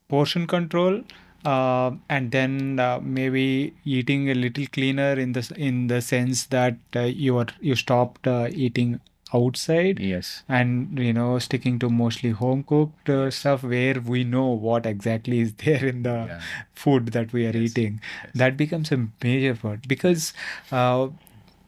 portion 0.09 0.47
control, 0.47 1.03
uh, 1.45 1.93
and 2.09 2.31
then 2.31 2.79
uh, 2.79 3.01
maybe 3.03 3.75
eating 3.85 4.31
a 4.31 4.35
little 4.35 4.67
cleaner 4.67 5.13
in 5.13 5.33
the 5.33 5.53
in 5.57 5.89
the 5.89 6.01
sense 6.01 6.47
that 6.47 6.77
uh, 6.95 7.01
you 7.01 7.39
are 7.39 7.47
you 7.61 7.75
stopped 7.75 8.27
uh, 8.27 8.49
eating 8.53 9.01
outside 9.33 9.99
Yes. 10.01 10.43
and 10.49 10.99
you 10.99 11.13
know 11.13 11.39
sticking 11.39 11.79
to 11.79 11.89
mostly 11.89 12.31
home 12.31 12.63
cooked 12.65 13.09
uh, 13.09 13.31
stuff 13.31 13.63
where 13.63 14.01
we 14.01 14.25
know 14.25 14.47
what 14.47 14.87
exactly 14.87 15.41
is 15.41 15.53
there 15.65 15.85
in 15.85 16.03
the 16.03 16.17
Yeah. 16.31 16.41
food 16.75 17.09
that 17.19 17.33
we 17.33 17.47
are 17.47 17.57
Yes. 17.57 17.71
eating. 17.71 18.01
Yes. 18.25 18.33
That 18.35 18.57
becomes 18.57 18.93
a 18.93 19.07
major 19.23 19.55
part 19.55 19.87
because 19.89 20.33
uh, 20.73 21.09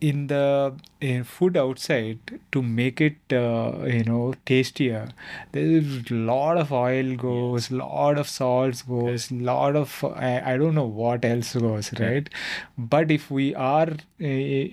in 0.09 0.27
the 0.27 0.75
in 1.01 1.23
food 1.23 1.57
outside 1.57 2.19
to 2.51 2.61
make 2.61 3.01
it 3.01 3.33
uh, 3.33 3.73
you 3.87 4.03
know 4.05 4.35
tastier 4.51 5.09
there's 5.53 6.11
a 6.11 6.15
lot 6.15 6.59
of 6.63 6.73
oil 6.73 7.15
goes 7.17 7.71
lot 7.71 8.19
of 8.19 8.29
salts 8.29 8.83
goes 8.83 9.31
lot 9.31 9.77
of 9.77 9.95
I, 10.05 10.55
I 10.55 10.57
don't 10.57 10.75
know 10.75 10.91
what 11.03 11.25
else 11.25 11.55
goes 11.55 11.93
right? 12.01 12.29
But 12.77 13.11
if 13.11 13.31
we 13.31 13.55
are 13.55 13.89
uh, 13.91 13.97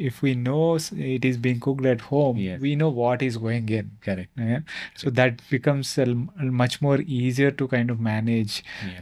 if 0.09 0.21
we 0.21 0.35
know 0.35 0.77
it 1.11 1.25
is 1.25 1.37
being 1.37 1.59
cooked 1.59 1.85
at 1.85 2.01
home 2.01 2.37
we 2.59 2.75
know 2.75 2.89
what 2.89 3.21
is 3.21 3.37
going 3.37 3.69
in. 3.69 3.91
Correct. 4.01 4.29
yeah? 4.37 4.59
so 4.95 5.09
that 5.11 5.41
becomes 5.49 5.97
much 6.37 6.81
more 6.81 6.99
easier 7.01 7.51
to 7.51 7.67
kind 7.67 7.91
of 7.91 7.99
manage. 7.99 8.63
Yeah. 8.85 9.01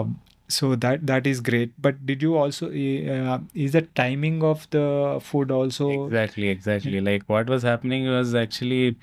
um, 0.00 0.20
so 0.48 0.74
that 0.74 1.06
that 1.06 1.26
is 1.26 1.40
great 1.40 1.72
but 1.80 2.06
did 2.06 2.22
you 2.22 2.36
also 2.36 2.66
uh, 2.68 3.38
is 3.54 3.72
the 3.72 3.82
timing 4.00 4.42
of 4.42 4.68
the 4.70 5.18
food 5.22 5.50
also 5.50 6.06
Exactly, 6.06 6.48
exactly. 6.48 7.00
Like 7.00 7.24
what 7.26 7.48
was 7.48 7.62
happening 7.62 8.08
was 8.08 8.34
actually 8.34 8.96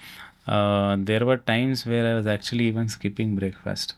uh, 0.47 0.97
there 0.99 1.25
were 1.25 1.37
times 1.37 1.85
where 1.85 2.11
I 2.11 2.15
was 2.15 2.27
actually 2.27 2.65
even 2.65 2.89
skipping 2.89 3.35
breakfast 3.35 3.95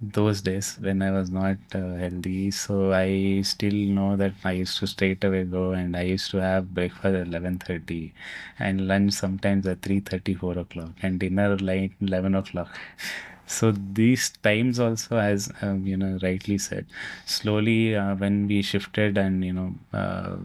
those 0.00 0.40
days 0.42 0.76
when 0.80 1.02
I 1.02 1.10
was 1.10 1.30
not 1.30 1.56
uh, 1.74 1.94
healthy. 1.94 2.50
So 2.50 2.92
I 2.92 3.42
still 3.42 3.72
know 3.74 4.16
that 4.16 4.34
I 4.44 4.52
used 4.52 4.78
to 4.78 4.86
straight 4.86 5.24
away 5.24 5.44
go 5.44 5.72
and 5.72 5.96
I 5.96 6.02
used 6.02 6.30
to 6.32 6.38
have 6.38 6.74
breakfast 6.74 7.14
at 7.14 7.26
11:30 7.26 8.12
and 8.58 8.86
lunch 8.88 9.12
sometimes 9.14 9.66
at 9.66 9.82
3:30, 9.82 10.34
4 10.34 10.58
o'clock 10.58 10.90
and 11.02 11.18
dinner 11.18 11.56
like 11.56 11.92
11 12.00 12.34
o'clock. 12.34 12.78
So 13.46 13.72
these 13.72 14.30
times 14.42 14.80
also, 14.80 15.18
as 15.18 15.52
um, 15.62 15.86
you 15.86 15.96
know, 15.96 16.18
rightly 16.22 16.58
said, 16.58 16.86
slowly 17.26 17.94
uh, 17.96 18.14
when 18.16 18.46
we 18.48 18.62
shifted 18.62 19.18
and 19.18 19.44
you 19.44 19.52
know. 19.52 19.74
Uh, 19.92 20.36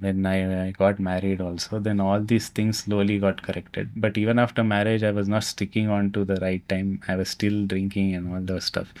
when 0.00 0.24
I, 0.26 0.68
I 0.68 0.70
got 0.70 0.98
married 0.98 1.40
also 1.40 1.78
then 1.78 2.00
all 2.00 2.20
these 2.20 2.48
things 2.48 2.78
slowly 2.80 3.18
got 3.18 3.42
corrected. 3.42 3.90
But 3.96 4.16
even 4.16 4.38
after 4.38 4.64
marriage 4.64 5.02
i 5.02 5.10
was 5.10 5.28
not 5.28 5.44
sticking 5.44 5.88
on 5.88 6.12
to 6.12 6.24
the 6.24 6.36
right 6.36 6.66
time. 6.68 7.00
I 7.08 7.16
was 7.16 7.28
still 7.28 7.66
drinking 7.66 8.14
and 8.14 8.32
all 8.34 8.40
those 8.40 8.64
stuff. 8.64 8.92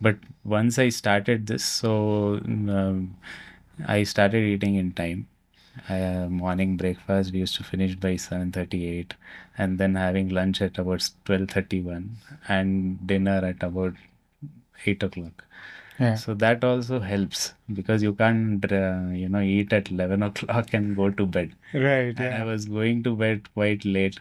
But 0.00 0.16
once 0.44 0.78
i 0.78 0.88
started 0.88 1.46
this 1.46 1.64
so 1.64 2.40
um, 2.44 3.16
i 3.86 4.02
started 4.04 4.44
eating 4.44 4.76
in 4.76 4.92
time 4.92 5.26
uh, 5.88 6.26
morning 6.28 6.76
breakfast 6.76 7.32
we 7.32 7.40
used 7.40 7.56
to 7.56 7.64
finish 7.64 7.94
by 7.94 8.14
7.38 8.14 9.12
and 9.58 9.78
then 9.78 9.94
having 9.94 10.28
lunch 10.28 10.60
at 10.62 10.78
about 10.78 11.00
12.31 11.24 12.10
and 12.48 13.06
dinner 13.06 13.44
at 13.44 13.62
about 13.62 13.94
8 14.86 15.02
o'clock 15.02 15.44
yeah 15.98 16.14
so 16.14 16.34
that 16.34 16.64
also 16.64 17.00
helps 17.00 17.54
because 17.72 18.02
you 18.02 18.12
can't, 18.14 18.70
uh, 18.70 19.00
you 19.12 19.28
know, 19.28 19.40
eat 19.40 19.72
at 19.72 19.90
11 19.90 20.22
o'clock 20.22 20.74
and 20.74 20.94
go 20.94 21.10
to 21.10 21.26
bed. 21.26 21.54
right 21.72 22.18
And 22.18 22.34
I 22.34 22.44
was 22.44 22.66
going 22.66 23.02
to 23.04 23.16
bed 23.16 23.48
quite 23.54 23.84
late. 23.84 24.20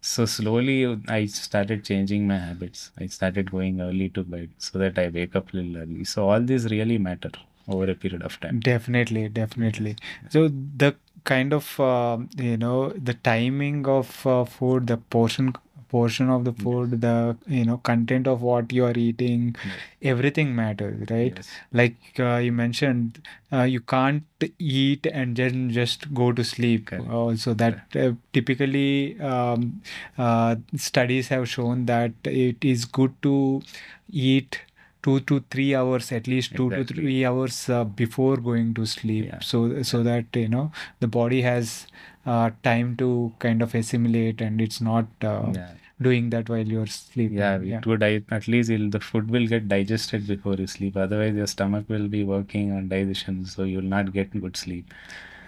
So 0.00 0.26
slowly 0.26 1.00
I 1.08 1.26
started 1.26 1.84
changing 1.84 2.26
my 2.28 2.38
habits. 2.38 2.90
I 2.98 3.06
started 3.06 3.50
going 3.50 3.80
early 3.80 4.08
to 4.10 4.22
bed 4.22 4.50
so 4.58 4.78
that 4.78 4.98
I 4.98 5.08
wake 5.08 5.34
up 5.34 5.52
a 5.52 5.56
little 5.56 5.82
early. 5.82 6.04
So 6.04 6.28
all 6.28 6.40
these 6.40 6.70
really 6.70 6.98
matter 6.98 7.30
over 7.68 7.90
a 7.90 7.94
period 7.94 8.22
of 8.22 8.38
time. 8.40 8.60
definitely 8.60 9.28
definitely. 9.28 9.96
So 10.30 10.48
the 10.48 10.94
kind 11.24 11.52
of 11.52 11.78
uh, 11.80 12.18
you 12.36 12.56
know 12.56 12.90
the 12.90 13.14
timing 13.14 13.86
of 13.86 14.26
uh, 14.26 14.44
food 14.44 14.86
the 14.86 14.96
portion 14.96 15.54
portion 15.88 16.28
of 16.28 16.44
the 16.44 16.52
food 16.52 17.00
the 17.00 17.36
you 17.46 17.64
know 17.64 17.76
content 17.78 18.26
of 18.26 18.42
what 18.42 18.72
you 18.72 18.84
are 18.84 18.96
eating 18.96 19.54
everything 20.02 20.54
matters 20.54 21.08
right? 21.10 21.34
Yes. 21.36 21.48
like 21.72 21.96
uh, 22.18 22.36
you 22.36 22.52
mentioned 22.52 23.20
uh, 23.52 23.62
you 23.62 23.80
can't 23.80 24.24
eat 24.58 25.06
and 25.06 25.36
then 25.36 25.70
just 25.70 26.12
go 26.12 26.32
to 26.32 26.44
sleep. 26.44 26.86
Correct. 26.86 27.08
also 27.08 27.54
that 27.54 27.96
uh, 27.96 28.12
typically 28.32 29.18
um, 29.20 29.80
uh, 30.18 30.56
studies 30.76 31.28
have 31.28 31.48
shown 31.48 31.86
that 31.86 32.12
it 32.24 32.64
is 32.64 32.84
good 32.84 33.14
to 33.22 33.62
eat 34.10 34.60
two 35.02 35.20
to 35.20 35.40
three 35.50 35.74
hours 35.74 36.10
at 36.12 36.26
least 36.26 36.54
two 36.56 36.68
to 36.70 36.84
three 36.84 37.24
hours 37.24 37.68
uh, 37.70 37.84
before 37.84 38.36
going 38.36 38.74
to 38.74 38.86
sleep 38.86 39.26
Yeah. 39.26 39.38
so 39.40 39.82
so 39.82 40.02
that 40.02 40.26
you 40.34 40.48
know 40.48 40.70
the 41.00 41.06
body 41.06 41.42
has 41.42 41.86
uh, 42.26 42.50
time 42.62 42.96
to 42.96 43.32
kind 43.38 43.62
of 43.62 43.74
assimilate 43.74 44.40
and 44.40 44.60
it's 44.60 44.80
not 44.80 45.06
uh, 45.22 45.52
Yeah. 45.54 45.68
doing 46.06 46.30
that 46.30 46.48
while 46.48 46.66
you're 46.76 46.86
sleeping 46.94 47.38
Yeah, 47.38 47.58
it 47.78 47.86
would 47.86 48.02
at 48.02 48.48
least 48.48 48.70
the 48.96 49.00
food 49.00 49.30
will 49.30 49.46
get 49.46 49.68
digested 49.68 50.26
before 50.26 50.54
you 50.54 50.66
sleep. 50.66 50.96
Otherwise, 50.96 51.34
your 51.34 51.46
stomach 51.46 51.86
will 51.88 52.08
be 52.08 52.22
working 52.24 52.72
on 52.72 52.88
digestion, 52.88 53.46
so 53.46 53.62
you'll 53.62 53.90
not 53.94 54.12
get 54.12 54.34
good 54.40 54.56
sleep. 54.56 54.92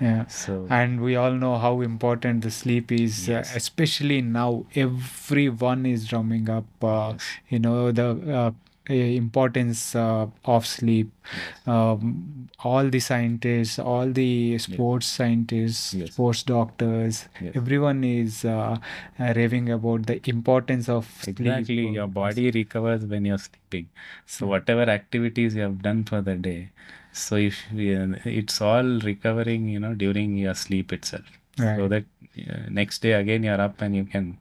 Yeah. 0.00 0.26
So 0.28 0.66
And 0.70 1.00
we 1.00 1.16
all 1.16 1.32
know 1.32 1.58
how 1.58 1.80
important 1.80 2.42
the 2.44 2.50
sleep 2.50 2.92
is, 2.92 3.28
uh, 3.28 3.42
especially 3.56 4.20
now. 4.22 4.64
Everyone 4.74 5.84
is 5.86 6.06
drumming 6.06 6.48
up, 6.48 6.66
uh, 6.82 7.10
yes, 7.12 7.26
you 7.50 7.58
know, 7.58 7.92
the 7.92 8.08
uh, 8.08 8.40
uh, 8.46 8.50
importance 8.94 9.94
uh, 9.94 10.26
of 10.44 10.66
sleep. 10.66 11.10
Um, 11.66 12.48
all 12.64 12.88
the 12.88 13.00
scientists, 13.00 13.78
all 13.78 14.10
the 14.10 14.24
yes, 14.24 14.64
sports 14.64 15.06
scientists, 15.06 15.94
yes, 15.94 16.12
sports 16.12 16.42
doctors, 16.42 17.28
yes. 17.40 17.52
everyone 17.54 18.04
is 18.04 18.44
uh, 18.44 18.76
uh, 19.18 19.32
raving 19.36 19.70
about 19.70 20.06
the 20.06 20.20
importance 20.28 20.88
of 20.88 21.06
sleep. 21.20 21.40
Exactly, 21.40 21.86
your 21.88 22.04
uh, 22.04 22.06
body 22.06 22.50
recovers 22.50 23.04
when 23.04 23.24
you're 23.24 23.38
sleeping. 23.38 23.88
So 24.26 24.46
Mm. 24.46 24.48
whatever 24.48 24.82
activities 24.82 25.54
you 25.54 25.62
have 25.62 25.82
done 25.82 26.04
for 26.04 26.20
the 26.22 26.34
day, 26.36 26.70
so 27.12 27.36
if 27.36 27.62
it's 27.72 28.60
all 28.60 28.98
recovering, 29.00 29.68
you 29.68 29.80
know, 29.80 29.94
during 29.94 30.36
your 30.36 30.54
sleep 30.54 30.92
itself, 30.92 31.24
so 31.56 31.88
that 31.88 32.04
uh, 32.50 32.58
next 32.70 33.02
day 33.02 33.12
again 33.12 33.42
you're 33.42 33.60
up 33.60 33.80
and 33.80 33.94
you 33.96 34.04
can 34.04 34.38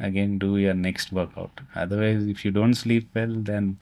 again 0.00 0.38
do 0.38 0.56
your 0.56 0.74
next 0.74 1.12
workout. 1.12 1.60
Otherwise, 1.74 2.26
if 2.26 2.44
you 2.44 2.50
don't 2.50 2.74
sleep 2.74 3.08
well, 3.14 3.34
then 3.34 3.78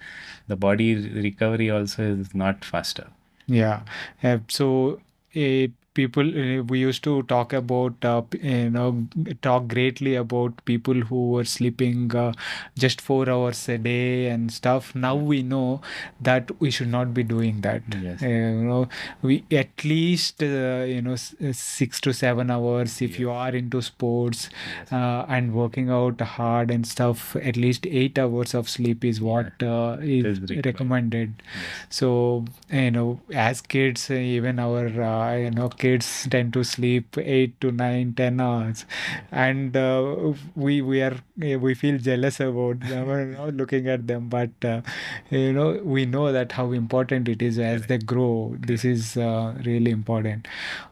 the 0.46 0.56
body 0.56 0.94
recovery 1.10 1.70
also 1.70 2.02
is 2.02 2.34
not 2.34 2.64
faster. 2.64 3.06
Yeah. 3.46 3.82
Uh, 4.22 4.38
so 4.48 5.00
uh, 5.36 5.68
people, 5.98 6.28
uh, 6.42 6.62
we 6.72 6.78
used 6.80 7.02
to 7.04 7.22
talk 7.32 7.52
about, 7.52 8.04
uh, 8.04 8.22
you 8.40 8.70
know, 8.70 9.06
talk 9.42 9.68
greatly 9.68 10.14
about 10.14 10.64
people 10.64 10.94
who 11.12 11.30
were 11.30 11.44
sleeping 11.44 12.14
uh, 12.14 12.32
just 12.76 13.00
four 13.00 13.28
hours 13.28 13.68
a 13.68 13.78
day 13.78 14.28
and 14.28 14.52
stuff. 14.52 14.94
Now 14.94 15.14
we 15.16 15.42
know 15.42 15.80
that 16.20 16.50
we 16.60 16.70
should 16.70 16.88
not 16.88 17.14
be 17.14 17.22
doing 17.22 17.60
that. 17.62 17.82
Yes, 18.02 18.22
Uh, 18.22 18.26
you 18.28 18.64
know, 18.68 18.88
we 19.22 19.44
at 19.50 19.84
least, 19.84 20.42
uh, 20.42 20.84
you 20.94 21.02
know, 21.02 21.14
uh, 21.14 21.52
six 21.52 22.00
to 22.00 22.12
seven 22.12 22.50
hours 22.50 23.00
if 23.02 23.18
you 23.18 23.30
are 23.30 23.50
into 23.54 23.82
sports 23.82 24.48
yes, 24.50 24.92
uh, 24.92 25.24
and 25.28 25.52
working 25.54 25.90
out 25.90 26.20
hard 26.20 26.70
and 26.70 26.86
stuff. 26.86 27.36
At 27.36 27.56
least 27.56 27.86
eight 27.86 28.18
hours 28.18 28.54
of 28.54 28.68
sleep 28.68 29.04
is 29.04 29.20
what 29.20 29.62
uh, 29.62 29.96
is 30.00 30.40
recommended. 30.64 31.34
Yes, 31.54 31.86
So, 31.90 32.44
you 32.70 32.90
know, 32.90 33.20
as 33.32 33.60
kids, 33.60 34.10
even 34.10 34.58
our, 34.58 34.86
uh, 34.86 35.36
you 35.36 35.50
know, 35.50 35.68
kids 35.68 35.87
tend 35.96 36.52
to 36.52 36.62
sleep 36.62 37.16
eight 37.18 37.60
to 37.60 37.70
nine, 37.70 38.12
ten 38.14 38.40
hours, 38.40 38.84
and 39.30 39.76
uh, 39.76 40.32
we 40.54 40.80
we 40.82 41.00
are 41.02 41.16
eh, 41.42 41.56
we 41.56 41.74
feel 41.74 41.98
jealous 41.98 42.40
about 42.40 42.80
them, 42.80 43.08
you 43.08 43.36
know, 43.36 43.48
looking 43.48 43.88
at 43.88 44.06
them. 44.06 44.28
But 44.28 44.50
uh, 44.64 44.82
you 45.30 45.52
know, 45.52 45.80
we 45.82 46.04
know 46.04 46.32
that 46.32 46.52
how 46.52 46.72
important 46.72 47.28
it 47.28 47.40
is 47.42 47.58
as 47.58 47.86
they 47.86 47.98
grow. 47.98 48.56
This 48.58 48.84
is 48.84 49.16
uh, 49.16 49.54
really 49.64 49.90
important. 49.90 50.46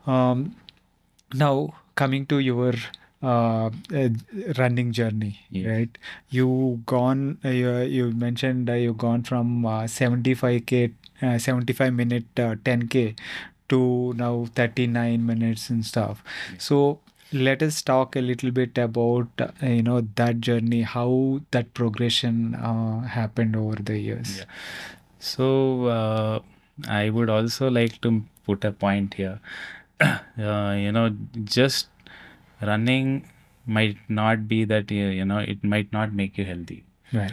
Um, 0.06 0.56
now, 1.34 1.74
coming 1.94 2.26
to 2.26 2.38
your 2.38 2.74
uh, 3.22 3.70
uh, 3.94 4.08
running 4.58 4.92
journey, 4.92 5.40
Yes, 5.50 5.66
right? 5.66 5.98
You 6.30 6.82
gone, 6.86 7.38
uh, 7.44 7.48
you, 7.48 7.78
you 7.80 8.10
mentioned 8.12 8.68
uh, 8.70 8.74
you 8.74 8.92
gone 8.92 9.22
from 9.22 9.64
uh, 9.66 9.86
75k, 9.86 10.92
uh, 11.22 11.38
75 11.38 11.92
minute 11.94 12.24
uh, 12.38 12.56
10k 12.64 13.16
to 13.68 14.14
now 14.16 14.46
39 14.54 15.24
minutes 15.24 15.70
and 15.70 15.84
stuff. 15.84 16.22
So 16.58 17.00
let 17.32 17.62
us 17.62 17.82
talk 17.82 18.16
a 18.16 18.20
little 18.20 18.50
bit 18.50 18.78
about 18.78 19.28
uh, 19.40 19.66
you 19.66 19.82
know 19.82 20.00
that 20.16 20.40
journey, 20.40 20.82
how 20.82 21.40
that 21.50 21.74
progression 21.74 22.54
uh, 22.54 23.00
happened 23.00 23.56
over 23.56 23.76
the 23.76 23.98
years. 23.98 24.38
yeah. 24.38 24.44
So 25.18 25.86
uh, 25.86 26.40
I 26.88 27.10
would 27.10 27.30
also 27.30 27.70
like 27.70 28.00
to 28.02 28.22
put 28.44 28.64
a 28.64 28.72
point 28.72 29.14
here. 29.14 29.40
uh, 30.00 30.76
you 30.78 30.92
know, 30.92 31.16
just 31.44 31.88
running 32.62 33.28
might 33.66 33.96
not 34.08 34.46
be 34.46 34.64
that 34.64 34.90
you 34.90 35.06
you 35.06 35.24
know 35.24 35.38
it 35.38 35.64
might 35.64 35.92
not 35.92 36.12
make 36.12 36.38
you 36.38 36.44
healthy. 36.44 36.84
Right. 37.12 37.32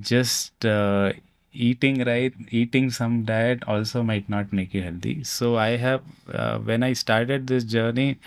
Just 0.00 0.64
uh, 0.64 1.12
eating 1.56 2.04
right, 2.04 2.34
eating 2.50 2.90
some 2.90 3.24
diet 3.24 3.64
also 3.66 4.02
might 4.02 4.28
not 4.28 4.52
make 4.52 4.74
you 4.74 4.82
healthy. 4.82 5.24
So 5.24 5.56
I 5.56 5.76
have 5.76 6.02
uh, 6.32 6.58
when 6.58 6.82
I 6.82 6.92
started 6.92 7.46
this 7.46 7.64
journey, 7.64 8.18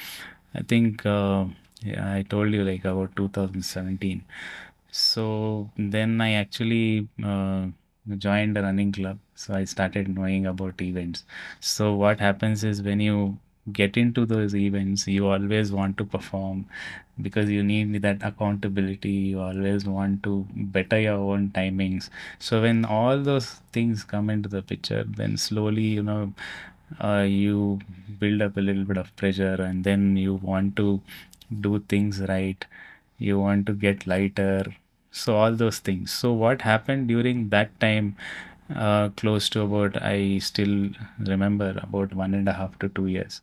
I 0.55 0.61
think 0.63 1.05
uh, 1.05 1.45
yeah, 1.81 2.13
I 2.13 2.23
told 2.23 2.53
you 2.53 2.63
like 2.63 2.85
about 2.85 3.15
2017. 3.15 4.23
So 4.91 5.69
then 5.77 6.21
I 6.21 6.33
actually 6.33 7.07
uh, 7.23 7.67
joined 8.17 8.57
a 8.57 8.63
running 8.63 8.91
club. 8.91 9.19
So 9.35 9.53
I 9.53 9.63
started 9.65 10.07
knowing 10.15 10.45
about 10.45 10.81
events. 10.81 11.23
So 11.59 11.93
what 11.93 12.19
happens 12.19 12.63
is 12.63 12.81
when 12.81 12.99
you 12.99 13.37
get 13.73 13.97
into 13.97 14.25
those 14.25 14.55
events, 14.55 15.07
you 15.07 15.27
always 15.27 15.71
want 15.71 15.97
to 15.97 16.05
perform 16.05 16.65
because 17.21 17.49
you 17.49 17.63
need 17.63 18.01
that 18.01 18.23
accountability. 18.23 19.11
You 19.11 19.41
always 19.41 19.85
want 19.85 20.23
to 20.23 20.47
better 20.53 20.99
your 20.99 21.17
own 21.17 21.49
timings. 21.49 22.09
So 22.39 22.61
when 22.61 22.85
all 22.85 23.19
those 23.19 23.47
things 23.71 24.03
come 24.03 24.29
into 24.29 24.49
the 24.49 24.61
picture, 24.61 25.03
then 25.03 25.37
slowly, 25.37 25.83
you 25.83 26.03
know, 26.03 26.33
uh, 26.99 27.25
you 27.27 27.79
build 28.19 28.41
up 28.41 28.57
a 28.57 28.61
little 28.61 28.83
bit 28.83 28.97
of 28.97 29.15
pressure 29.15 29.55
and 29.59 29.83
then 29.83 30.17
you 30.17 30.35
want 30.35 30.75
to 30.75 31.01
do 31.61 31.79
things 31.87 32.19
right 32.21 32.65
you 33.17 33.39
want 33.39 33.65
to 33.65 33.73
get 33.73 34.05
lighter 34.07 34.65
so 35.11 35.35
all 35.35 35.53
those 35.53 35.79
things 35.79 36.11
so 36.11 36.31
what 36.31 36.61
happened 36.61 37.07
during 37.07 37.49
that 37.49 37.79
time 37.79 38.15
uh, 38.75 39.09
close 39.09 39.49
to 39.49 39.61
about 39.61 40.01
i 40.01 40.37
still 40.39 40.89
remember 41.19 41.69
about 41.83 42.13
one 42.13 42.33
and 42.33 42.47
a 42.47 42.53
half 42.53 42.77
to 42.79 42.89
two 42.89 43.07
years 43.07 43.41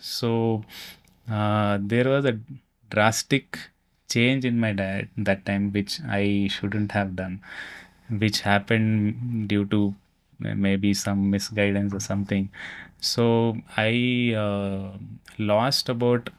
so 0.00 0.64
uh, 1.30 1.78
there 1.80 2.08
was 2.08 2.24
a 2.24 2.38
drastic 2.90 3.58
change 4.08 4.44
in 4.44 4.58
my 4.60 4.72
diet 4.72 5.08
that 5.16 5.44
time 5.46 5.72
which 5.72 6.00
i 6.08 6.48
shouldn't 6.50 6.92
have 6.92 7.16
done 7.16 7.40
which 8.10 8.40
happened 8.40 9.48
due 9.48 9.64
to 9.66 9.94
uh, 10.44 10.54
maybe 10.54 10.92
some 10.94 11.30
misguidance 11.30 11.92
or 11.94 12.00
something 12.00 12.50
so 13.00 13.56
i 13.76 14.34
uh, 14.36 14.96
lost 15.38 15.88
about 15.88 16.30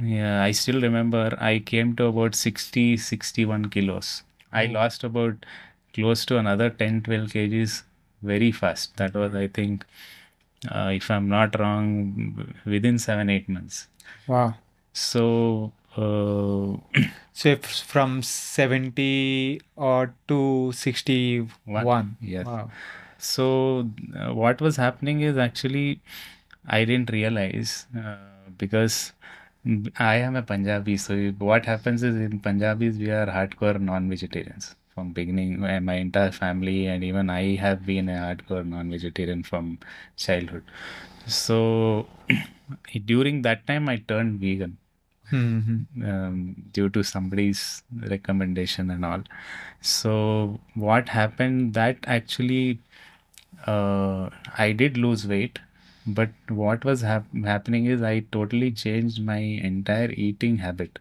yeah, 0.00 0.42
I 0.42 0.52
still 0.52 0.80
remember 0.80 1.36
I 1.40 1.58
came 1.58 1.96
to 1.96 2.04
about 2.06 2.34
60, 2.34 2.96
61 2.96 3.66
kilos. 3.70 4.22
I 4.52 4.66
Oh. 4.66 4.70
lost 4.72 5.04
about 5.04 5.44
close 5.92 6.24
to 6.26 6.38
another 6.38 6.70
10, 6.70 7.02
12 7.02 7.28
kgs 7.30 7.82
very 8.22 8.52
fast. 8.52 8.96
That 8.96 9.14
was, 9.14 9.34
I 9.34 9.48
think, 9.48 9.84
uh, 10.70 10.90
if 10.92 11.10
I'm 11.10 11.28
not 11.28 11.58
wrong, 11.58 12.46
within 12.64 12.98
seven, 12.98 13.30
eight 13.30 13.48
months. 13.48 13.88
Wow. 14.26 14.54
So, 14.92 15.72
uh, 15.96 16.76
So 17.32 17.54
from 17.56 18.22
70 18.22 19.60
or 19.76 20.12
to 20.26 20.64
one, 20.66 20.72
61. 20.72 22.16
yes. 22.20 22.46
Wow. 22.46 22.70
So, 23.18 23.88
uh, 24.16 24.34
what 24.34 24.60
was 24.60 24.76
happening 24.76 25.20
is 25.20 25.38
actually 25.38 26.00
I 26.66 26.84
didn't 26.84 27.10
realize 27.10 27.86
uh, 27.96 28.16
because 28.56 29.12
I 29.98 30.16
am 30.16 30.34
a 30.34 30.42
Punjabi. 30.42 30.96
So, 30.96 31.16
what 31.38 31.66
happens 31.66 32.02
is 32.02 32.16
in 32.16 32.40
Punjabis, 32.40 32.96
we 32.96 33.10
are 33.10 33.26
hardcore 33.26 33.80
non 33.80 34.08
vegetarians 34.08 34.74
from 34.98 35.12
beginning. 35.12 35.60
My 35.60 35.78
my 35.80 35.94
entire 35.94 36.32
family 36.32 36.86
and 36.86 37.04
even 37.04 37.30
I 37.30 37.56
have 37.56 37.86
been 37.86 38.08
a 38.08 38.18
hardcore 38.26 38.66
non 38.66 38.90
vegetarian 38.90 39.42
from 39.42 39.78
childhood. 40.16 40.64
So, 41.26 42.08
during 43.06 43.42
that 43.42 43.66
time, 43.66 43.88
I 43.88 43.96
turned 43.98 44.40
vegan 44.40 44.78
Mm-hmm. 45.32 46.04
um, 46.04 46.56
due 46.72 46.88
to 46.90 47.02
somebody's 47.02 47.82
recommendation 48.08 48.90
and 48.90 49.04
all. 49.04 49.22
So 49.80 50.60
what 50.74 51.08
happened 51.10 51.74
that 51.74 51.98
actually 52.06 52.80
uh, 53.66 54.30
I 54.58 54.72
did 54.72 54.96
lose 54.98 55.26
weight, 55.26 55.60
but 56.06 56.30
what 56.48 56.84
was 56.84 57.02
hap- 57.02 57.34
happening 57.44 57.86
is 57.86 58.02
I 58.02 58.20
totally 58.32 58.70
changed 58.72 59.22
my 59.24 59.38
entire 59.38 60.10
eating 60.12 60.58
habit. 60.58 60.98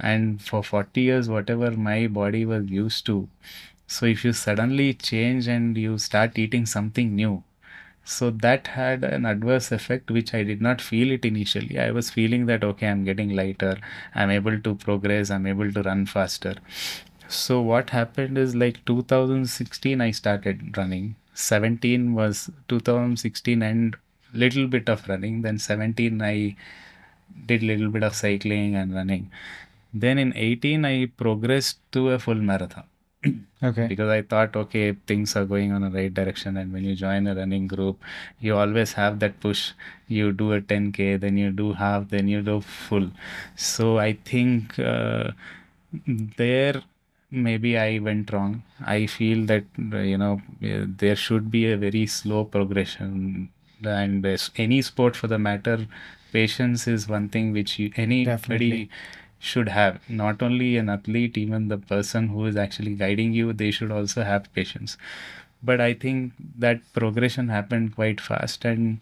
And 0.00 0.40
for 0.40 0.62
40 0.62 1.00
years, 1.00 1.28
whatever 1.28 1.70
my 1.72 2.06
body 2.06 2.44
was 2.46 2.68
used 2.68 3.06
to, 3.06 3.28
so 3.86 4.06
if 4.06 4.24
you 4.24 4.32
suddenly 4.32 4.94
change 4.94 5.46
and 5.48 5.76
you 5.76 5.98
start 5.98 6.38
eating 6.38 6.64
something 6.64 7.14
new, 7.14 7.42
so 8.04 8.30
that 8.30 8.68
had 8.68 9.04
an 9.04 9.26
adverse 9.26 9.70
effect 9.70 10.10
which 10.10 10.34
I 10.34 10.42
did 10.42 10.60
not 10.60 10.80
feel 10.80 11.10
it 11.12 11.24
initially. 11.24 11.78
I 11.78 11.90
was 11.90 12.10
feeling 12.10 12.46
that 12.46 12.64
okay, 12.64 12.88
I'm 12.88 13.04
getting 13.04 13.36
lighter, 13.36 13.76
I'm 14.14 14.30
able 14.30 14.58
to 14.58 14.74
progress, 14.74 15.30
I'm 15.30 15.46
able 15.46 15.70
to 15.72 15.82
run 15.82 16.06
faster. 16.06 16.56
So 17.28 17.60
what 17.60 17.90
happened 17.90 18.38
is 18.38 18.54
like 18.54 18.84
2016 18.86 20.00
I 20.00 20.10
started 20.10 20.76
running. 20.76 21.16
17 21.34 22.12
was 22.14 22.50
2016 22.68 23.62
and 23.62 23.96
little 24.34 24.66
bit 24.66 24.88
of 24.88 25.08
running. 25.08 25.42
Then 25.42 25.58
17 25.58 26.20
I 26.22 26.56
did 27.46 27.62
little 27.62 27.88
bit 27.88 28.02
of 28.02 28.14
cycling 28.14 28.74
and 28.74 28.94
running. 28.94 29.30
Then 29.92 30.18
in 30.18 30.32
18 30.36 30.84
I 30.84 31.06
progressed 31.06 31.78
to 31.92 32.10
a 32.10 32.18
full 32.18 32.34
marathon. 32.36 32.84
Okay. 33.62 33.86
because 33.86 34.08
I 34.10 34.22
thought, 34.22 34.56
okay, 34.56 34.96
things 35.06 35.36
are 35.36 35.44
going 35.44 35.70
on 35.70 35.82
the 35.82 35.90
right 35.90 36.12
direction. 36.12 36.56
And 36.56 36.72
when 36.72 36.82
you 36.82 36.96
join 36.96 37.28
a 37.28 37.34
running 37.36 37.68
group, 37.68 38.00
you 38.40 38.56
always 38.56 38.94
have 38.94 39.20
that 39.20 39.38
push. 39.38 39.70
You 40.08 40.32
do 40.32 40.52
a 40.52 40.60
10K, 40.60 41.16
then 41.16 41.36
you 41.36 41.52
do 41.52 41.72
half, 41.72 42.08
then 42.08 42.26
you 42.26 42.42
do 42.42 42.60
full. 42.60 43.12
So 43.54 43.98
I 43.98 44.14
think 44.14 44.76
uh, 44.80 45.30
there 46.36 46.82
maybe 47.30 47.78
I 47.78 47.98
went 47.98 48.32
wrong. 48.32 48.62
I 48.84 49.06
feel 49.06 49.46
that, 49.46 49.64
you 49.78 50.18
know, 50.18 50.42
uh, 50.62 50.84
there 50.86 51.16
should 51.16 51.50
be 51.50 51.70
a 51.70 51.76
very 51.76 52.06
slow 52.06 52.44
progression. 52.44 53.48
And 53.84 54.24
uh, 54.26 54.36
any 54.56 54.82
sport 54.82 55.16
for 55.16 55.26
the 55.28 55.38
matter, 55.38 55.86
patience 56.32 56.86
is 56.86 57.08
one 57.08 57.28
thing 57.28 57.52
which 57.52 57.78
you, 57.78 57.90
anybody 57.96 58.24
Definitely. 58.24 58.90
Should 59.50 59.68
have 59.68 60.00
not 60.08 60.42
only 60.42 60.76
an 60.78 60.88
athlete 60.88 61.36
even 61.38 61.68
the 61.68 61.78
person 61.92 62.28
who 62.28 62.46
is 62.46 62.56
actually 62.64 62.94
guiding 62.94 63.32
you 63.32 63.52
they 63.52 63.70
should 63.78 63.90
also 63.98 64.22
have 64.30 64.52
patience 64.54 64.96
but 65.70 65.80
i 65.80 65.92
think 66.04 66.32
that 66.66 66.80
progression 66.92 67.48
happened 67.48 67.94
quite 67.96 68.20
fast 68.20 68.64
and 68.64 68.98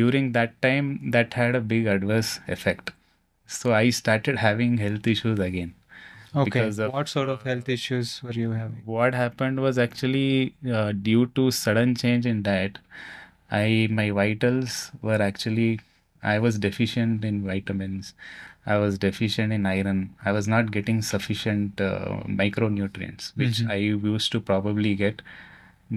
during 0.00 0.32
that 0.32 0.60
time 0.62 1.10
that 1.10 1.34
had 1.34 1.54
a 1.54 1.60
big 1.74 1.86
adverse 1.86 2.40
effect 2.56 2.92
so 3.46 3.72
i 3.74 3.88
started 3.90 4.38
having 4.46 4.78
health 4.78 5.06
issues 5.06 5.38
again 5.50 5.74
Okay. 6.34 6.60
of 6.68 6.78
What 6.92 7.08
sort 7.08 7.28
of 7.28 7.42
health 7.42 7.68
issues 7.68 8.22
were 8.22 8.32
you 8.32 8.52
having? 8.52 8.82
what 8.86 9.14
happened 9.14 9.60
was 9.60 9.78
actually 9.78 10.54
uh, 10.72 10.92
due 10.92 11.26
to 11.38 11.50
sudden 11.50 11.94
change 11.94 12.26
in 12.26 12.42
diet 12.42 12.78
i 13.50 13.88
my 13.98 14.06
vitals 14.18 14.78
were 15.02 15.20
actually 15.26 15.80
i 16.22 16.38
was 16.46 16.58
deficient 16.66 17.24
in 17.30 17.42
vitamins 17.50 18.14
i 18.66 18.76
was 18.76 18.98
deficient 18.98 19.52
in 19.52 19.66
iron. 19.66 20.14
I 20.24 20.32
was 20.32 20.48
not 20.48 20.70
getting 20.72 21.02
sufficient 21.02 21.80
uh, 21.80 22.20
micronutrients 22.42 23.32
which 23.42 23.58
Mhm. 23.62 23.70
i 23.70 23.76
used 24.14 24.32
to 24.32 24.40
probably 24.50 24.94
get 25.02 25.22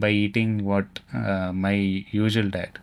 by 0.05 0.09
eating 0.11 0.53
what 0.65 0.99
uh, 1.13 1.51
my 1.53 1.73
usual 2.11 2.49
diet. 2.49 2.79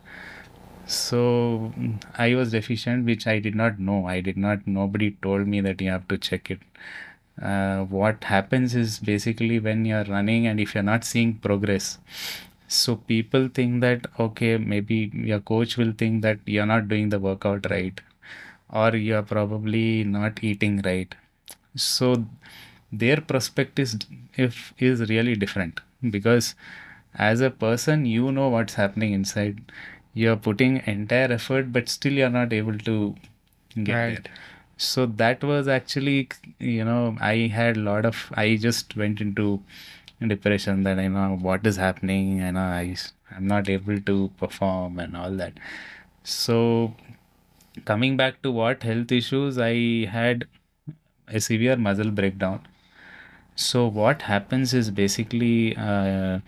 So 0.86 1.72
i 2.18 2.34
was 2.34 2.50
deficient 2.52 3.06
which 3.06 3.26
i 3.26 3.38
did 3.38 3.54
not 3.54 3.78
know. 3.78 4.06
I 4.06 4.20
did 4.20 4.36
not 4.36 4.66
nobody 4.66 5.10
told 5.22 5.46
me 5.46 5.60
that 5.60 5.80
you 5.80 5.90
have 5.90 6.06
to 6.08 6.18
check 6.18 6.50
it. 6.50 6.60
Uh, 7.40 7.84
what 7.84 8.24
happens 8.24 8.74
is 8.74 8.98
basically 8.98 9.58
when 9.58 9.84
you're 9.86 10.04
running 10.04 10.46
and 10.46 10.60
if 10.60 10.74
you're 10.74 10.82
not 10.92 11.04
seeing 11.04 11.34
progress 11.46 11.98
so 12.68 12.96
people 12.96 13.48
think 13.48 13.80
that 13.80 14.06
okay 14.20 14.58
maybe 14.58 15.10
your 15.14 15.40
coach 15.40 15.76
will 15.78 15.92
think 15.92 16.22
that 16.22 16.38
you're 16.46 16.66
not 16.66 16.88
doing 16.88 17.08
the 17.10 17.18
workout 17.18 17.68
right 17.70 18.00
or 18.72 18.96
you're 18.96 19.22
probably 19.22 20.04
not 20.04 20.42
eating 20.42 20.80
right. 20.84 21.14
So 21.76 22.26
their 22.92 23.20
perspective 23.20 23.84
is 23.84 23.98
if 24.36 24.74
is 24.78 25.08
really 25.08 25.34
different. 25.36 25.80
Because 26.10 26.54
as 27.14 27.40
a 27.40 27.50
person 27.50 28.06
you 28.06 28.32
know 28.32 28.48
what's 28.48 28.74
happening 28.74 29.12
inside. 29.12 29.60
You're 30.14 30.36
putting 30.36 30.82
entire 30.86 31.32
effort 31.32 31.72
but 31.72 31.88
still 31.88 32.12
you're 32.12 32.30
not 32.30 32.52
able 32.52 32.78
to 32.78 33.16
get 33.82 33.94
Right. 33.94 34.24
there. 34.24 34.32
So 34.76 35.06
that 35.06 35.44
was 35.44 35.68
actually 35.68 36.28
you 36.58 36.84
know 36.84 37.16
i 37.20 37.34
had 37.56 37.76
a 37.76 37.80
lot 37.80 38.04
of 38.06 38.20
i 38.42 38.56
just 38.56 38.96
went 38.96 39.20
into 39.20 39.62
depression 40.32 40.82
that 40.84 40.98
i 40.98 41.06
know 41.08 41.36
what 41.40 41.66
is 41.66 41.76
happening? 41.76 42.40
And 42.40 42.58
i 42.58 42.96
i'm 43.36 43.46
not 43.46 43.68
able 43.68 44.00
to 44.00 44.30
perform 44.38 44.98
and 44.98 45.16
all 45.16 45.32
that. 45.32 45.54
So 46.24 46.94
coming 47.84 48.16
back 48.16 48.40
to 48.42 48.50
what 48.50 48.82
health 48.82 49.12
issues 49.12 49.58
i 49.58 49.74
had 50.16 50.44
a 51.28 51.40
severe 51.40 51.76
muscle 51.76 52.10
breakdown 52.10 52.60
so 53.54 53.86
what 53.86 54.22
happens 54.22 54.74
is 54.74 54.90
basically 54.90 55.76
uh, 55.76 56.38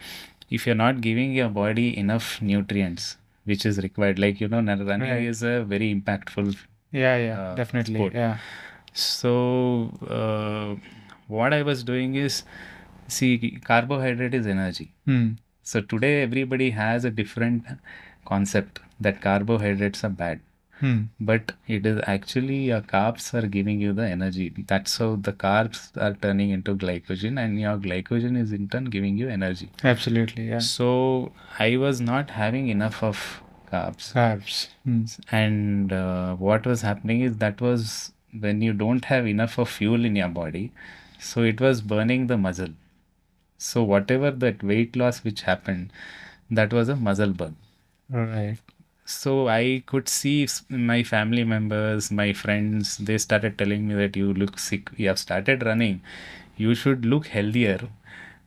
if 0.51 0.67
you're 0.67 0.75
not 0.83 1.01
giving 1.01 1.33
your 1.33 1.49
body 1.49 1.87
enough 2.05 2.41
nutrients 2.43 3.17
which 3.45 3.65
is 3.67 3.79
required 3.79 4.19
like 4.19 4.41
you 4.41 4.49
know 4.49 4.61
running 4.63 5.11
Right. 5.11 5.23
is 5.33 5.43
a 5.43 5.63
very 5.65 5.95
impactful 5.95 6.55
Yeah, 6.93 7.17
yeah, 7.17 7.41
uh, 7.41 7.55
definitely. 7.57 7.95
sport. 7.97 8.15
Yeah. 8.15 8.39
so 8.93 9.33
uh, 10.19 10.77
what 11.27 11.53
I 11.53 11.63
was 11.63 11.83
doing 11.85 12.15
is 12.15 12.43
see 13.09 13.59
carbohydrate 13.65 14.35
is 14.35 14.47
energy. 14.47 14.93
Hmm. 15.05 15.33
So 15.63 15.81
today 15.81 16.23
everybody 16.23 16.71
has 16.71 17.05
a 17.05 17.11
different 17.11 17.65
concept 18.25 18.81
that 19.01 19.21
carbohydrates 19.21 20.05
are 20.05 20.11
bad. 20.21 20.41
Hmm. 20.81 21.03
But 21.21 21.53
it 21.69 21.87
is 21.87 22.01
actually 22.07 22.57
your 22.65 22.81
carbs 22.81 23.33
are 23.33 23.47
giving 23.47 23.81
you 23.81 23.93
the 23.93 24.07
energy. 24.09 24.53
That's 24.67 24.97
how 24.99 25.17
the 25.17 25.33
carbs 25.33 25.97
are 25.97 26.15
turning 26.15 26.51
into 26.51 26.75
glycogen, 26.75 27.39
and 27.43 27.61
your 27.61 27.77
glycogen 27.79 28.37
is 28.37 28.53
in 28.53 28.69
turn 28.69 28.87
giving 28.87 29.17
you 29.17 29.29
energy. 29.29 29.71
Absolutely. 29.83 30.49
Yeah. 30.49 30.59
So 30.59 31.33
I 31.59 31.77
was 31.77 32.01
not 32.01 32.31
having 32.31 32.69
enough 32.69 33.03
of 33.03 33.43
carbs. 33.73 34.13
Carbs. 34.13 34.69
Hmm. 34.85 35.05
And 35.31 35.93
uh, 35.93 36.35
what 36.35 36.67
was 36.67 36.83
happening 36.83 37.21
is 37.23 37.39
that 37.39 37.61
was 37.61 38.13
when 38.39 38.61
you 38.63 38.73
don't 38.73 39.05
have 39.05 39.27
enough 39.27 39.59
of 39.59 39.69
fuel 39.69 40.05
in 40.05 40.17
your 40.17 40.29
body, 40.29 40.73
so 41.19 41.43
it 41.43 41.61
was 41.61 41.81
burning 41.81 42.27
the 42.27 42.37
muscle. 42.37 42.75
So 43.59 43.83
whatever 43.83 44.31
that 44.31 44.63
weight 44.63 44.97
loss 44.97 45.23
which 45.25 45.43
happened, 45.43 45.93
that 46.51 46.73
was 46.73 46.89
a 46.89 46.97
muscle 46.97 47.33
burn. 47.33 47.57
All 48.13 48.25
right. 48.25 48.59
So 49.07 49.49
I 49.49 49.83
could 49.87 50.09
see 50.09 50.47
my 50.69 51.03
family 51.03 51.45
members, 51.45 52.11
my 52.11 52.33
friends, 52.33 52.97
they 52.99 53.19
started 53.19 53.59
telling 53.59 53.87
me 53.89 53.95
that 53.95 54.17
you 54.17 54.33
look 54.33 54.59
sick. 54.59 54.91
You 54.97 55.09
have 55.09 55.19
started 55.19 55.63
running. 55.65 56.03
You 56.57 56.75
should 56.75 57.05
look 57.05 57.27
healthier. 57.27 57.89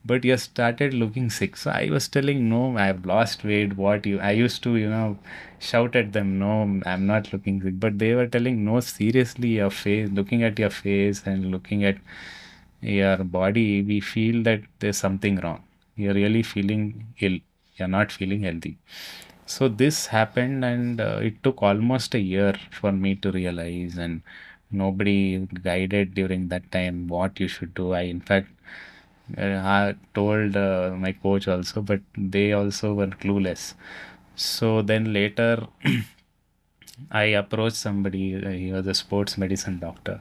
But 0.04 0.24
you 0.24 0.36
started 0.36 0.94
looking 0.94 1.28
sick. 1.30 1.56
So 1.56 1.70
I 1.70 1.88
was 1.90 2.08
telling, 2.08 2.48
no, 2.48 2.76
I 2.76 2.86
have 2.86 3.04
lost 3.04 3.44
weight. 3.44 3.76
What 3.76 4.06
you, 4.06 4.20
I 4.20 4.30
used 4.32 4.62
to, 4.64 4.76
you 4.76 4.88
know, 4.88 5.18
shout 5.58 5.94
at 5.96 6.12
them, 6.12 6.38
no, 6.38 6.80
I'm 6.86 7.06
not 7.06 7.32
looking 7.32 7.60
sick. 7.62 7.78
But 7.78 7.98
they 7.98 8.14
were 8.14 8.26
telling, 8.26 8.64
no, 8.64 8.80
seriously, 8.80 9.48
your 9.48 9.70
face, 9.70 10.08
looking 10.10 10.42
at 10.42 10.58
your 10.58 10.70
face 10.70 11.22
and 11.26 11.50
looking 11.50 11.84
at 11.84 11.98
your 12.80 13.18
body, 13.18 13.82
we 13.82 14.00
feel 14.00 14.42
that 14.44 14.62
there's 14.78 14.96
something 14.96 15.36
wrong. 15.36 15.62
You're 15.96 16.14
really 16.14 16.42
feeling 16.42 17.08
ill. 17.20 17.38
You're 17.76 17.88
not 17.88 18.10
feeling 18.10 18.42
healthy. 18.42 18.78
So 19.48 19.66
this 19.68 20.06
happened, 20.06 20.64
and 20.64 21.00
uh, 21.00 21.18
it 21.20 21.42
took 21.42 21.60
almost 21.60 22.14
a 22.14 22.20
year 22.20 22.54
for 22.70 22.92
me 22.92 23.16
to 23.16 23.32
realize, 23.32 23.98
and 23.98 24.22
nobody 24.70 25.38
guided 25.64 26.14
during 26.14 26.48
that 26.50 26.70
time 26.70 27.08
what 27.08 27.40
you 27.40 27.48
should 27.48 27.74
do. 27.74 27.92
I, 27.94 28.02
in 28.02 28.20
fact, 28.20 28.48
uh, 29.36 29.42
I 29.78 29.96
told 30.14 30.56
uh, 30.56 30.92
my 30.96 31.12
coach 31.12 31.48
also, 31.48 31.82
but 31.82 32.00
they 32.16 32.52
also 32.52 32.94
were 32.94 33.08
clueless. 33.08 33.74
So 34.36 34.82
then 34.82 35.12
later, 35.12 35.66
I 37.10 37.24
approached 37.42 37.76
somebody. 37.76 38.34
uh, 38.36 38.50
He 38.50 38.72
was 38.72 38.86
a 38.86 38.94
sports 38.94 39.36
medicine 39.38 39.78
doctor. 39.78 40.20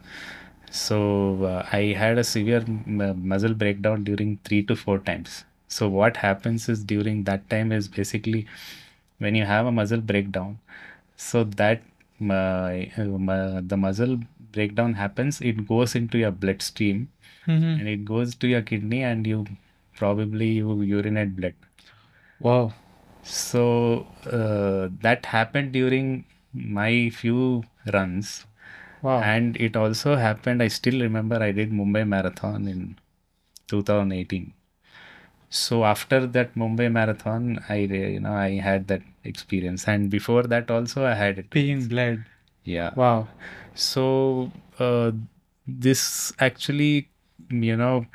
So 0.72 1.44
uh, 1.46 1.68
I 1.72 1.94
had 1.98 2.18
a 2.18 2.24
severe 2.24 2.64
muscle 2.68 3.54
breakdown 3.54 4.04
during 4.04 4.40
three 4.44 4.64
to 4.64 4.76
four 4.76 5.00
times. 5.00 5.46
So 5.68 5.90
what 5.90 6.18
happens 6.18 6.70
is 6.70 6.84
during 6.84 7.24
that 7.26 7.50
time 7.50 7.72
is 7.72 7.88
basically 7.88 8.48
when 9.20 9.36
you 9.36 9.46
have 9.46 9.66
a 9.66 9.72
muscle 9.72 10.02
breakdown. 10.02 10.60
So 11.16 11.44
that 11.44 11.82
uh, 12.22 12.34
uh, 12.34 13.62
the 13.66 13.78
muscle 13.78 14.20
breakdown 14.52 14.94
happens, 14.94 15.42
it 15.42 15.68
goes 15.68 15.96
into 15.96 16.18
your 16.18 16.32
bloodstream 16.32 17.10
Mhm. 17.48 17.80
and 17.80 17.88
it 17.88 18.06
goes 18.06 18.36
to 18.36 18.48
your 18.48 18.62
kidney 18.62 19.04
and 19.04 19.26
you 19.28 19.46
probably 19.96 20.50
you 20.52 20.82
urinate 20.82 21.36
blood. 21.36 21.54
Wow. 22.40 22.74
So 23.24 24.08
uh, 24.26 24.90
that 25.02 25.26
happened 25.26 25.72
during 25.74 26.26
my 26.54 27.10
few 27.10 27.64
runs. 27.94 28.46
Wow. 29.02 29.22
And 29.22 29.58
it 29.58 29.76
also 29.76 30.16
happened, 30.16 30.62
I 30.64 30.68
still 30.70 31.00
remember 31.02 31.42
I 31.42 31.52
did 31.52 31.72
Mumbai 31.72 32.08
Marathon 32.08 32.68
in 32.68 32.98
2018. 33.68 34.54
So 35.50 35.86
after 35.86 36.28
that 36.28 36.56
Mumbai 36.56 36.92
Marathon, 36.92 37.64
I 37.70 37.76
you 37.76 38.20
know 38.20 38.34
I 38.34 38.56
had 38.56 38.88
that 38.88 39.02
experience, 39.24 39.88
and 39.88 40.10
before 40.10 40.44
that 40.44 40.70
also 40.70 41.06
I 41.06 41.14
had 41.14 41.40
it. 41.40 41.50
Being 41.50 41.88
bled. 41.88 42.26
Yeah. 42.64 42.94
Wow. 42.96 43.30
So 43.76 44.52
uh, 44.80 45.12
this 45.66 46.34
actually, 46.40 47.10
you 47.50 47.78
know, 47.78 48.06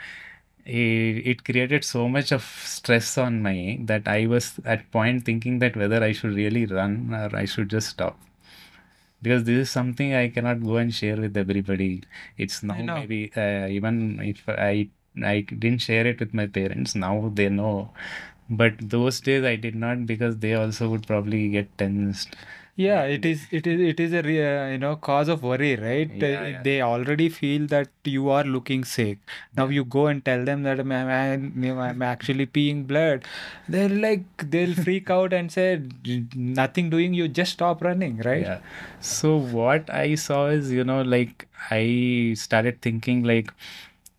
it, 0.66 1.26
it 1.26 1.44
created 1.44 1.84
so 1.84 2.08
much 2.08 2.32
of 2.32 2.42
stress 2.44 3.16
on 3.16 3.42
me 3.42 3.80
that 3.84 4.06
I 4.06 4.26
was 4.26 4.60
at 4.64 4.90
point 4.90 5.24
thinking 5.24 5.58
that 5.60 5.76
whether 5.76 6.02
I 6.04 6.12
should 6.12 6.34
really 6.34 6.66
run 6.66 7.14
or 7.14 7.34
I 7.34 7.46
should 7.46 7.70
just 7.70 7.88
stop. 7.88 8.18
Because 9.22 9.44
this 9.44 9.56
is 9.56 9.70
something 9.70 10.14
I 10.14 10.28
cannot 10.28 10.62
go 10.62 10.76
and 10.76 10.92
share 10.92 11.16
with 11.16 11.36
everybody. 11.36 12.02
It's 12.36 12.62
now 12.62 12.74
know. 12.74 12.94
maybe 12.96 13.32
uh, 13.36 13.68
even 13.68 14.20
if 14.20 14.48
I 14.48 14.88
I 15.24 15.40
didn't 15.40 15.80
share 15.80 16.06
it 16.06 16.20
with 16.20 16.32
my 16.34 16.46
parents, 16.46 16.94
now 16.94 17.30
they 17.34 17.48
know. 17.48 17.90
But 18.50 18.74
those 18.80 19.20
days 19.20 19.44
I 19.44 19.56
did 19.56 19.74
not 19.74 20.06
because 20.06 20.38
they 20.38 20.54
also 20.54 20.88
would 20.90 21.06
probably 21.06 21.48
get 21.48 21.76
tensed 21.78 22.36
Yeah, 22.76 23.02
it 23.14 23.24
is. 23.28 23.40
It 23.50 23.66
is. 23.70 23.80
It 23.86 24.00
is 24.00 24.12
a 24.14 24.20
uh, 24.20 24.68
you 24.72 24.78
know 24.78 24.96
cause 24.96 25.28
of 25.28 25.42
worry, 25.42 25.76
right? 25.76 26.10
Yeah, 26.22 26.46
yeah. 26.52 26.62
They 26.62 26.80
already 26.80 27.28
feel 27.28 27.66
that 27.72 27.90
you 28.12 28.30
are 28.30 28.44
looking 28.44 28.84
sick. 28.92 29.18
Now 29.58 29.66
you 29.78 29.84
go 29.84 30.06
and 30.12 30.24
tell 30.24 30.46
them 30.50 30.62
that 30.68 30.80
"Man, 30.92 31.10
I'm, 31.16 31.78
I'm 31.86 32.00
actually 32.10 32.46
peeing 32.46 32.86
blood. 32.86 33.28
They're 33.68 33.90
like 34.06 34.24
they'll 34.54 34.74
freak 34.74 35.10
out 35.10 35.34
and 35.40 35.52
say 35.52 35.82
nothing 36.34 36.88
doing. 36.96 37.12
You 37.12 37.28
just 37.28 37.52
stop 37.58 37.82
running, 37.82 38.18
right? 38.30 38.48
Yeah. 38.50 38.58
So 39.00 39.36
what 39.36 39.90
I 39.90 40.14
saw 40.14 40.46
is, 40.46 40.72
you 40.72 40.84
know, 40.84 41.02
like 41.02 41.46
I 41.70 42.34
started 42.36 42.80
thinking 42.80 43.22
like 43.22 43.52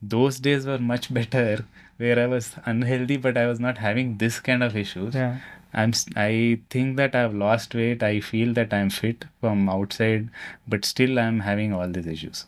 those 0.10 0.40
days 0.40 0.66
were 0.66 0.78
much 0.78 1.14
better 1.14 1.66
where 1.98 2.20
I 2.20 2.28
was 2.28 2.56
unhealthy, 2.66 3.18
but 3.18 3.38
I 3.38 3.48
was 3.48 3.60
not 3.60 3.78
having 3.78 4.18
this 4.18 4.40
kind 4.40 4.64
of 4.64 4.76
issues. 4.76 5.16
Yeah. 5.16 5.40
I'm 5.74 5.94
I 6.16 6.60
think 6.70 6.98
that 6.98 7.16
I've 7.16 7.34
lost 7.34 7.74
weight. 7.74 8.04
I 8.04 8.20
feel 8.20 8.54
that 8.54 8.74
I'm 8.74 8.90
fit 8.90 9.26
from 9.42 9.70
outside, 9.70 10.30
but 10.68 10.86
still 10.86 11.18
I'm 11.20 11.40
having 11.40 11.74
all 11.74 11.88
these 11.88 12.06
issues. 12.06 12.46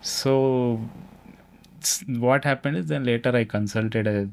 So 0.00 0.80
what 2.08 2.44
happened 2.44 2.76
is 2.78 2.86
then 2.86 3.04
later 3.04 3.34
I 3.36 3.44
consulted 3.44 4.06
a 4.08 4.28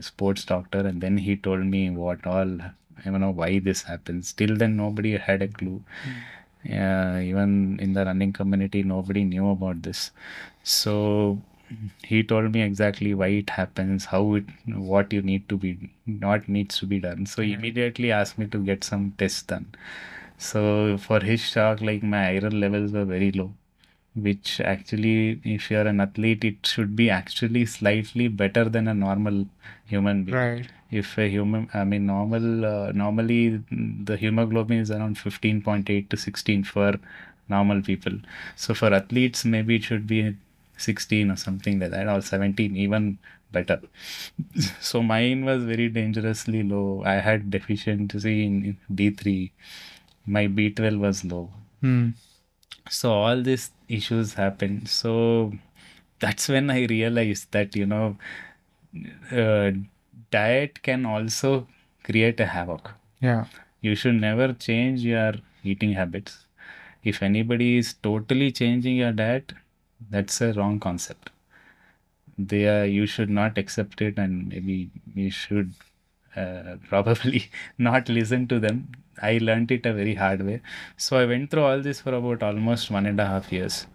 sports 0.00 0.44
doctor, 0.44 0.80
and 0.80 1.00
then 1.00 1.18
he 1.18 1.36
told 1.36 1.64
me 1.64 1.90
what 1.90 2.26
all 2.26 2.60
I 2.60 3.10
don't 3.10 3.20
know 3.20 3.30
why 3.30 3.58
this 3.58 3.82
happens. 3.82 4.32
Till 4.32 4.56
then, 4.56 4.76
nobody 4.76 5.16
had 5.16 5.42
a 5.42 5.48
clue. 5.48 5.82
Hmm. 6.04 6.10
Yeah, 6.64 7.20
even 7.20 7.78
in 7.80 7.92
the 7.92 8.04
running 8.04 8.32
community, 8.32 8.82
nobody 8.82 9.24
knew 9.24 9.48
about 9.50 9.82
this. 9.82 10.10
So 10.68 11.40
he 12.02 12.22
told 12.22 12.52
me 12.52 12.60
exactly 12.60 13.14
why 13.14 13.28
it 13.28 13.48
happens, 13.50 14.04
how 14.06 14.34
it, 14.34 14.44
what 14.66 15.12
you 15.14 15.22
need 15.22 15.48
to 15.48 15.56
be, 15.56 15.90
not 16.06 16.46
needs 16.46 16.78
to 16.78 16.86
be 16.86 17.00
done. 17.00 17.24
So 17.24 17.40
he 17.40 17.54
immediately 17.54 18.12
asked 18.12 18.36
me 18.36 18.46
to 18.48 18.58
get 18.58 18.84
some 18.84 19.14
tests 19.16 19.42
done. 19.42 19.66
So 20.36 20.98
for 20.98 21.20
his 21.20 21.40
shock, 21.40 21.80
like 21.80 22.02
my 22.02 22.28
iron 22.28 22.60
levels 22.60 22.92
were 22.92 23.06
very 23.06 23.32
low, 23.32 23.54
which 24.14 24.60
actually, 24.60 25.40
if 25.42 25.70
you're 25.70 25.86
an 25.86 26.00
athlete, 26.02 26.44
it 26.44 26.66
should 26.66 26.94
be 26.94 27.08
actually 27.08 27.64
slightly 27.64 28.28
better 28.28 28.68
than 28.68 28.88
a 28.88 28.94
normal 28.94 29.46
human 29.86 30.24
being. 30.24 30.36
Right. 30.36 30.68
If 30.90 31.16
a 31.16 31.30
human, 31.30 31.70
I 31.72 31.84
mean, 31.84 32.04
normal, 32.06 32.66
uh, 32.66 32.92
normally 32.92 33.62
the 33.70 34.18
hemoglobin 34.18 34.80
is 34.80 34.90
around 34.90 35.16
15.8 35.16 36.10
to 36.10 36.16
16 36.16 36.64
for 36.64 36.98
normal 37.48 37.80
people. 37.80 38.12
So 38.54 38.74
for 38.74 38.92
athletes, 38.92 39.46
maybe 39.46 39.76
it 39.76 39.84
should 39.84 40.06
be 40.06 40.36
16 40.78 41.30
or 41.30 41.36
something 41.36 41.78
like 41.80 41.90
that, 41.90 42.08
or 42.08 42.20
17, 42.20 42.76
even 42.76 43.18
better. 43.52 43.80
So 44.80 45.02
mine 45.02 45.44
was 45.44 45.64
very 45.64 45.88
dangerously 45.88 46.62
low. 46.62 47.02
I 47.04 47.14
had 47.14 47.50
deficiency 47.50 48.44
in 48.46 48.64
in 48.64 48.76
D3. 48.94 49.52
My 50.26 50.46
B12 50.46 50.98
was 50.98 51.24
low. 51.24 51.50
Hmm. 51.80 52.10
So 52.90 53.12
all 53.12 53.42
these 53.42 53.70
issues 53.88 54.34
happened. 54.34 54.88
So 54.88 55.52
that's 56.20 56.48
when 56.48 56.70
I 56.70 56.86
realized 56.86 57.52
that, 57.52 57.76
you 57.76 57.86
know, 57.86 58.16
uh, 59.32 59.70
diet 60.30 60.82
can 60.82 61.06
also 61.06 61.66
create 62.02 62.40
a 62.40 62.46
havoc. 62.46 62.90
Yeah. 63.20 63.44
You 63.80 63.94
should 63.94 64.20
never 64.20 64.52
change 64.52 65.00
your 65.00 65.34
eating 65.62 65.92
habits. 65.92 66.46
If 67.04 67.22
anybody 67.22 67.78
is 67.78 67.94
totally 67.94 68.50
changing 68.52 68.96
your 68.96 69.12
diet, 69.12 69.52
that's 70.10 70.40
a 70.40 70.52
wrong 70.52 70.80
concept. 70.80 71.30
They 72.38 72.66
are, 72.68 72.84
you 72.86 73.06
should 73.06 73.28
not 73.30 73.58
accept 73.58 74.00
it, 74.00 74.18
and 74.18 74.48
maybe 74.48 74.90
you 75.14 75.30
should 75.30 75.74
uh, 76.36 76.76
probably 76.88 77.50
not 77.78 78.08
listen 78.08 78.46
to 78.48 78.58
them. 78.60 78.92
I 79.20 79.38
learned 79.38 79.70
it 79.72 79.84
a 79.86 79.92
very 79.92 80.14
hard 80.14 80.42
way. 80.46 80.60
So 80.96 81.16
I 81.18 81.26
went 81.26 81.50
through 81.50 81.62
all 81.64 81.80
this 81.82 82.00
for 82.00 82.14
about 82.14 82.42
almost 82.42 82.90
one 82.90 83.06
and 83.06 83.18
a 83.20 83.26
half 83.26 83.52
years. 83.52 83.86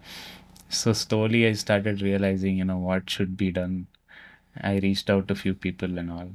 So 0.70 0.94
slowly 0.94 1.48
I 1.48 1.54
started 1.54 2.02
realizing, 2.02 2.58
you 2.58 2.66
know, 2.66 2.78
what 2.80 3.10
should 3.10 3.38
be 3.38 3.52
done. 3.52 3.88
I 4.62 4.80
reached 4.80 5.10
out 5.10 5.28
to 5.30 5.36
few 5.36 5.54
people 5.56 5.98
and 5.98 6.12
all. 6.12 6.30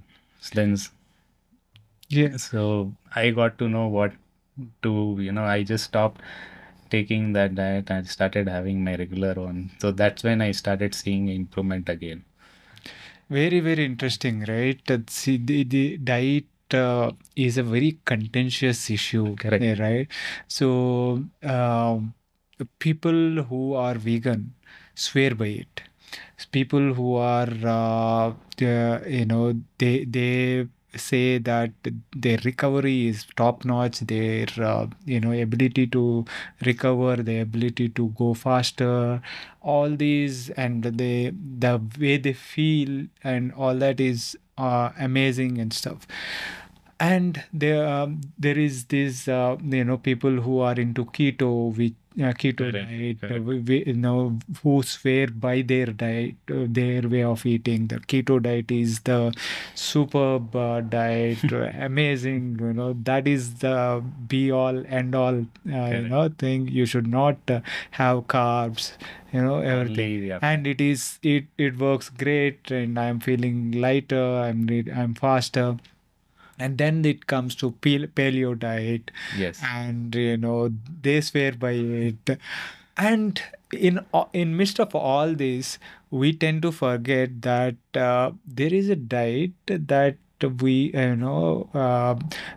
Then 0.54 0.76
Yes. 2.08 2.50
so 2.50 2.94
I 3.14 3.30
got 3.30 3.58
to 3.58 3.68
know 3.68 3.88
what 3.88 4.12
to, 4.82 5.16
you 5.20 5.32
know, 5.32 5.44
I 5.44 5.62
just 5.62 5.84
stopped 5.84 6.20
taking 6.90 7.32
that 7.34 7.54
diet 7.54 7.90
i 7.90 8.02
started 8.02 8.48
having 8.48 8.82
my 8.84 8.94
regular 8.96 9.34
one. 9.34 9.70
So 9.78 9.92
that's 9.92 10.22
when 10.24 10.40
I 10.40 10.52
started 10.52 10.94
seeing 10.94 11.28
improvement 11.28 11.88
again. 11.88 12.24
Very, 13.30 13.60
very 13.60 13.84
interesting, 13.84 14.44
right? 14.48 14.80
See, 15.10 15.36
the, 15.36 15.64
the 15.64 15.98
diet 15.98 16.46
uh, 16.72 17.12
is 17.36 17.58
a 17.58 17.62
very 17.62 17.98
contentious 18.04 18.90
issue, 18.90 19.36
Correct. 19.36 19.62
eh, 19.62 19.74
right? 19.78 20.08
So, 20.48 21.24
um, 21.42 22.14
people 22.78 23.42
who 23.44 23.74
are 23.74 23.94
vegan 23.94 24.54
swear 24.94 25.34
by 25.34 25.46
it. 25.64 25.82
People 26.52 26.94
who 26.94 27.16
are, 27.16 27.48
uh, 27.66 28.32
you 28.58 29.26
know, 29.26 29.60
they 29.78 30.04
they 30.04 30.66
say 30.98 31.38
that 31.38 31.70
their 32.16 32.38
recovery 32.44 33.06
is 33.08 33.26
top 33.36 33.64
notch. 33.64 34.00
Their, 34.00 34.46
uh, 34.60 34.86
you 35.06 35.20
know, 35.20 35.32
ability 35.32 35.86
to 35.88 36.24
recover, 36.64 37.16
their 37.16 37.42
ability 37.42 37.88
to 37.90 38.08
go 38.18 38.34
faster, 38.34 39.22
all 39.62 39.90
these 39.96 40.50
and 40.50 40.82
they 40.84 41.32
the 41.58 41.80
way 42.00 42.16
they 42.16 42.32
feel 42.32 43.06
and 43.24 43.52
all 43.52 43.74
that 43.76 44.00
is 44.00 44.36
uh, 44.56 44.90
amazing 44.98 45.58
and 45.58 45.72
stuff 45.72 46.06
and 47.00 47.44
there 47.52 47.86
um, 47.86 48.20
there 48.38 48.58
is 48.58 48.84
this 48.86 49.28
uh, 49.28 49.56
you 49.62 49.84
know 49.84 49.96
people 49.98 50.40
who 50.40 50.58
are 50.60 50.74
into 50.74 51.04
keto 51.06 51.76
which 51.76 51.94
uh, 52.20 52.32
keto 52.32 52.70
diet 52.72 53.18
uh, 53.22 53.40
we, 53.40 53.58
we- 53.60 53.84
you 53.86 53.94
know 53.94 54.38
who 54.62 54.82
swear 54.82 55.26
by 55.28 55.62
their 55.62 55.86
diet 55.86 56.34
uh, 56.50 56.64
their 56.68 57.02
way 57.08 57.22
of 57.22 57.44
eating. 57.46 57.86
The 57.88 58.00
keto 58.00 58.42
diet 58.42 58.70
is 58.70 59.00
the 59.00 59.32
superb 59.74 60.54
uh, 60.56 60.80
diet 60.80 61.52
uh, 61.52 61.70
amazing 61.78 62.58
you 62.60 62.72
know 62.72 62.94
that 63.04 63.26
is 63.28 63.54
the 63.56 64.02
be 64.26 64.50
all 64.50 64.84
end 64.86 65.14
all 65.14 65.38
uh, 65.72 65.90
you 65.96 66.08
know 66.08 66.28
thing. 66.38 66.68
You 66.68 66.86
should 66.86 67.06
not 67.06 67.38
uh, 67.48 67.60
have 67.92 68.26
carbs 68.26 68.92
you 69.32 69.42
know 69.42 69.58
everything 69.58 70.24
yeah. 70.24 70.38
and 70.42 70.66
it 70.66 70.80
is 70.80 71.18
it 71.22 71.44
it 71.58 71.76
works 71.78 72.08
great 72.08 72.70
and 72.70 72.98
i'm 72.98 73.20
feeling 73.20 73.72
lighter 73.72 74.24
i'm 74.44 74.66
i'm 74.94 75.14
faster 75.14 75.76
and 76.58 76.78
then 76.78 77.04
it 77.04 77.26
comes 77.26 77.54
to 77.54 77.70
paleo 77.82 78.58
diet 78.58 79.10
Yes. 79.36 79.60
and 79.64 80.14
you 80.14 80.36
know 80.36 80.70
they 81.02 81.20
swear 81.20 81.52
by 81.52 81.72
it 81.72 82.38
and 82.96 83.42
in 83.72 84.00
in 84.32 84.56
midst 84.56 84.80
of 84.80 84.94
all 84.94 85.34
this 85.34 85.78
we 86.10 86.32
tend 86.32 86.62
to 86.62 86.72
forget 86.72 87.40
that 87.42 87.76
uh, 87.94 88.30
there 88.46 88.72
is 88.72 88.88
a 88.88 88.96
diet 88.96 89.52
that 89.68 90.16
we 90.62 90.74
you 90.94 91.16
know 91.16 91.68
uh, 91.74 92.14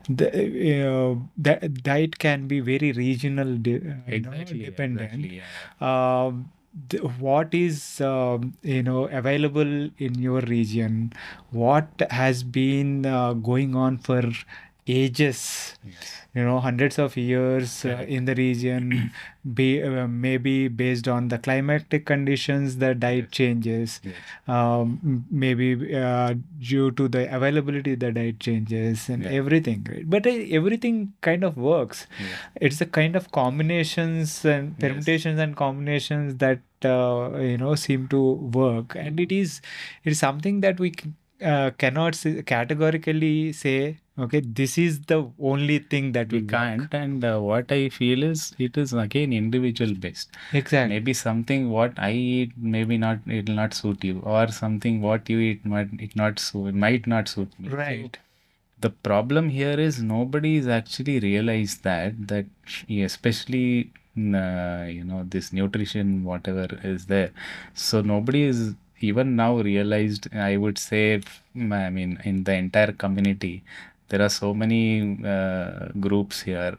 the 0.07 0.29
you 0.37 0.79
know, 0.83 1.29
that 1.37 1.83
diet 1.83 2.17
can 2.19 2.47
be 2.47 2.59
very 2.59 2.91
regional 2.91 3.55
de- 3.57 3.71
you 3.71 4.19
know, 4.21 4.31
Exactly. 4.31 4.63
dependent 4.65 5.13
Exactly. 5.13 5.41
Yeah. 5.41 6.25
um, 6.25 6.51
th- 6.89 7.03
what 7.19 7.53
is 7.53 8.01
um, 8.01 8.53
you 8.61 8.83
know 8.83 9.05
available 9.07 9.73
in 9.97 10.15
your 10.27 10.41
region 10.41 11.13
what 11.51 11.87
has 12.09 12.43
been 12.43 13.05
uh, 13.05 13.33
going 13.33 13.75
on 13.75 13.97
for 13.97 14.23
ages 14.87 15.77
Yes. 15.85 16.20
You 16.33 16.43
know 16.45 16.59
hundreds 16.59 16.97
of 16.97 17.17
years 17.17 17.83
uh, 17.85 18.05
in 18.07 18.25
the 18.25 18.33
region 18.35 19.11
be 19.53 19.83
uh, 19.83 20.07
maybe 20.07 20.67
based 20.67 21.07
on 21.07 21.27
the 21.27 21.37
climatic 21.37 22.05
conditions 22.05 22.77
the 22.77 22.93
diet 22.95 23.25
Yes. 23.25 23.31
changes 23.39 23.99
Yes. 24.03 24.15
um, 24.47 25.25
maybe 25.29 25.67
uh, 25.95 26.35
due 26.59 26.91
to 26.91 27.07
the 27.07 27.23
availability 27.35 27.95
the 27.95 28.11
diet 28.11 28.39
changes 28.39 29.09
and 29.09 29.23
Yeah. 29.23 29.31
everything 29.41 29.85
right 29.91 30.09
but 30.09 30.25
uh, 30.25 30.35
everything 30.59 31.13
kind 31.21 31.43
of 31.43 31.57
works 31.57 32.07
Yeah. 32.19 32.27
it's 32.67 32.79
a 32.81 32.85
kind 32.85 33.15
of 33.15 33.31
combinations 33.31 34.45
and 34.45 34.69
Yes. 34.71 34.79
permutations 34.85 35.39
and 35.39 35.55
combinations 35.55 36.37
that 36.37 36.61
uh, 36.85 37.37
you 37.39 37.57
know 37.57 37.75
seem 37.75 38.07
to 38.07 38.21
work 38.61 38.95
and 38.95 39.19
it 39.19 39.31
is 39.31 39.61
it 40.03 40.11
is 40.11 40.19
something 40.19 40.61
that 40.61 40.79
we 40.79 40.93
uh, 41.43 41.71
cannot 41.77 42.15
say, 42.15 42.41
categorically 42.43 43.51
say 43.53 43.97
okay 44.19 44.41
this 44.41 44.77
is 44.77 44.99
the 45.01 45.29
only 45.39 45.79
thing 45.79 46.11
that 46.11 46.31
We 46.31 46.41
work 46.41 46.49
can't. 46.49 46.93
And 46.93 47.23
uh, 47.23 47.39
what 47.39 47.71
I 47.71 47.89
feel 47.89 48.23
is 48.23 48.53
it 48.59 48.77
is 48.77 48.93
again 48.93 49.33
individual 49.33 49.93
based. 49.95 50.31
exactly 50.53 50.95
Maybe 50.95 51.13
something 51.13 51.69
what 51.69 51.93
I 51.97 52.11
eat, 52.13 52.51
maybe 52.57 52.97
not 52.97 53.19
it 53.27 53.47
will 53.47 53.55
not 53.55 53.73
suit 53.73 54.03
you, 54.03 54.19
or 54.23 54.47
something 54.49 55.01
what 55.01 55.29
you 55.29 55.39
eat 55.39 55.65
might 55.65 55.89
it 55.99 56.15
not 56.15 56.39
suit 56.39 56.67
it 56.67 56.75
might 56.75 57.07
not 57.07 57.27
suit 57.29 57.59
me. 57.59 57.69
So 57.69 57.75
right 57.77 58.17
the 58.79 58.89
problem 58.89 59.49
here 59.49 59.79
is 59.79 60.01
nobody 60.01 60.57
is 60.57 60.67
actually 60.67 61.19
realized 61.19 61.83
that 61.83 62.27
that 62.27 62.45
especially 62.89 63.91
uh, 64.17 64.85
you 64.89 65.03
know 65.03 65.23
this 65.29 65.53
nutrition 65.53 66.23
whatever 66.23 66.67
is 66.83 67.05
there. 67.05 67.31
So 67.73 68.01
nobody 68.01 68.43
is 68.43 68.73
even 69.03 69.35
now 69.35 69.57
realized. 69.59 70.33
I 70.33 70.57
would 70.57 70.77
say, 70.77 71.21
i 71.55 71.89
mean, 71.89 72.19
in 72.23 72.43
the 72.43 72.53
entire 72.53 72.91
community 72.93 73.63
there 74.09 74.21
are 74.21 74.29
so 74.29 74.53
many 74.53 75.17
uh, 75.25 75.87
groups 75.99 76.41
here. 76.41 76.77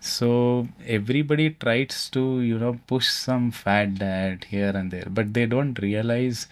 So 0.00 0.68
everybody 0.86 1.50
tries 1.50 2.08
to 2.10 2.40
you 2.40 2.58
know 2.58 2.78
push 2.86 3.08
some 3.08 3.50
fat 3.50 3.94
diet 3.96 4.44
here 4.44 4.70
and 4.80 4.90
there 4.90 5.06
but 5.10 5.34
they 5.34 5.46
don't 5.46 5.78
realize 5.80 6.46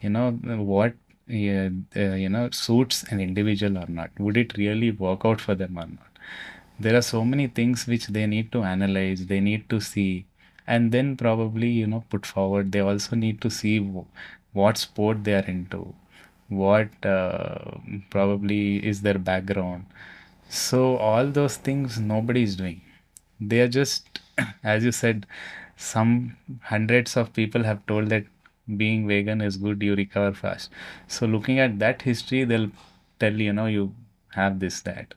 you 0.00 0.10
know 0.10 0.30
what 0.72 0.94
uh, 1.30 1.70
you 2.22 2.28
know 2.28 2.48
suits 2.50 3.02
an 3.10 3.20
individual 3.20 3.78
or 3.78 3.86
not. 3.88 4.10
Would 4.18 4.36
it 4.36 4.56
really 4.56 4.90
work 4.92 5.24
out 5.24 5.40
for 5.40 5.54
them 5.54 5.76
or 5.78 5.86
not? 5.86 6.12
There 6.78 6.96
are 6.96 7.02
so 7.02 7.24
many 7.24 7.48
things 7.48 7.86
which 7.86 8.06
they 8.08 8.26
need 8.26 8.52
to 8.52 8.62
analyze 8.62 9.26
they 9.26 9.40
need 9.40 9.68
to 9.70 9.80
see 9.80 10.26
and 10.66 10.92
then 10.92 11.16
probably 11.16 11.68
you 11.68 11.86
know 11.86 12.04
put 12.10 12.26
forward. 12.26 12.72
They 12.72 12.80
also 12.80 13.16
need 13.16 13.40
to 13.42 13.50
see 13.50 13.80
what 14.58 14.78
sport 14.78 15.24
they 15.24 15.34
are 15.34 15.46
into 15.54 15.82
what 16.48 17.04
uh, 17.04 17.58
probably 18.10 18.86
is 18.86 19.02
their 19.02 19.18
background. 19.18 19.84
So 20.48 20.96
all 20.96 21.26
those 21.26 21.56
things 21.56 21.98
nobody 21.98 22.42
is 22.42 22.56
doing. 22.56 22.80
They 23.40 23.60
are 23.60 23.68
just 23.68 24.20
as 24.64 24.84
you 24.84 24.92
said 24.92 25.26
some 25.76 26.36
hundreds 26.62 27.16
of 27.16 27.32
people 27.32 27.64
have 27.64 27.84
told 27.86 28.08
that 28.10 28.24
being 28.76 29.06
vegan 29.06 29.40
is 29.40 29.56
good 29.56 29.82
you 29.82 29.94
recover 29.94 30.32
fast. 30.32 30.70
So 31.08 31.26
looking 31.26 31.58
at 31.58 31.78
that 31.80 32.02
history 32.02 32.44
they'll 32.44 32.70
tell 33.18 33.34
you 33.34 33.52
know 33.52 33.66
you 33.66 33.94
have 34.30 34.60
this 34.60 34.80
that. 34.82 35.14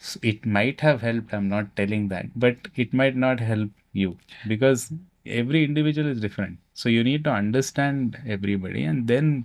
So 0.00 0.20
it 0.22 0.46
might 0.46 0.80
have 0.82 1.00
helped 1.02 1.32
i'm 1.34 1.48
not 1.48 1.74
telling 1.76 2.08
that 2.08 2.26
but 2.36 2.56
it 2.76 2.92
might 3.00 3.16
not 3.16 3.40
help 3.40 3.70
you 3.92 4.16
because 4.46 4.92
every 5.26 5.64
individual 5.64 6.08
is 6.08 6.20
different 6.20 6.58
so 6.74 6.88
you 6.88 7.02
need 7.04 7.24
to 7.24 7.30
understand 7.30 8.18
everybody 8.26 8.84
and 8.84 9.06
then 9.08 9.44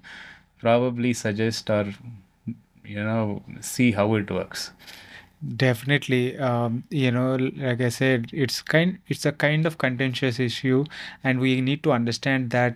probably 0.59 1.13
suggest 1.13 1.69
or 1.69 1.93
you 2.83 3.03
know 3.03 3.41
see 3.61 3.91
how 3.91 4.13
it 4.15 4.29
works 4.31 4.71
Definitely, 5.55 6.37
um, 6.37 6.83
you 6.91 7.09
know, 7.11 7.35
like 7.35 7.81
I 7.81 7.89
said, 7.89 8.29
it's 8.31 8.61
kind, 8.61 8.99
it's 9.07 9.25
a 9.25 9.31
kind 9.31 9.65
of 9.65 9.79
contentious 9.79 10.39
issue, 10.39 10.85
and 11.23 11.39
we 11.39 11.61
need 11.61 11.81
to 11.83 11.91
understand 11.93 12.51
that 12.51 12.75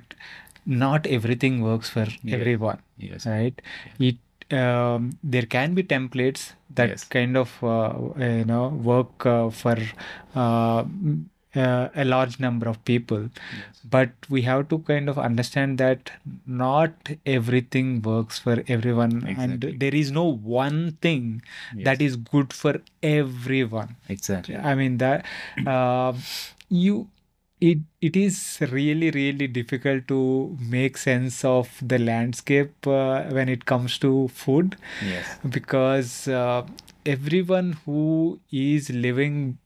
not 0.65 1.05
everything 1.05 1.61
works 1.61 1.89
for 1.89 2.07
Yeah. 2.23 2.37
everyone, 2.39 2.79
yes 2.97 3.27
right? 3.27 3.61
It 3.99 4.17
um, 4.51 5.11
there 5.23 5.43
can 5.45 5.75
be 5.75 5.83
templates 5.83 6.53
that 6.73 6.89
Yes. 6.89 7.03
kind 7.03 7.37
of 7.37 7.63
uh, 7.63 7.93
you 8.17 8.45
know 8.45 8.69
work 8.69 9.25
uh, 9.27 9.51
for 9.51 9.77
uh, 10.35 10.83
uh, 11.55 11.89
a 11.95 12.05
large 12.05 12.39
number 12.39 12.67
of 12.67 12.83
people, 12.85 13.29
yes. 13.57 13.81
But 13.89 14.09
we 14.29 14.41
have 14.43 14.67
to 14.69 14.79
kind 14.79 15.09
of 15.09 15.17
understand 15.19 15.77
that 15.77 16.11
not 16.45 17.09
everything 17.25 18.01
works 18.01 18.39
for 18.39 18.63
everyone, 18.67 19.25
and 19.37 19.61
there 19.79 19.93
is 19.95 20.11
no 20.11 20.25
one 20.25 20.93
thing 21.01 21.41
that 21.75 22.01
Yes. 22.01 22.11
is 22.11 22.15
good 22.17 22.53
for 22.53 22.81
everyone. 23.03 23.95
Exactly. 24.09 24.55
I 24.55 24.75
mean 24.75 24.97
that 24.97 25.25
uh, 25.65 26.13
you 26.69 27.09
it 27.61 27.77
it 28.01 28.15
is 28.17 28.57
really 28.71 29.09
really 29.11 29.47
difficult 29.47 30.07
to 30.09 30.57
make 30.59 30.97
sense 30.97 31.43
of 31.45 31.69
the 31.81 31.97
landscape 31.97 32.85
uh, 32.87 33.23
when 33.37 33.47
it 33.49 33.65
comes 33.65 33.97
to 33.99 34.27
food. 34.29 34.75
Yes. 35.01 35.37
Because 35.49 36.27
uh, 36.27 36.65
everyone 37.05 37.73
who 37.85 38.39
is 38.51 38.89
living 38.89 39.57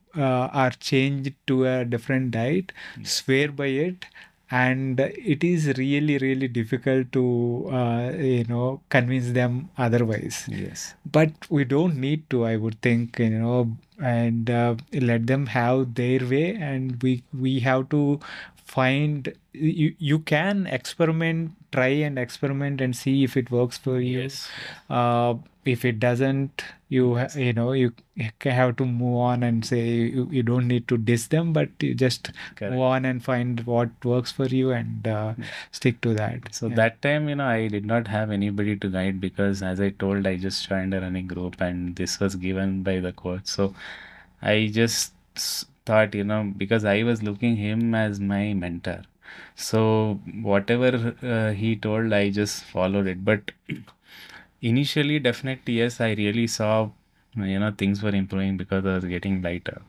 are 0.51 0.71
changed 0.71 1.33
to 1.47 1.65
a 1.65 1.85
different 1.85 2.31
diet 2.31 2.71
swear 3.03 3.51
by 3.51 3.67
it 3.67 4.05
and 4.51 4.99
it 4.99 5.43
is 5.43 5.67
really 5.77 6.17
really 6.17 6.47
difficult 6.47 7.11
to 7.11 7.69
uh, 7.71 8.11
you 8.17 8.43
know 8.45 8.81
convince 8.89 9.31
them 9.31 9.69
otherwise. 9.77 10.45
Yes. 10.47 10.95
But 11.11 11.31
we 11.49 11.65
don't 11.65 11.95
need 11.97 12.29
to 12.31 12.45
i 12.45 12.55
would 12.55 12.81
think 12.81 13.19
you 13.19 13.29
know 13.29 13.77
and 13.99 14.49
uh, 14.49 14.75
let 14.93 15.27
them 15.27 15.45
have 15.47 15.93
their 15.95 16.25
way 16.25 16.55
and 16.55 17.01
we 17.03 17.23
we 17.33 17.59
have 17.59 17.89
to 17.89 18.19
find 18.65 19.33
you 19.53 19.93
you 19.99 20.19
can 20.19 20.65
experiment 20.67 21.51
try 21.71 21.87
and 21.87 22.17
experiment 22.17 22.81
and 22.81 22.95
see 22.95 23.23
if 23.23 23.37
it 23.37 23.51
works 23.51 23.77
for 23.77 23.99
you. 23.99 24.21
Yes. 24.21 24.49
Uh, 24.89 25.35
if 25.65 25.85
it 25.85 25.99
doesn't 25.99 26.63
you 26.89 27.19
you 27.35 27.53
know 27.53 27.71
you 27.71 27.93
have 28.43 28.75
to 28.77 28.85
move 28.85 29.17
on 29.17 29.43
and 29.43 29.65
say 29.65 29.81
you, 30.15 30.27
you 30.31 30.41
don't 30.43 30.67
need 30.67 30.87
to 30.87 30.97
diss 30.97 31.27
them 31.27 31.53
but 31.53 31.69
you 31.79 31.93
just 31.93 32.31
Correct. 32.55 32.73
move 32.73 32.81
on 32.81 33.05
and 33.05 33.23
find 33.23 33.61
what 33.61 33.89
works 34.03 34.31
for 34.31 34.45
you 34.47 34.71
and 34.71 35.07
uh, 35.07 35.33
stick 35.71 36.01
to 36.01 36.13
that 36.15 36.53
So 36.53 36.67
Yeah. 36.67 36.75
that 36.75 37.01
time, 37.01 37.29
you 37.29 37.35
know, 37.35 37.45
I 37.45 37.67
did 37.67 37.85
not 37.85 38.07
have 38.07 38.31
anybody 38.31 38.75
to 38.77 38.89
guide 38.89 39.21
because, 39.21 39.61
as 39.61 39.79
I 39.79 39.89
told, 39.91 40.27
I 40.27 40.35
just 40.37 40.67
joined 40.67 40.93
a 40.93 41.01
running 41.01 41.27
group 41.27 41.61
and 41.61 41.95
this 41.95 42.19
was 42.19 42.35
given 42.35 42.83
by 42.83 42.99
the 42.99 43.11
coach. 43.13 43.45
So 43.45 43.73
I 44.41 44.69
just 44.73 45.13
thought, 45.85 46.15
you 46.15 46.23
know, 46.23 46.53
because 46.57 46.85
I 46.85 47.03
was 47.03 47.23
looking 47.23 47.55
him 47.55 47.95
as 47.95 48.19
my 48.19 48.53
mentor. 48.53 49.01
So 49.55 50.19
whatever 50.41 51.15
uh, 51.23 51.51
he 51.53 51.75
told, 51.75 52.13
I 52.13 52.29
just 52.29 52.63
followed 52.63 53.07
it. 53.07 53.23
But 53.25 53.51
initially, 54.61 55.19
definitely, 55.19 55.75
yes, 55.75 55.99
I 56.01 56.13
really 56.13 56.47
saw, 56.47 56.89
you 57.35 57.59
know, 57.59 57.71
things 57.77 58.01
were 58.03 58.15
improving 58.15 58.57
because 58.57 58.85
I 58.85 58.95
was 58.95 59.05
getting 59.05 59.41
lighter. 59.41 59.81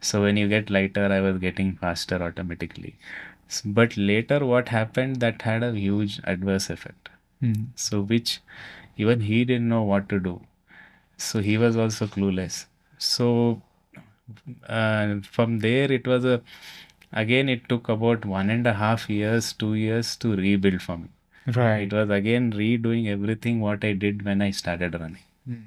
So 0.00 0.22
when 0.22 0.36
you 0.36 0.48
get 0.48 0.70
lighter, 0.70 1.06
I 1.12 1.20
was 1.20 1.38
getting 1.38 1.76
faster 1.76 2.22
automatically. 2.22 2.96
But 3.64 3.96
later, 3.96 4.44
what 4.46 4.68
happened 4.70 5.16
that 5.20 5.42
had 5.42 5.62
a 5.62 5.72
huge 5.74 6.20
adverse 6.24 6.70
effect. 6.70 7.08
Hmm. 7.40 7.64
So 7.76 8.00
which 8.02 8.40
even 8.96 9.20
he 9.20 9.44
didn't 9.44 9.68
know 9.68 9.82
what 9.82 10.08
to 10.10 10.20
do. 10.20 10.40
So 11.18 11.40
he 11.40 11.58
was 11.58 11.76
also 11.76 12.06
clueless. 12.06 12.66
So 12.98 13.62
uh, 14.68 15.16
from 15.22 15.58
there, 15.60 15.90
it 15.90 16.06
was 16.06 16.24
a 16.24 16.42
again. 17.12 17.48
It 17.48 17.68
took 17.68 17.88
about 17.88 18.24
one 18.24 18.50
and 18.50 18.66
a 18.66 18.74
half 18.74 19.08
years, 19.10 19.52
two 19.52 19.74
years 19.74 20.16
to 20.16 20.36
rebuild 20.36 20.82
for 20.82 20.98
me. 20.98 21.08
Right 21.46 21.82
It 21.82 21.92
was 21.92 22.10
again 22.10 22.52
redoing 22.52 23.08
everything 23.08 23.60
what 23.60 23.84
I 23.84 23.92
did 23.92 24.24
when 24.24 24.42
I 24.42 24.50
started 24.50 24.94
running. 24.94 25.22
Mm. 25.48 25.64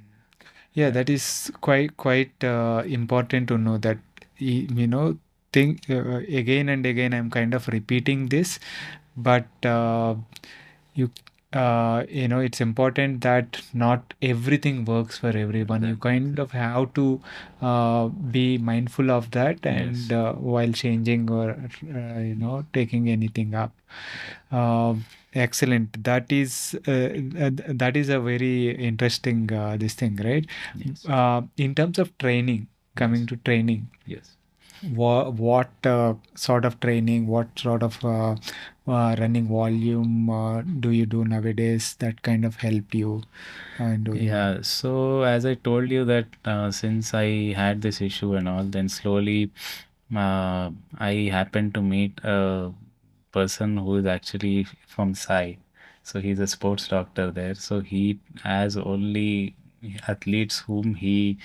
Yeah, 0.73 0.89
that 0.91 1.09
is 1.09 1.51
quite 1.61 1.97
quite 1.97 2.43
uh, 2.43 2.83
important 2.85 3.47
to 3.49 3.57
know 3.57 3.77
that 3.77 3.97
you 4.37 4.87
know 4.87 5.17
think 5.53 5.89
uh, 5.89 6.17
again 6.43 6.69
and 6.69 6.85
again 6.85 7.13
I'm 7.13 7.29
kind 7.29 7.53
of 7.53 7.67
repeating 7.67 8.27
this, 8.27 8.59
but 9.15 9.47
uh, 9.65 10.15
you 10.93 11.11
uh, 11.55 12.05
you 12.09 12.27
know 12.27 12.39
it's 12.39 12.61
important 12.61 13.21
that 13.21 13.61
not 13.73 14.13
everything 14.21 14.85
works 14.85 15.17
for 15.17 15.29
everyone. 15.29 15.83
You 15.87 15.95
kind 15.97 16.39
of 16.39 16.51
have 16.51 16.93
to 16.95 17.21
uh, 17.61 18.07
be 18.07 18.57
mindful 18.57 19.11
of 19.11 19.31
that 19.31 19.59
Yes. 19.63 19.75
and 19.75 20.13
uh, 20.13 20.33
while 20.33 20.71
changing 20.73 21.29
or 21.31 21.51
uh, 21.51 22.19
you 22.19 22.35
know 22.35 22.65
taking 22.73 23.09
anything 23.09 23.55
up. 23.55 23.71
Um 24.51 25.05
excellent. 25.33 26.03
That 26.03 26.31
is 26.31 26.77
uh, 26.87 26.91
uh, 27.45 27.51
that 27.83 27.97
is 27.97 28.09
a 28.09 28.19
very 28.19 28.71
interesting 28.75 29.51
uh, 29.51 29.77
this 29.77 29.93
thing, 29.93 30.15
right? 30.23 30.45
Yes. 30.75 31.05
Uh, 31.05 31.41
in 31.57 31.75
terms 31.75 31.99
of 31.99 32.17
training, 32.17 32.67
coming 32.95 33.21
Yes. 33.21 33.29
to 33.29 33.37
training, 33.37 33.89
Yes. 34.05 34.34
What 34.93 35.33
what 35.33 35.69
uh, 35.85 36.13
sort 36.35 36.65
of 36.65 36.79
training, 36.79 37.27
what 37.27 37.47
sort 37.57 37.83
of 37.83 38.03
uh, 38.03 38.35
uh, 38.87 39.15
running 39.19 39.47
volume 39.47 40.79
do 40.79 40.91
you 40.91 41.05
do 41.05 41.25
nowadays 41.25 41.95
that 41.99 42.21
kind 42.21 42.45
of 42.45 42.55
helped 42.57 42.93
you? 42.93 43.23
Yeah, 43.79 44.59
so 44.61 45.23
as 45.23 45.45
I 45.45 45.55
told 45.55 45.89
you 45.89 46.05
that 46.05 46.27
since 46.73 47.13
I 47.13 47.53
had 47.53 47.81
this 47.81 48.01
issue 48.01 48.35
and 48.35 48.47
all, 48.47 48.63
then 48.63 48.89
slowly 48.89 49.51
I 50.13 51.29
happened 51.31 51.73
to 51.73 51.81
meet 51.81 52.19
a 52.23 52.71
person 53.31 53.77
who 53.77 53.95
is 53.97 54.05
actually 54.05 54.67
from 54.87 55.13
Sai. 55.15 55.57
So 56.03 56.21
he's 56.21 56.39
a 56.39 56.47
sports 56.47 56.87
doctor 56.87 57.31
there. 57.31 57.55
So 57.55 57.79
he 57.79 58.19
has 58.43 58.77
only 58.77 59.55
athletes 60.07 60.59
whom 60.59 60.93
he 60.95 61.37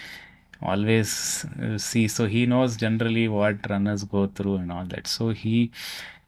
always 0.63 1.47
see. 1.79 2.09
So 2.09 2.27
he 2.27 2.47
knows 2.47 2.77
generally 2.77 3.29
what 3.29 3.69
runners 3.71 4.05
go 4.05 4.27
through 4.27 4.57
and 4.57 4.73
all 4.73 4.85
that. 4.87 5.07
So 5.07 5.31
he 5.31 5.71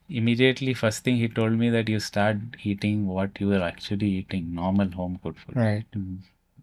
immediately, 0.09 0.74
first 0.74 1.05
thing 1.05 1.16
he 1.16 1.28
told 1.28 1.53
me 1.53 1.70
that 1.70 1.89
you 1.89 2.01
start 2.01 2.37
eating 2.62 3.07
what 3.07 3.41
you 3.41 3.53
are 3.53 3.62
actually 3.62 4.09
eating, 4.09 4.55
normal 4.55 4.91
home 4.91 5.18
cooked 5.22 5.39
food 5.41 5.57
Right. 5.57 5.85
mm, 5.97 6.18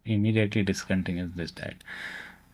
immediately 0.05 0.63
discontinues 0.63 1.36
this 1.36 1.51
diet. 1.51 1.84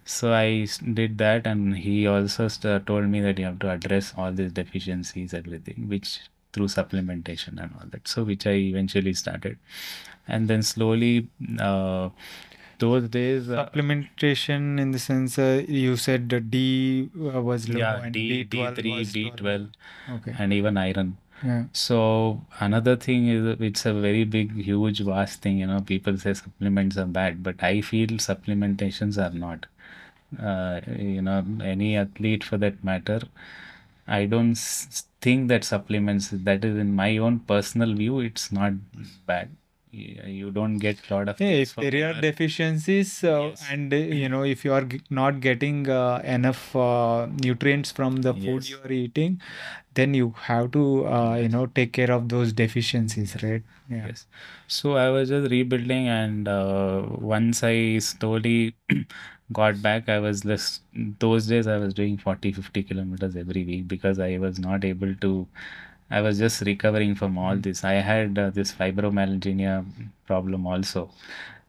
So 0.06 0.34
i 0.34 0.68
did 0.94 1.18
that, 1.18 1.48
and 1.48 1.76
he 1.78 2.06
also 2.08 2.48
st- 2.48 2.86
told 2.86 3.06
me 3.06 3.22
that 3.22 3.40
you 3.40 3.46
have 3.46 3.60
to 3.60 3.72
address 3.72 4.14
all 4.18 4.32
these 4.32 4.52
deficiencies, 4.52 5.34
everything, 5.34 5.88
which 5.90 6.20
through 6.54 6.68
supplementation 6.68 7.62
and 7.62 7.72
all 7.80 7.88
that. 7.90 8.08
So 8.08 8.24
which 8.24 8.46
I 8.48 8.52
eventually 8.52 9.14
started, 9.14 9.58
and 10.28 10.48
then 10.48 10.62
slowly, 10.64 11.28
uh, 11.60 12.10
those 12.80 13.10
days, 13.10 13.50
uh, 13.50 13.66
Supplementation 13.66 14.80
in 14.80 14.92
the 14.92 15.00
sense 15.00 15.38
uh, 15.40 15.64
you 15.68 15.96
said 15.98 16.30
the 16.30 16.40
D 16.40 17.10
uh, 17.20 17.42
was 17.42 17.68
low 17.70 17.80
yeah, 17.80 18.02
and 18.04 18.14
D, 18.14 18.44
D12 18.46 18.76
D3, 18.76 18.98
was 19.00 19.16
normal. 19.16 19.34
B12, 19.36 19.70
Okay. 20.18 20.36
and 20.38 20.54
even 20.54 20.78
iron. 20.78 21.18
Yeah. 21.44 21.66
So 21.74 22.42
another 22.60 22.96
thing 22.96 23.28
is 23.28 23.58
it's 23.60 23.86
a 23.86 23.94
very 23.94 24.24
big, 24.24 24.54
huge, 24.56 25.02
vast 25.02 25.42
thing. 25.42 25.60
You 25.60 25.68
know, 25.68 25.82
people 25.82 26.18
say 26.18 26.34
supplements 26.34 26.98
are 26.98 27.06
bad, 27.06 27.44
but 27.44 27.62
I 27.62 27.82
feel 27.82 28.08
supplementations 28.30 29.18
are 29.18 29.34
not. 29.34 29.66
Uh, 30.42 30.82
you 30.98 31.22
know, 31.22 31.44
any 31.64 31.96
athlete 31.98 32.44
for 32.44 32.58
that 32.58 32.84
matter, 32.84 33.22
I 34.08 34.26
don't 34.26 34.52
s- 34.52 35.06
think 35.22 35.48
that 35.50 35.64
supplements. 35.64 36.30
That 36.32 36.64
is 36.66 36.78
in 36.78 36.96
my 36.96 37.18
own 37.18 37.40
personal 37.40 37.94
view, 37.94 38.20
it's 38.20 38.52
not 38.52 38.74
bad. 39.26 39.50
You 39.96 40.52
don't 40.52 40.78
get 40.78 40.98
a 41.10 41.14
lot 41.14 41.30
of 41.30 41.40
Yeah, 41.40 41.48
if 41.66 41.76
there 41.76 42.10
are 42.10 42.20
deficiencies 42.22 43.24
uh, 43.24 43.42
yes, 43.50 43.64
and 43.72 43.94
uh, 43.94 43.98
you 43.98 44.28
know 44.30 44.44
if 44.44 44.66
you 44.66 44.74
are 44.74 44.84
g- 44.84 45.02
not 45.10 45.40
getting 45.40 45.90
uh, 45.90 46.22
enough 46.24 46.76
uh, 46.76 47.28
nutrients 47.44 47.92
from 47.92 48.18
the 48.18 48.34
food 48.34 48.68
you 48.70 48.80
are 48.84 48.92
eating, 48.92 49.40
then 49.94 50.14
you 50.14 50.34
have 50.48 50.72
to 50.72 51.08
uh, 51.08 51.36
you 51.36 51.50
know 51.50 51.66
take 51.68 51.94
care 51.94 52.12
of 52.12 52.30
those 52.30 52.54
deficiencies, 52.54 53.38
right? 53.44 53.64
Yeah. 53.90 54.08
yes. 54.08 54.26
So 54.68 54.96
I 54.98 55.10
was 55.10 55.30
just 55.30 55.50
rebuilding, 55.52 56.08
and 56.08 56.48
uh, 56.48 57.04
once 57.10 57.64
I 57.64 58.00
slowly 58.00 58.76
got 59.54 59.82
back, 59.82 60.10
I 60.10 60.20
was 60.20 60.46
less. 60.46 60.82
Those 61.20 61.48
days 61.48 61.68
I 61.68 61.78
was 61.78 61.94
doing 61.94 62.18
40, 62.18 62.52
50 62.52 62.84
kilometers 62.84 63.36
every 63.36 63.64
week 63.66 63.88
because 63.88 64.20
I 64.20 64.38
was 64.38 64.60
not 64.60 64.84
able 64.84 65.16
to. 65.16 65.48
I 66.10 66.22
was 66.22 66.40
just 66.40 66.62
recovering 66.62 67.16
from 67.16 67.38
all 67.38 67.56
Mm. 67.58 67.64
this. 67.64 67.84
I 67.84 67.94
had 68.10 68.38
uh, 68.38 68.50
this 68.52 68.72
fibromyalgia 68.74 69.86
problem 70.28 70.66
also. 70.68 71.10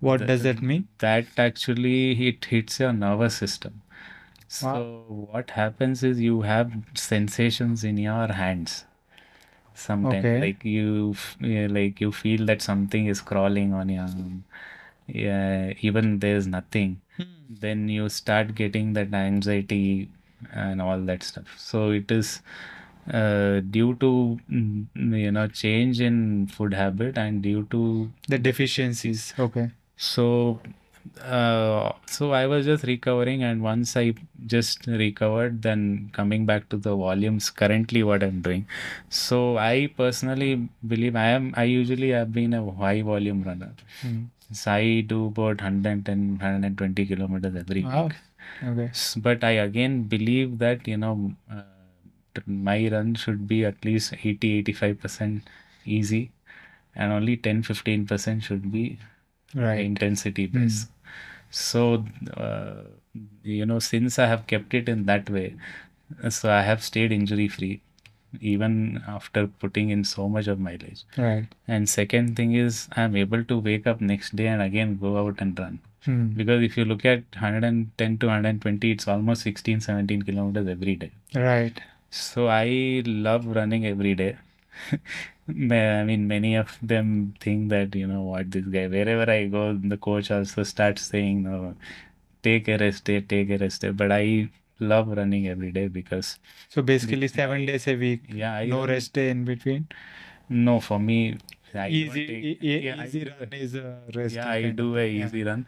What 0.00 0.26
does 0.26 0.42
that 0.42 0.62
mean? 0.62 0.88
that 0.98 1.26
actually 1.38 2.28
it 2.28 2.44
hits 2.46 2.80
your 2.80 2.92
nervous 2.92 3.36
system. 3.36 3.82
Wow. 4.62 4.74
So 4.74 5.26
what 5.32 5.50
happens 5.50 6.02
is 6.02 6.20
you 6.20 6.42
have 6.42 6.72
sensations 6.94 7.84
in 7.84 7.98
your 7.98 8.28
hands 8.32 8.84
sometimes 9.74 10.24
Okay. 10.24 10.40
like 10.40 10.64
you 10.64 11.14
yeah, 11.40 11.66
like 11.70 12.00
you 12.00 12.12
feel 12.12 12.46
that 12.46 12.62
something 12.62 13.06
is 13.06 13.20
crawling 13.20 13.72
on 13.74 13.88
your 13.88 14.08
yeah 15.06 15.72
even 15.80 16.18
there's 16.20 16.46
nothing 16.46 17.00
Hmm. 17.16 17.24
then 17.60 17.88
you 17.88 18.08
start 18.08 18.54
getting 18.54 18.92
that 18.94 19.12
anxiety 19.14 20.08
and 20.52 20.82
all 20.82 21.00
that 21.10 21.22
stuff 21.22 21.54
so 21.58 21.90
it 21.90 22.10
is 22.10 22.42
uh, 23.12 23.60
due 23.70 23.94
to 23.96 24.38
mm, 24.50 24.86
you 25.24 25.30
know 25.32 25.46
change 25.48 26.00
in 26.00 26.46
food 26.46 26.74
habit 26.74 27.16
and 27.18 27.42
due 27.42 27.64
to 27.70 28.10
The 28.28 28.38
deficiencies. 28.38 29.34
Okay. 29.38 29.70
so 29.96 30.60
uh, 31.22 31.92
so 32.06 32.32
I 32.32 32.46
was 32.46 32.66
just 32.66 32.84
recovering, 32.84 33.42
and 33.44 33.62
once 33.62 33.96
I 33.96 34.14
just 34.46 34.86
recovered, 34.86 35.62
then 35.62 36.10
coming 36.12 36.46
back 36.46 36.68
to 36.70 36.76
the 36.76 36.94
volumes, 36.96 37.48
currently 37.50 38.02
what 38.02 38.22
I'm 38.22 38.40
doing. 38.40 38.66
So 39.08 39.56
I 39.56 39.88
personally 39.96 40.68
believe 40.86 41.14
I 41.16 41.26
am, 41.28 41.54
I 41.56 41.64
usually 41.64 42.10
have 42.10 42.32
been 42.32 42.54
a 42.54 42.70
high 42.72 43.02
volume 43.02 43.42
runner. 43.44 43.72
Hmm. 44.02 44.24
So 44.52 44.72
I 44.72 45.00
do 45.00 45.26
about 45.26 45.60
110, 45.62 46.38
120 46.38 47.06
kilometers 47.06 47.54
every 47.56 47.84
Wow. 47.84 48.04
week. 48.08 48.14
Okay. 48.64 48.90
But 49.16 49.44
I 49.44 49.52
again 49.52 50.02
believe 50.04 50.58
that, 50.58 50.86
you 50.88 50.96
know, 50.96 51.32
uh, 51.50 51.62
my 52.46 52.88
run 52.88 53.14
should 53.14 53.46
be 53.48 53.64
at 53.64 53.84
least 53.84 54.14
80, 54.24 54.62
85% 54.64 55.42
easy, 55.84 56.30
and 56.94 57.12
only 57.12 57.36
10, 57.36 57.62
15% 57.62 58.42
should 58.42 58.70
be 58.72 58.98
Right. 59.54 59.80
intensity 59.80 60.46
based. 60.46 60.88
So, 61.50 62.04
uh, 62.36 62.82
you 63.42 63.64
know, 63.64 63.78
since 63.78 64.18
I 64.18 64.26
have 64.26 64.46
kept 64.46 64.74
it 64.74 64.88
in 64.88 65.06
that 65.06 65.30
way, 65.30 65.54
so 66.28 66.50
I 66.50 66.62
have 66.62 66.82
stayed 66.82 67.12
injury 67.12 67.48
free 67.48 67.80
even 68.40 69.02
after 69.08 69.46
putting 69.46 69.90
in 69.90 70.04
so 70.04 70.28
much 70.28 70.46
of 70.46 70.58
mileage. 70.58 71.04
Right. 71.16 71.46
And 71.66 71.88
second 71.88 72.36
thing 72.36 72.54
is, 72.54 72.88
I'm 72.92 73.16
able 73.16 73.44
to 73.44 73.58
wake 73.58 73.86
up 73.86 74.00
next 74.00 74.36
day 74.36 74.48
and 74.48 74.60
again 74.60 74.98
go 75.00 75.16
out 75.18 75.36
and 75.38 75.58
run. 75.58 75.78
Hmm. 76.04 76.26
Because 76.28 76.62
if 76.62 76.76
you 76.76 76.84
look 76.84 77.04
at 77.04 77.22
110 77.32 78.18
to 78.18 78.26
120, 78.26 78.90
it's 78.90 79.08
almost 79.08 79.42
16, 79.42 79.80
17 79.80 80.22
kilometers 80.22 80.68
every 80.68 80.96
day. 80.96 81.10
Right. 81.34 81.80
So 82.10 82.48
I 82.48 83.02
love 83.06 83.46
running 83.46 83.86
every 83.86 84.14
day. 84.16 84.36
I 85.48 86.02
mean, 86.04 86.26
many 86.26 86.56
of 86.56 86.78
them 86.82 87.34
think 87.40 87.70
that, 87.70 87.94
you 87.94 88.06
know, 88.06 88.22
what 88.22 88.50
this 88.50 88.64
guy, 88.66 88.88
wherever 88.88 89.30
I 89.30 89.46
go, 89.46 89.74
the 89.74 89.96
coach 89.96 90.30
also 90.30 90.62
starts 90.64 91.02
saying, 91.02 91.44
no, 91.44 91.76
take 92.42 92.68
a 92.68 92.78
rest 92.78 93.04
day, 93.04 93.20
take 93.20 93.50
a 93.50 93.58
rest 93.58 93.82
day. 93.82 93.90
But 93.90 94.12
I 94.12 94.50
love 94.80 95.08
running 95.08 95.48
every 95.48 95.72
day 95.72 95.88
because, 95.88 96.38
So 96.68 96.82
basically 96.82 97.28
seven 97.28 97.66
days 97.66 97.86
a 97.88 97.96
week, 97.96 98.22
yeah, 98.28 98.54
I 98.54 98.66
no 98.66 98.86
rest 98.86 99.12
day 99.14 99.30
in 99.30 99.44
between. 99.44 99.88
no, 100.48 100.80
for 100.80 100.98
me, 100.98 101.38
I 101.74 101.88
Easy, 101.88 102.20
take, 102.26 102.48
e- 102.62 102.80
yeah, 102.86 102.94
easy 103.04 103.24
do, 103.24 103.24
run 103.24 103.52
is 103.52 103.74
a 103.74 104.02
rest 104.14 104.34
yeah, 104.34 104.50
I 104.50 104.70
do 104.70 104.96
a. 104.98 105.08
Yeah. 105.12 105.30
easy 105.30 105.42
run. 105.44 105.66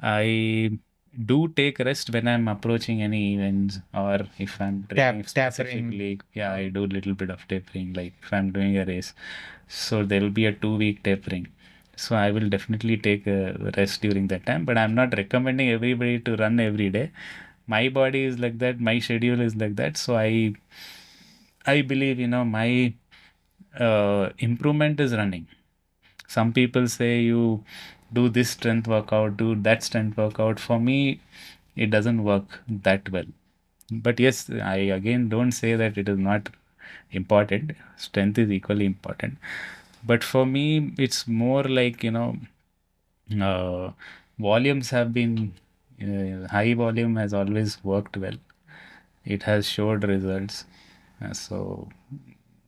I 0.00 0.78
do 1.26 1.48
take 1.48 1.78
rest 1.78 2.10
when 2.10 2.28
I'm 2.28 2.48
approaching 2.48 3.02
any 3.02 3.34
events 3.34 3.80
or 3.94 4.20
if 4.38 4.60
I'm 4.60 4.86
Tap, 4.94 5.14
training 5.54 5.90
tapering. 5.90 6.20
Yeah, 6.34 6.52
I 6.52 6.68
do 6.68 6.86
little 6.86 7.14
bit 7.14 7.30
of 7.30 7.46
tapering, 7.48 7.92
like 7.94 8.14
if 8.22 8.32
I'm 8.32 8.52
doing 8.52 8.76
a 8.78 8.84
race. 8.84 9.14
So 9.68 10.04
there 10.04 10.20
will 10.20 10.30
be 10.30 10.46
a 10.46 10.52
two 10.52 10.76
week 10.76 11.02
tapering. 11.02 11.48
So 11.96 12.16
I 12.16 12.30
will 12.30 12.48
definitely 12.48 12.96
take 12.96 13.26
a 13.26 13.72
rest 13.76 14.02
during 14.02 14.26
that 14.28 14.46
time, 14.46 14.64
but 14.64 14.76
I'm 14.78 14.94
not 14.94 15.16
recommending 15.16 15.70
everybody 15.70 16.18
to 16.20 16.36
run 16.36 16.58
every 16.60 16.90
day. 16.90 17.12
My 17.66 17.88
body 17.88 18.24
is 18.24 18.38
like 18.38 18.58
that, 18.58 18.80
my 18.80 18.98
schedule 18.98 19.40
is 19.40 19.56
like 19.56 19.76
that. 19.76 19.96
So 19.96 20.16
I 20.16 20.54
I 21.66 21.82
believe, 21.82 22.18
you 22.20 22.26
know, 22.28 22.44
my 22.44 22.94
uh, 23.78 24.30
improvement 24.38 25.00
is 25.00 25.14
running. 25.14 25.46
Some 26.28 26.52
people 26.52 26.88
say 26.88 27.20
you 27.20 27.64
do 28.14 28.28
this 28.28 28.50
strength 28.50 28.88
workout, 28.88 29.36
do 29.36 29.54
that 29.56 29.82
strength 29.82 30.16
workout. 30.16 30.60
For 30.60 30.80
me, 30.80 31.20
it 31.76 31.90
doesn't 31.90 32.24
work 32.24 32.60
that 32.68 33.10
well. 33.10 33.26
But 33.90 34.20
yes, 34.20 34.50
I 34.50 34.76
again 34.98 35.28
don't 35.28 35.52
say 35.52 35.74
that 35.76 35.98
it 35.98 36.08
is 36.08 36.18
not 36.18 36.48
important. 37.12 37.72
Strength 37.96 38.38
is 38.38 38.50
equally 38.50 38.86
important. 38.86 39.38
But 40.06 40.24
for 40.24 40.46
me, 40.46 40.92
it's 40.98 41.26
more 41.28 41.64
like, 41.64 42.04
you 42.04 42.10
know, 42.10 42.38
uh, 43.40 43.90
volumes 44.38 44.90
have 44.90 45.12
been, 45.12 45.54
uh, 46.02 46.48
high 46.48 46.74
volume 46.74 47.16
has 47.16 47.34
always 47.34 47.82
worked 47.84 48.16
well. 48.16 48.38
It 49.24 49.44
has 49.44 49.68
showed 49.68 50.04
results. 50.04 50.64
Uh, 51.22 51.32
so 51.32 51.88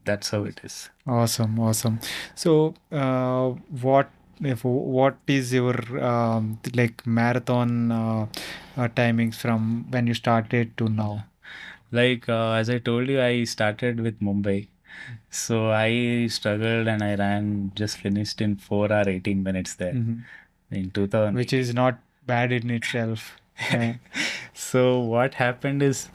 that's 0.04 0.30
how 0.30 0.44
it 0.44 0.60
is. 0.64 0.90
Awesome, 1.06 1.58
awesome. 1.58 2.00
So, 2.34 2.74
uh, 2.92 3.50
what 3.82 4.10
if 4.40 4.64
what 4.64 5.16
is 5.26 5.52
your 5.52 5.74
um, 6.04 6.58
like 6.74 7.06
marathon 7.06 7.90
uh, 7.92 8.26
uh, 8.76 8.88
timings 8.88 9.36
from 9.36 9.86
when 9.90 10.06
you 10.06 10.14
started 10.14 10.76
to 10.78 10.88
now? 10.88 11.26
Like 11.92 12.28
uh, 12.28 12.52
as 12.52 12.68
I 12.70 12.78
told 12.78 13.08
you, 13.08 13.20
I 13.22 13.44
started 13.44 14.00
with 14.00 14.20
Mumbai. 14.20 14.68
So 15.30 15.70
I 15.70 16.26
struggled 16.28 16.88
and 16.88 17.02
I 17.02 17.14
ran, 17.14 17.72
just 17.74 17.98
finished 17.98 18.40
in 18.40 18.56
4 18.56 18.92
hour 18.92 19.08
18 19.08 19.42
minutes 19.42 19.74
there 19.74 19.92
Mhm. 19.92 20.24
in 20.70 21.34
Which 21.34 21.52
is 21.52 21.74
not 21.74 21.98
bad 22.26 22.52
in 22.52 22.70
itself. 22.70 23.36
Yeah. 23.70 23.94
So 24.54 25.00
what 25.00 25.34
happened 25.34 25.82
is 25.82 26.08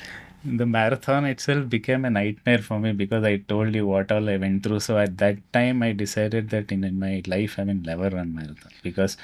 the 0.43 0.65
marathon 0.65 1.25
itself 1.25 1.69
became 1.69 2.05
a 2.05 2.09
nightmare 2.09 2.59
for 2.59 2.79
me 2.79 2.91
because 2.93 3.23
I 3.23 3.37
told 3.37 3.75
you 3.75 3.85
what 3.87 4.11
all 4.11 4.29
I 4.29 4.37
went 4.37 4.63
through. 4.63 4.79
So 4.79 4.97
at 4.97 5.17
that 5.19 5.37
time, 5.53 5.83
I 5.83 5.91
decided 5.93 6.49
that 6.49 6.71
in, 6.71 6.83
in 6.83 6.99
my 6.99 7.21
life 7.27 7.59
I 7.59 7.63
will 7.63 7.75
never 7.75 8.09
run 8.09 8.33
marathon 8.33 8.71
because 8.81 9.17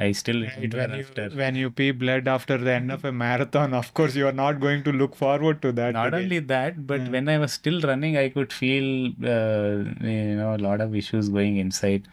I 0.00 0.12
still 0.12 0.42
Right, 0.42 0.72
when 0.72 0.90
you 0.94 1.00
after. 1.00 1.28
when 1.30 1.56
you 1.56 1.70
pee 1.70 1.90
blood 1.90 2.28
after 2.28 2.56
the 2.56 2.70
end 2.72 2.92
of 2.92 3.04
a 3.04 3.10
marathon, 3.10 3.74
of 3.74 3.92
course 3.94 4.14
you 4.14 4.26
are 4.28 4.32
not 4.40 4.60
going 4.60 4.84
to 4.84 4.92
look 4.92 5.16
forward 5.16 5.60
to 5.62 5.72
that 5.72 5.94
Not 5.94 6.14
only 6.14 6.38
that, 6.38 6.86
but 6.86 7.00
Yeah. 7.00 7.10
when 7.10 7.28
I 7.28 7.38
was 7.38 7.52
still 7.52 7.80
running, 7.80 8.16
I 8.16 8.28
could 8.28 8.52
feel 8.52 9.08
uh, 9.24 9.84
you 10.00 10.36
know 10.36 10.54
a 10.54 10.60
lot 10.68 10.80
of 10.80 10.94
issues 10.94 11.28
going 11.28 11.56
inside. 11.56 12.06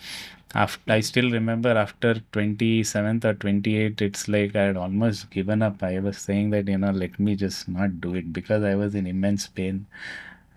After 0.56 0.92
I 0.94 1.02
still 1.02 1.30
remember 1.30 1.70
after 1.78 2.16
27th 2.32 3.26
or 3.26 3.36
28th, 3.36 4.02
it's 4.02 4.28
like 4.28 4.56
I 4.56 4.64
had 4.64 4.78
almost 4.78 5.30
given 5.30 5.62
up. 5.62 5.84
I 5.84 6.00
was 6.00 6.18
saying 6.18 6.50
that 6.52 6.68
you 6.68 6.80
know 6.80 6.90
let 6.92 7.20
me 7.20 7.36
just 7.36 7.68
not 7.70 8.02
do 8.02 8.16
it 8.16 8.34
because 8.34 8.64
I 8.64 8.74
was 8.74 8.96
in 8.96 9.06
immense 9.06 9.48
pain 9.48 9.86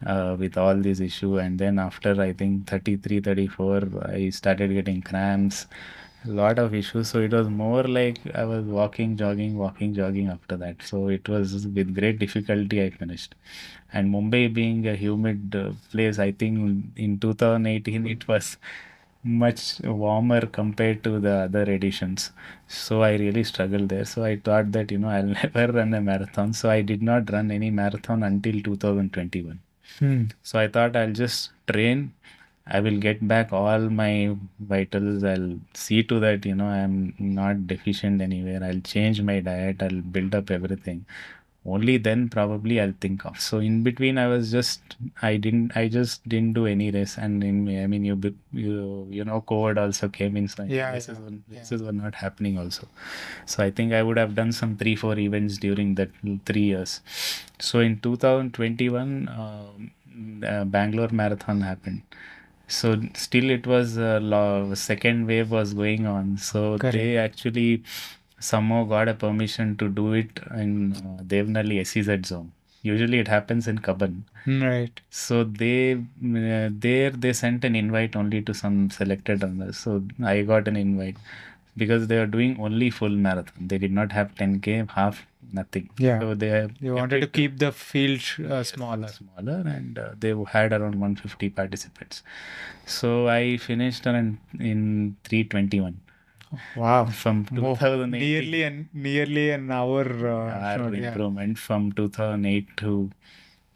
uh, 0.07 0.37
with 0.39 0.57
all 0.57 0.77
these 0.77 1.01
issue. 1.01 1.39
And 1.39 1.59
then 1.59 1.79
after 1.79 2.21
I 2.21 2.33
think 2.33 2.67
33, 2.69 3.21
34, 3.21 3.83
I 4.07 4.31
started 4.31 4.73
getting 4.73 5.03
cramps, 5.03 5.67
a 6.27 6.31
lot 6.31 6.59
of 6.59 6.75
issues. 6.75 7.09
So 7.11 7.21
it 7.21 7.33
was 7.33 7.49
more 7.49 7.83
like 7.85 8.19
I 8.35 8.45
was 8.45 8.65
walking, 8.65 9.17
jogging, 9.17 9.59
walking, 9.59 9.95
jogging 9.95 10.29
after 10.29 10.57
that. 10.57 10.83
So 10.83 11.09
it 11.09 11.29
was 11.29 11.67
with 11.67 11.95
great 11.95 12.19
difficulty 12.19 12.83
I 12.85 12.91
finished. 12.91 13.35
And 13.93 14.13
Mumbai 14.15 14.53
being 14.53 14.87
a 14.87 14.95
humid 14.97 15.55
uh, 15.57 15.73
place, 15.91 16.19
I 16.19 16.33
think 16.33 16.93
in 16.97 17.19
2018 17.19 18.07
it 18.07 18.29
was 18.29 18.57
much 19.25 19.81
warmer 19.81 20.47
compared 20.47 21.03
to 21.05 21.19
the 21.19 21.35
other 21.47 21.65
editions. 21.71 22.31
So 22.69 23.03
I 23.03 23.17
really 23.17 23.45
struggled 23.45 23.89
there. 23.89 24.05
So 24.05 24.25
I 24.25 24.37
thought 24.37 24.73
that, 24.73 24.91
you 24.91 24.99
know, 24.99 25.09
I'll 25.09 25.25
never 25.43 25.73
run 25.73 25.95
a 25.95 26.01
marathon. 26.01 26.53
So 26.53 26.71
I 26.71 26.83
did 26.83 27.03
not 27.03 27.31
run 27.33 27.51
any 27.51 27.71
marathon 27.71 28.23
until 28.23 28.61
2021. 28.63 29.59
Hmm. 29.99 30.25
So 30.43 30.59
I 30.59 30.69
thought 30.69 30.97
I'll 30.97 31.13
just 31.13 31.51
train. 31.71 32.13
I 32.67 32.81
will 32.81 32.99
get 32.99 33.27
back 33.27 33.53
all 33.53 33.81
my 33.89 34.37
vitals. 34.61 35.25
I'll 35.25 35.59
see 35.75 36.03
to 36.05 36.21
that, 36.21 36.45
you 36.45 36.55
know, 36.55 36.67
I'm 36.67 37.15
not 37.19 37.67
deficient 37.67 38.21
anywhere. 38.21 38.63
I'll 38.63 38.81
change 38.81 39.23
my 39.23 39.41
diet. 39.41 39.83
I'll 39.83 40.03
build 40.03 40.35
up 40.35 40.51
everything. 40.51 41.07
Only 41.67 41.99
then 41.99 42.29
probably 42.31 42.81
I'll 42.81 42.95
think 43.01 43.27
of. 43.27 43.39
So 43.41 43.59
in 43.59 43.83
between, 43.83 44.17
I 44.17 44.27
was 44.27 44.51
just, 44.51 44.81
I 45.21 45.37
didn't, 45.37 45.77
I 45.77 45.89
just 45.89 46.27
didn't 46.27 46.55
do 46.55 46.67
any 46.67 46.91
race. 46.91 47.19
And 47.19 47.45
in, 47.45 47.83
I 47.83 47.87
mean, 47.87 48.05
you, 48.05 48.19
you, 48.53 49.07
you 49.11 49.25
know, 49.25 49.45
COVID 49.47 49.77
also 49.77 50.09
came 50.09 50.37
in. 50.37 50.49
So 50.49 50.63
Yeah, 50.63 50.93
races, 50.93 51.19
were, 51.19 51.31
yeah. 51.51 51.59
races 51.59 51.83
were 51.83 51.93
not 51.93 52.15
happening 52.15 52.59
also. 52.59 52.89
So 53.45 53.63
I 53.63 53.71
think 53.71 53.93
I 53.93 54.03
would 54.03 54.17
have 54.17 54.35
done 54.35 54.53
some 54.53 54.77
three, 54.77 54.97
four 54.97 55.19
events 55.19 55.59
during 55.59 55.95
that 55.97 56.11
three 56.47 56.63
years. 56.63 57.01
So 57.59 57.81
in 57.81 58.01
2021, 58.01 59.29
um, 59.29 59.91
uh, 60.47 60.65
Bangalore 60.65 61.09
Marathon 61.13 61.61
happened. 61.61 62.03
So 62.69 63.01
still 63.15 63.51
it 63.51 63.67
was 63.67 63.97
uh, 63.99 64.75
second 64.75 65.27
wave 65.27 65.51
was 65.51 65.75
going 65.75 66.07
on. 66.07 66.37
So 66.37 66.79
Correct. 66.79 66.95
they 66.95 67.17
actually 67.17 67.83
somehow 68.41 68.85
got 68.85 69.09
a 69.09 69.15
permission 69.15 69.77
to 69.77 69.89
do 69.89 70.13
it 70.13 70.41
in 70.55 70.93
uh, 70.93 71.23
Devanahalli 71.23 71.87
SEZ 71.87 72.27
zone. 72.27 72.53
Usually 72.83 73.19
it 73.19 73.29
happens 73.29 73.67
in 73.67 73.79
Cubbon. 73.79 74.25
Right. 74.47 75.01
So 75.11 75.45
they 75.45 75.95
uh, 75.95 76.69
there 76.73 77.11
they 77.11 77.33
sent 77.33 77.65
an 77.65 77.75
invite 77.75 78.15
only 78.17 78.41
to 78.43 78.55
some 78.55 78.91
selected 78.91 79.43
runners. 79.43 79.77
So 79.79 80.03
I 80.25 80.43
got 80.43 80.69
an 80.69 80.77
invite 80.77 81.17
because 81.77 82.07
they 82.07 82.19
are 82.19 82.27
doing 82.27 82.57
only 82.61 82.91
full 82.91 83.11
marathon. 83.11 83.67
They 83.69 83.79
did 83.79 83.93
not 83.93 84.13
have 84.13 84.35
10k, 84.37 84.91
half, 84.91 85.27
nothing. 85.53 85.91
Yeah. 85.99 86.21
So 86.21 86.35
they 86.35 86.69
You 86.81 86.95
wanted 86.95 87.21
to 87.21 87.27
keep 87.27 87.59
the 87.59 87.73
field 87.73 88.21
uh, 88.49 88.63
smaller. 88.63 89.09
smaller 89.09 89.63
and 89.67 89.99
uh, 89.99 90.11
they 90.19 90.35
had 90.53 90.73
around 90.73 90.95
150 91.01 91.51
participants. 91.51 92.23
So 92.87 93.29
I 93.29 93.57
finished 93.59 94.07
around 94.07 94.39
in 94.59 95.17
321 95.25 96.01
Wow. 96.77 97.07
from 97.07 97.47
Mo- 97.51 97.75
2008 97.75 98.21
Nearly 98.21 98.63
an 98.63 98.89
nearly 98.93 99.51
an 99.51 99.71
hour. 99.71 100.05
Uh, 100.05 100.91
yeah. 100.91 101.09
improvement 101.09 101.59
from 101.59 101.93
2008 101.93 102.77
to 102.79 103.11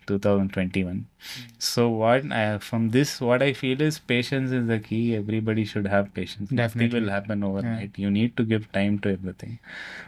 2021 0.07 0.95
hmm. 0.97 1.43
so 1.59 1.89
what 1.89 2.31
I, 2.33 2.59
from 2.59 2.91
this 2.91 3.21
what 3.21 3.43
i 3.43 3.53
feel 3.53 3.81
is 3.81 3.99
patience 3.99 4.51
is 4.51 4.67
the 4.67 4.79
key. 4.79 5.15
Everybody 5.17 5.65
should 5.65 5.87
have 5.87 6.13
patience. 6.15 6.51
Definitely. 6.51 6.87
nothing 6.87 7.05
will 7.05 7.11
happen 7.13 7.45
overnight. 7.45 7.93
You 7.97 8.11
need 8.11 8.37
to 8.37 8.45
give 8.45 8.71
time 8.73 8.99
to 9.01 9.11
everything. 9.11 9.59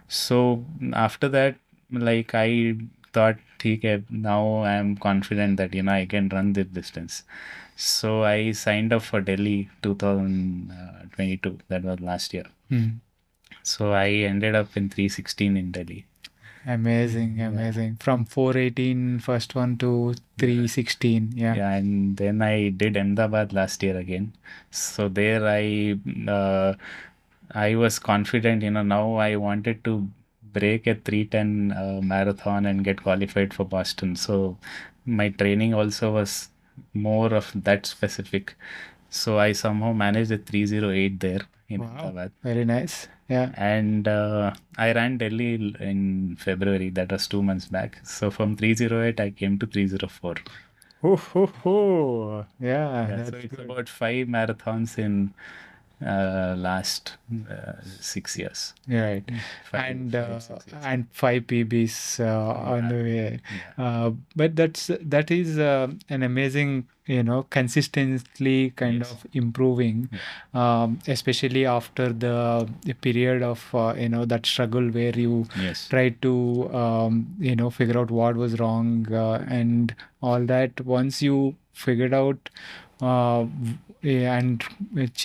So 0.09 0.65
after 0.93 1.29
that 1.29 1.57
like 1.91 2.35
i 2.35 2.77
thought 3.13 3.37
okay 3.65 4.03
now 4.11 4.59
i 4.59 4.73
am 4.73 4.97
confident 4.97 5.57
that 5.59 5.73
you 5.73 5.83
know 5.83 5.93
i 5.93 6.07
can 6.07 6.29
run 6.29 6.53
this 6.53 6.67
distance. 6.67 7.23
So 7.77 8.25
i 8.25 8.53
signed 8.53 8.93
up 8.93 9.03
for 9.03 9.21
delhi 9.21 9.71
2022 9.83 11.49
uh, 11.49 11.53
that 11.69 11.83
was 11.85 12.01
last 12.01 12.35
year 12.35 12.45
Hmm. 12.69 12.89
so 13.63 13.93
i 13.93 14.09
ended 14.33 14.55
up 14.55 14.77
in 14.77 14.89
316 14.89 15.57
in 15.57 15.71
delhi 15.71 16.07
Amazing, 16.67 17.43
amazing. 17.43 17.97
From 17.97 18.25
418 18.25 19.19
first 19.19 19.55
one 19.55 19.77
to 19.79 20.15
316. 20.39 21.33
Yeah. 21.37 21.55
Yeah, 21.55 21.71
and 21.75 22.17
then 22.17 22.41
I 22.41 22.71
did 22.71 22.97
Ahmedabad 22.97 23.53
last 23.53 23.83
year 23.83 23.99
again. 23.99 24.33
So 24.71 25.09
there 25.09 25.47
I 25.47 25.99
uh, 26.27 26.75
I 27.53 27.75
was 27.75 27.99
confident, 27.99 28.63
you 28.63 28.71
know, 28.71 28.83
now 28.83 29.17
I 29.17 29.37
wanted 29.37 29.85
to 29.85 30.09
break 30.55 30.87
a 30.87 30.95
310 30.95 31.73
uh, 31.73 32.01
marathon 32.01 32.65
and 32.65 32.83
get 32.83 33.03
qualified 33.03 33.53
for 33.53 33.65
Boston. 33.65 34.17
So 34.17 34.57
my 35.05 35.29
training 35.29 35.75
also 35.75 36.13
was 36.13 36.49
more 36.95 37.35
of 37.35 37.53
that 37.55 37.85
specific. 37.85 38.55
So 39.11 39.39
I 39.39 39.53
somehow 39.53 39.93
managed 39.93 40.33
a 40.33 40.39
308 40.39 41.21
there 41.21 41.43
in 41.69 41.81
Wow. 41.81 42.29
Very 42.43 42.65
nice. 42.65 43.09
Yeah. 43.29 43.53
And 43.57 44.07
uh, 44.07 44.53
I 44.77 44.93
ran 44.93 45.19
Delhi 45.19 45.55
in 45.81 46.37
February, 46.39 46.91
that 46.91 47.11
was 47.11 47.27
two 47.27 47.43
months 47.43 47.67
back. 47.67 47.99
So 48.05 48.31
from 48.31 48.57
308, 48.57 49.19
I 49.21 49.31
came 49.31 49.59
to 49.59 49.67
304. 49.67 50.35
Oh, 51.03 51.17
ho, 51.17 51.47
ho. 51.47 52.47
Yeah, 52.61 53.09
Yeah, 53.09 53.25
so 53.31 53.37
it's 53.37 53.55
good. 53.57 53.65
about 53.67 53.89
five 53.89 54.27
marathons 54.27 54.99
in 54.99 55.35
uh, 56.05 56.55
last 56.57 57.17
uh, 57.51 57.73
six 58.01 58.37
years. 58.39 58.75
Right. 58.89 59.25
Five- 59.71 59.91
and 59.91 60.13
five, 60.13 60.23
uh, 60.23 60.29
years. 60.29 60.51
and 60.83 61.07
five 61.13 61.47
PBs 61.47 62.21
uh, 62.21 62.71
on 62.75 62.89
the 62.89 62.95
way. 62.95 63.41
Uh, 63.79 64.11
but 64.37 64.57
that's 64.57 64.91
that 65.01 65.31
is 65.31 65.59
uh, 65.59 65.89
an 66.09 66.23
amazing, 66.23 66.87
you 67.07 67.23
know, 67.23 67.45
consistently 67.51 68.71
kind 68.71 68.99
Yes. 68.99 69.13
of 69.13 69.27
improving, 69.33 70.09
um, 70.53 70.99
especially 71.07 71.65
after 71.67 72.13
the, 72.13 72.69
the 72.83 72.95
period 72.95 73.43
of 73.43 73.65
uh, 73.75 73.95
you 73.97 74.09
know 74.09 74.25
that 74.25 74.47
struggle 74.47 74.89
where 74.89 75.19
you 75.19 75.47
Yes. 75.59 75.89
tried 75.89 76.21
to 76.23 76.71
um, 76.75 77.35
you 77.39 77.57
know 77.57 77.71
figure 77.71 77.99
out 77.99 78.11
what 78.11 78.37
was 78.37 78.59
wrong 78.61 79.07
uh, 79.13 79.45
and 79.49 79.95
all 80.23 80.41
that. 80.47 80.81
Once 80.81 81.23
you 81.23 81.55
figured 81.73 82.15
out 82.15 82.51
uh, 83.01 83.45
and 84.05 84.63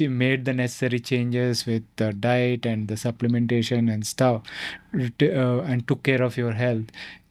made 0.07 0.45
the 0.45 0.53
necessary 0.53 0.99
changes 0.99 1.65
with 1.65 1.83
the 1.97 2.13
diet 2.13 2.65
and 2.65 2.87
the 2.87 2.95
supplementation 2.95 3.91
and 3.93 4.05
stuff 4.07 4.41
uh, 4.93 5.59
and 5.69 5.87
took 5.87 6.03
care 6.03 6.21
of 6.23 6.37
your 6.37 6.53
health 6.53 6.85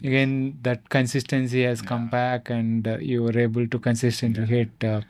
again 0.05 0.57
that 0.63 0.89
consistency 0.91 1.63
has 1.65 1.83
come 1.83 2.09
back 2.09 2.51
and 2.51 2.87
uh, 2.87 2.97
you 2.99 3.21
were 3.23 3.37
able 3.37 3.67
to 3.67 3.79
consistently 3.81 4.47
hit 4.47 4.85
uh, 4.85 5.01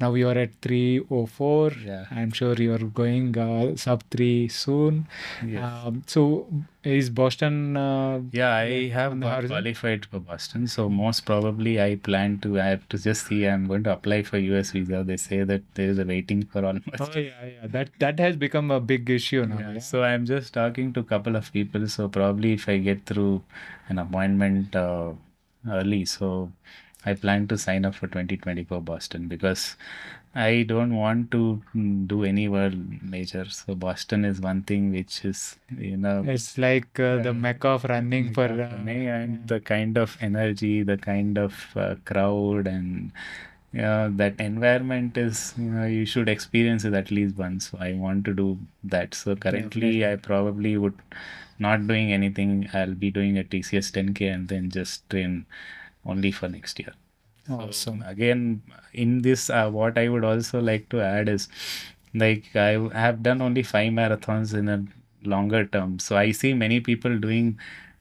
now 0.00 0.14
you 0.14 0.26
are 0.28 0.38
at 0.38 0.50
304 0.62 1.72
Yeah. 1.84 2.04
i'm 2.10 2.30
sure 2.32 2.54
you 2.54 2.72
are 2.74 2.86
going 3.02 3.36
uh, 3.36 3.76
sub 3.76 4.02
3 4.10 4.48
soon 4.48 5.06
Yes. 5.46 5.62
um, 5.62 6.02
so 6.06 6.46
is 6.82 7.10
boston 7.10 7.76
uh, 7.76 8.20
Yeah, 8.32 8.54
I 8.54 8.88
have 8.88 9.12
on 9.12 9.20
the 9.20 9.26
got 9.26 9.34
horizon? 9.34 9.50
qualified 9.50 10.06
for 10.06 10.18
Boston. 10.18 10.66
So 10.66 10.88
most 10.88 11.26
probably 11.26 11.78
I 11.78 11.96
plan 11.96 12.38
to 12.44 12.58
I 12.58 12.68
have 12.68 12.88
to 12.88 12.96
just 13.06 13.26
see 13.26 13.46
I'm 13.46 13.66
going 13.66 13.82
to 13.84 13.92
apply 13.92 14.22
for 14.22 14.38
US 14.38 14.70
visa. 14.70 15.02
They 15.04 15.18
say 15.18 15.42
that 15.50 15.62
there 15.74 15.90
is 15.90 15.98
a 15.98 16.06
waiting 16.06 16.40
for 16.46 16.64
almost 16.64 17.02
oh 17.02 17.18
yeah 17.18 17.44
yeah 17.54 17.66
that 17.74 17.90
that 17.98 18.18
has 18.18 18.36
become 18.36 18.70
a 18.70 18.80
big 18.80 19.10
issue 19.10 19.44
now 19.44 19.58
Yeah, 19.58 19.72
yeah? 19.74 19.78
so 19.90 20.02
I'm 20.02 20.24
just 20.24 20.54
talking 20.54 20.94
to 20.94 21.00
a 21.00 21.04
couple 21.12 21.36
of 21.36 21.52
people. 21.52 21.86
So 21.90 22.08
probably 22.08 22.52
if 22.54 22.68
I 22.68 22.78
get 22.78 23.06
through 23.06 23.42
an 23.88 23.98
appointment 23.98 24.74
uh, 24.76 25.12
early, 25.68 26.04
so 26.04 26.50
I 27.04 27.14
plan 27.14 27.48
to 27.48 27.56
sign 27.58 27.84
up 27.84 27.94
for 27.94 28.06
2024 28.06 28.80
Boston 28.82 29.26
because 29.28 29.76
I 30.34 30.62
don't 30.68 30.94
want 30.94 31.30
to 31.32 31.60
mm, 31.74 32.06
do 32.06 32.24
any 32.24 32.46
world 32.48 32.74
major. 33.02 33.46
So 33.48 33.74
Boston 33.74 34.24
is 34.24 34.40
one 34.40 34.62
thing 34.62 34.92
which 34.92 35.24
is 35.24 35.56
you 35.76 35.96
know 35.96 36.22
it's 36.26 36.56
like 36.56 37.00
uh, 37.00 37.16
the 37.16 37.34
mecca 37.34 37.68
of 37.68 37.84
running 37.84 38.32
for 38.32 38.48
for 38.48 38.62
uh, 38.62 38.76
me 38.78 39.08
and 39.08 39.48
the 39.48 39.60
kind 39.60 39.98
of 39.98 40.16
energy, 40.20 40.82
the 40.82 40.98
kind 40.98 41.38
of 41.38 41.54
uh, 41.74 41.96
crowd 42.04 42.66
and 42.66 43.10
yeah, 43.72 44.08
that 44.12 44.40
environment 44.40 45.16
is 45.16 45.54
you 45.56 45.70
know 45.70 45.86
you 45.86 46.04
should 46.04 46.28
experience 46.28 46.84
it 46.84 46.94
at 46.94 47.10
least 47.10 47.36
once. 47.36 47.70
So 47.70 47.78
I 47.80 47.94
want 47.94 48.24
to 48.26 48.34
do 48.34 48.58
that. 48.84 49.14
So 49.14 49.34
currently 49.34 50.06
I 50.06 50.16
probably 50.16 50.76
would 50.76 50.98
not 51.60 51.86
doing 51.86 52.12
anything. 52.12 52.68
I'll 52.72 52.94
be 52.94 53.10
doing 53.10 53.38
a 53.38 53.44
TCS 53.44 53.90
10k 53.90 54.28
and 54.28 54.48
then 54.48 54.70
just 54.70 55.08
train 55.10 55.46
only 56.04 56.32
for 56.32 56.48
next 56.48 56.78
year. 56.78 56.94
awesome 57.50 58.02
Again, 58.06 58.62
in 58.92 59.22
this, 59.22 59.50
uh, 59.50 59.70
what 59.70 59.98
I 59.98 60.08
would 60.08 60.24
also 60.24 60.60
like 60.60 60.88
to 60.90 61.00
add 61.00 61.28
is 61.28 61.48
like 62.14 62.54
I 62.56 62.72
have 62.92 63.22
done 63.22 63.42
only 63.42 63.62
five 63.62 63.92
marathons 63.92 64.54
in 64.54 64.68
a 64.68 64.84
longer 65.28 65.64
term. 65.66 65.98
So 65.98 66.16
I 66.16 66.32
see 66.32 66.54
many 66.54 66.80
people 66.80 67.18
doing 67.18 67.58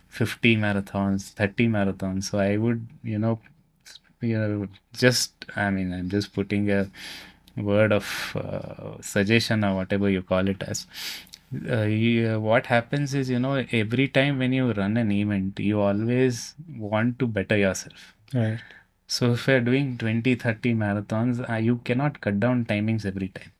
50 0.09 0.57
marathons, 0.57 1.29
30 1.31 1.67
marathons. 1.67 2.25
So 2.25 2.39
I 2.39 2.57
would, 2.57 2.87
you 3.03 3.19
know, 3.19 3.39
you 4.21 4.37
know, 4.37 4.67
just, 4.93 5.45
I 5.55 5.69
mean, 5.69 5.93
I'm 5.93 6.09
just 6.09 6.33
putting 6.33 6.69
a 6.71 6.89
word 7.57 7.91
of 7.91 8.35
uh, 8.35 9.01
suggestion 9.01 9.63
or 9.63 9.75
whatever 9.75 10.09
you 10.09 10.21
call 10.21 10.47
it 10.47 10.63
as. 10.63 10.87
Uh, 11.69 11.81
you, 11.83 12.39
what 12.39 12.67
happens 12.67 13.13
is, 13.13 13.29
you 13.29 13.39
know, 13.39 13.65
every 13.71 14.07
time 14.07 14.37
when 14.39 14.53
you 14.53 14.71
run 14.73 14.97
an 14.97 15.11
event, 15.11 15.59
you 15.59 15.79
always 15.79 16.55
want 16.77 17.17
to 17.19 17.27
better 17.27 17.57
yourself. 17.57 18.13
right 18.33 18.59
So 19.07 19.33
if 19.33 19.47
you're 19.47 19.61
doing 19.61 19.97
20, 19.97 20.35
30 20.35 20.73
marathons, 20.73 21.47
uh, 21.49 21.55
you 21.57 21.77
cannot 21.83 22.21
cut 22.21 22.39
down 22.39 22.65
timings 22.65 23.05
every 23.05 23.29
time. 23.29 23.51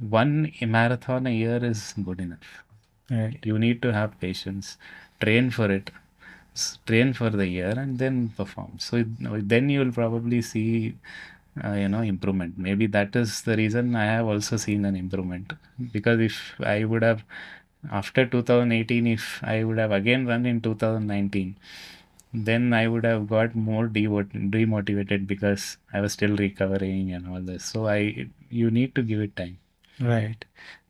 One 0.00 0.52
marathon 0.60 1.26
a 1.26 1.30
year 1.30 1.64
is 1.64 1.94
good 2.04 2.20
enough. 2.20 2.64
right 3.10 3.38
You 3.44 3.58
need 3.58 3.80
to 3.82 3.92
have 3.92 4.18
patience, 4.20 4.76
train 5.20 5.50
for 5.50 5.70
it, 5.70 5.90
train 6.86 7.12
for 7.12 7.30
the 7.30 7.46
year, 7.46 7.70
and 7.70 7.98
then 7.98 8.30
perform. 8.30 8.78
So 8.78 8.96
it- 8.98 9.48
then 9.48 9.68
you 9.70 9.80
will 9.80 9.92
probably 9.92 10.42
see, 10.42 10.96
uh, 11.64 11.72
you 11.72 11.88
know, 11.88 12.00
improvement. 12.02 12.58
Maybe 12.58 12.86
that 12.88 13.16
is 13.16 13.42
the 13.42 13.56
reason 13.56 13.94
I 13.96 14.04
have 14.04 14.26
also 14.26 14.56
seen 14.56 14.84
an 14.84 14.96
improvement. 14.96 15.52
Because 15.92 16.20
if 16.20 16.54
I 16.60 16.84
would 16.84 17.02
have, 17.02 17.24
after 17.90 18.26
2018, 18.26 19.06
if 19.06 19.40
I 19.42 19.64
would 19.64 19.78
have 19.78 19.92
again 19.92 20.26
run 20.26 20.46
in 20.46 20.60
2019, 20.60 21.56
then 22.32 22.72
I 22.72 22.88
would 22.88 23.04
have 23.04 23.28
got 23.28 23.54
more 23.54 23.88
demot- 23.88 24.50
demotivated 24.50 25.26
because 25.26 25.78
I 25.92 26.00
was 26.00 26.12
still 26.12 26.36
recovering 26.36 27.12
and 27.12 27.28
all 27.28 27.40
this. 27.40 27.64
So 27.64 27.86
I, 27.88 28.28
you 28.50 28.70
need 28.70 28.94
to 28.96 29.02
give 29.02 29.20
it 29.20 29.36
time. 29.36 29.58
Right. 30.00 30.44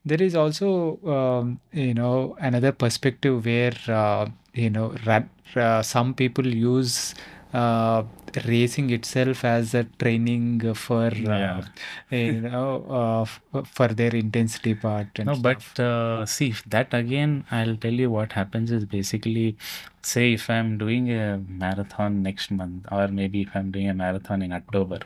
There 0.05 0.21
is 0.21 0.35
also, 0.35 0.99
um, 1.05 1.59
you 1.71 1.93
know, 1.93 2.35
another 2.39 2.71
perspective 2.71 3.45
where, 3.45 3.73
uh, 3.87 4.29
you 4.53 4.69
know, 4.69 4.95
ra- 5.05 5.23
uh, 5.55 5.81
some 5.81 6.13
people 6.13 6.45
use 6.47 7.15
uh, 7.53 8.03
racing 8.45 8.89
itself 8.91 9.43
as 9.43 9.73
a 9.73 9.83
training 9.83 10.73
for, 10.75 11.07
uh, 11.07 11.63
you 12.11 12.41
know, 12.41 12.85
uh, 12.89 13.21
f- 13.23 13.41
for 13.71 13.87
their 13.87 14.15
intensity 14.15 14.75
part 14.75 15.07
and 15.17 15.25
No, 15.27 15.35
but 15.35 15.61
stuff. 15.61 15.79
uh, 15.79 16.25
see, 16.25 16.49
if 16.49 16.63
that 16.65 16.93
again, 16.93 17.45
I'll 17.51 17.75
tell 17.75 17.93
you 17.93 18.11
what 18.11 18.33
happens 18.33 18.71
is 18.71 18.85
basically, 18.85 19.57
say, 20.03 20.33
if 20.33 20.49
I'm 20.49 20.77
doing 20.77 21.11
a 21.11 21.39
marathon 21.47 22.21
next 22.21 22.51
month, 22.51 22.85
or 22.91 23.07
maybe 23.07 23.41
if 23.41 23.49
I'm 23.55 23.71
doing 23.71 23.89
a 23.89 23.93
marathon 23.93 24.41
in 24.43 24.53
October. 24.53 24.99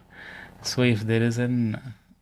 So 0.62 0.82
if 0.82 1.02
there 1.02 1.24
is 1.24 1.38
an 1.38 1.80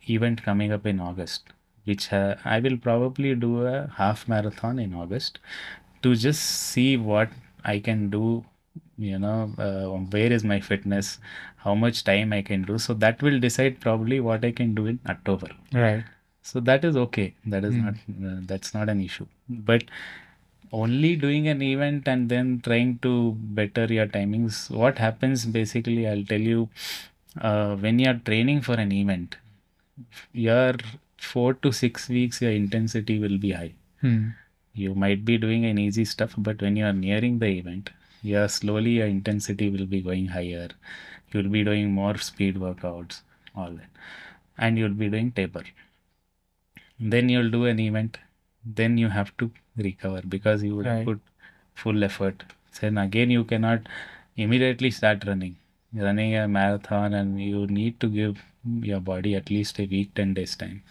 event 0.09 0.43
coming 0.43 0.71
up 0.71 0.85
in 0.85 0.99
August, 0.99 1.43
which 1.85 2.13
uh, 2.13 2.35
I 2.45 2.59
will 2.59 2.77
probably 2.77 3.33
do 3.35 3.65
a 3.65 3.87
half 3.97 4.27
marathon 4.27 4.77
in 4.79 4.93
August 4.93 5.39
to 6.03 6.15
just 6.15 6.41
see 6.43 6.97
what 6.97 7.29
I 7.63 7.79
can 7.79 8.09
do, 8.09 8.45
you 8.97 9.19
know, 9.19 9.53
uh, 9.57 9.87
where 10.15 10.31
is 10.31 10.43
my 10.43 10.59
fitness, 10.59 11.19
how 11.57 11.75
much 11.75 12.03
time 12.03 12.33
I 12.33 12.41
can 12.41 12.63
do. 12.63 12.77
So 12.77 12.93
that 12.95 13.21
will 13.21 13.39
decide 13.39 13.79
probably 13.79 14.19
what 14.19 14.45
I 14.45 14.51
can 14.51 14.73
do 14.75 14.85
in 14.87 14.99
October. 15.07 15.49
Right. 15.73 16.03
So 16.41 16.59
that 16.61 16.83
is 16.85 16.95
okay. 16.97 17.33
That 17.45 17.63
is 17.63 17.75
Hmm. 17.75 17.85
not 17.85 17.95
uh, 18.31 18.39
that's 18.51 18.73
not 18.73 18.89
an 18.89 19.01
issue. 19.01 19.27
But 19.49 19.83
only 20.73 21.15
doing 21.15 21.47
an 21.47 21.61
event 21.61 22.07
and 22.07 22.29
then 22.29 22.61
trying 22.63 22.97
to 22.99 23.33
better 23.59 23.85
your 23.85 24.07
timings. 24.07 24.69
What 24.71 24.97
happens 24.97 25.45
basically, 25.45 26.07
I'll 26.07 26.23
tell 26.23 26.39
you, 26.39 26.69
uh, 27.39 27.75
when 27.75 27.99
you're 27.99 28.19
training 28.29 28.61
for 28.61 28.75
an 28.75 28.91
event, 28.91 29.35
your 30.33 30.75
four 31.17 31.53
to 31.55 31.71
six 31.71 32.09
weeks, 32.09 32.41
your 32.41 32.51
intensity 32.51 33.19
will 33.19 33.37
be 33.37 33.51
high. 33.51 33.73
Hmm. 34.01 34.29
You 34.73 34.95
might 34.95 35.25
be 35.25 35.37
doing 35.37 35.65
an 35.65 35.77
easy 35.77 36.05
stuff, 36.05 36.33
but 36.37 36.61
when 36.61 36.75
you 36.77 36.85
are 36.85 36.93
nearing 36.93 37.39
the 37.39 37.47
event, 37.47 37.89
your 38.21 38.47
slowly 38.47 38.91
your 38.97 39.07
intensity 39.07 39.69
will 39.69 39.85
be 39.85 40.01
going 40.01 40.27
higher. 40.27 40.69
You'll 41.31 41.49
be 41.49 41.63
doing 41.63 41.91
more 41.91 42.17
speed 42.17 42.55
workouts, 42.55 43.21
all 43.55 43.71
that, 43.71 43.89
and 44.57 44.77
you'll 44.77 44.99
be 45.05 45.09
doing 45.09 45.31
taper. 45.31 45.63
Then 46.99 47.29
you'll 47.29 47.49
do 47.49 47.65
an 47.65 47.79
event. 47.79 48.17
Then 48.63 48.97
you 48.97 49.09
have 49.09 49.35
to 49.37 49.51
recover 49.77 50.21
because 50.27 50.63
you 50.63 50.75
would 50.75 50.85
Right. 50.85 51.05
put 51.05 51.19
full 51.73 52.03
effort. 52.03 52.43
Then 52.79 52.97
again, 52.97 53.31
you 53.31 53.43
cannot 53.43 53.87
immediately 54.37 54.91
start 54.91 55.25
running. 55.25 55.57
Running 55.93 56.35
a 56.35 56.47
marathon, 56.47 57.13
and 57.13 57.41
you 57.41 57.67
need 57.67 57.99
to 57.99 58.07
give 58.07 58.41
your 58.91 58.99
body 59.01 59.35
at 59.35 59.49
least 59.49 59.79
a 59.79 59.85
week, 59.85 60.13
ten 60.13 60.33
days 60.33 60.55
time. 60.55 60.83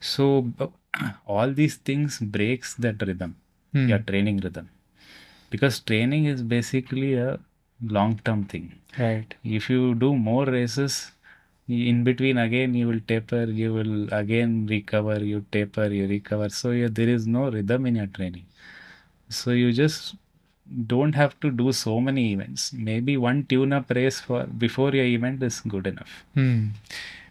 So 0.00 0.52
all 1.26 1.52
these 1.52 1.76
things 1.76 2.18
breaks 2.20 2.74
that 2.86 3.00
rhythm, 3.10 3.36
Hmm. 3.72 3.88
your 3.88 3.98
training 4.10 4.38
rhythm, 4.38 4.68
because 5.50 5.80
training 5.80 6.26
is 6.26 6.42
basically 6.42 7.14
a 7.14 7.38
long-term 7.82 8.44
thing. 8.44 8.74
Right. 8.98 9.34
If 9.44 9.68
you 9.68 9.94
do 9.94 10.14
more 10.14 10.46
races, 10.46 11.12
in 11.68 12.04
between 12.04 12.38
again 12.38 12.74
you 12.74 12.86
will 12.88 13.00
taper, 13.06 13.44
you 13.44 13.72
will 13.74 14.12
again 14.12 14.66
recover, 14.66 15.22
you 15.22 15.44
taper, 15.52 15.86
you 15.86 16.06
recover. 16.06 16.48
So 16.48 16.70
yeah, 16.70 16.88
there 16.90 17.08
is 17.08 17.26
no 17.26 17.50
rhythm 17.50 17.86
in 17.86 17.96
your 17.96 18.06
training. 18.06 18.46
So 19.28 19.50
you 19.50 19.72
just 19.72 20.14
don't 20.86 21.14
have 21.14 21.38
to 21.40 21.50
do 21.50 21.72
so 21.72 22.00
many 22.00 22.32
events. 22.32 22.72
Maybe 22.72 23.16
one 23.16 23.44
tune-up 23.44 23.90
race 23.90 24.20
for 24.20 24.44
before 24.44 24.92
your 24.92 25.04
event 25.04 25.42
is 25.42 25.60
good 25.60 25.86
enough. 25.86 26.24
Hmm. 26.34 26.68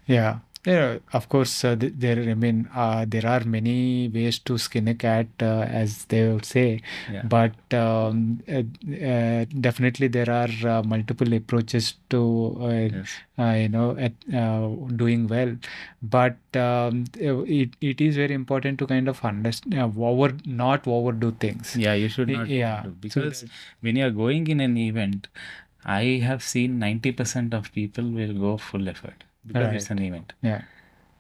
Yeah. 0.06 0.40
Yeah, 0.66 0.98
of 1.14 1.30
course, 1.30 1.64
uh, 1.64 1.76
th- 1.76 1.94
there. 1.96 2.18
I 2.28 2.34
mean, 2.34 2.68
uh, 2.74 3.06
there 3.08 3.26
are 3.28 3.42
many 3.44 4.08
ways 4.08 4.40
to 4.40 4.58
skin 4.58 4.88
a 4.88 4.96
cat, 4.96 5.28
uh, 5.40 5.62
as 5.70 6.06
they 6.06 6.28
would 6.28 6.44
say. 6.46 6.82
Yeah. 7.12 7.22
But 7.24 7.54
um, 7.72 8.40
uh, 8.48 8.64
uh, 9.06 9.46
definitely, 9.60 10.08
there 10.08 10.30
are 10.30 10.50
uh, 10.68 10.82
multiple 10.84 11.32
approaches 11.34 11.94
to, 12.10 12.58
uh, 12.62 12.70
Yes. 12.70 13.14
uh, 13.38 13.56
you 13.62 13.70
know, 13.70 13.96
at 13.98 14.14
uh, 14.34 14.68
doing 14.96 15.28
well. 15.28 15.56
But 16.02 16.38
um, 16.56 17.06
it 17.14 17.70
it 17.82 18.02
is 18.02 18.16
very 18.16 18.34
important 18.34 18.80
to 18.80 18.88
kind 18.88 19.08
of 19.08 19.24
understand, 19.24 19.76
over 19.98 20.34
not 20.46 20.88
overdo 20.88 21.32
things. 21.34 21.76
Yeah, 21.76 21.94
you 21.94 22.10
should 22.10 22.30
not 22.30 22.48
yeah, 22.48 22.82
do 22.84 22.90
so 22.90 22.96
because 23.02 23.46
when 23.82 23.98
you 23.98 24.08
are 24.08 24.16
going 24.24 24.48
in 24.48 24.60
an 24.62 24.78
event, 24.78 25.28
I 25.86 26.04
have 26.24 26.42
seen 26.42 26.80
90% 26.80 27.54
of 27.54 27.72
people 27.72 28.10
will 28.10 28.34
go 28.34 28.58
full 28.58 28.90
effort 28.90 29.25
because 29.48 29.74
it's 29.76 29.90
an 29.90 30.02
event. 30.02 30.34
Yeah. 30.42 30.62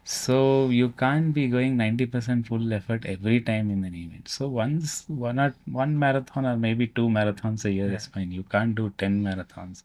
So 0.03 0.69
you 0.69 0.89
can't 0.89 1.33
be 1.33 1.47
going 1.47 1.77
90% 1.77 2.45
full 2.47 2.73
effort 2.73 3.05
every 3.05 3.41
time 3.41 3.71
in 3.71 3.83
an 3.83 3.95
event. 3.95 4.27
So 4.27 4.47
once 4.47 5.05
one 5.07 5.39
or 5.39 5.53
one 5.65 5.97
marathon 5.97 6.45
or 6.45 6.55
maybe 6.57 6.87
two 6.87 7.07
marathons 7.09 7.65
a 7.65 7.71
year 7.71 7.91
is 7.91 8.05
fine. 8.07 8.31
You 8.31 8.43
can't 8.43 8.75
do 8.75 8.93
10 8.99 9.23
marathons, 9.23 9.81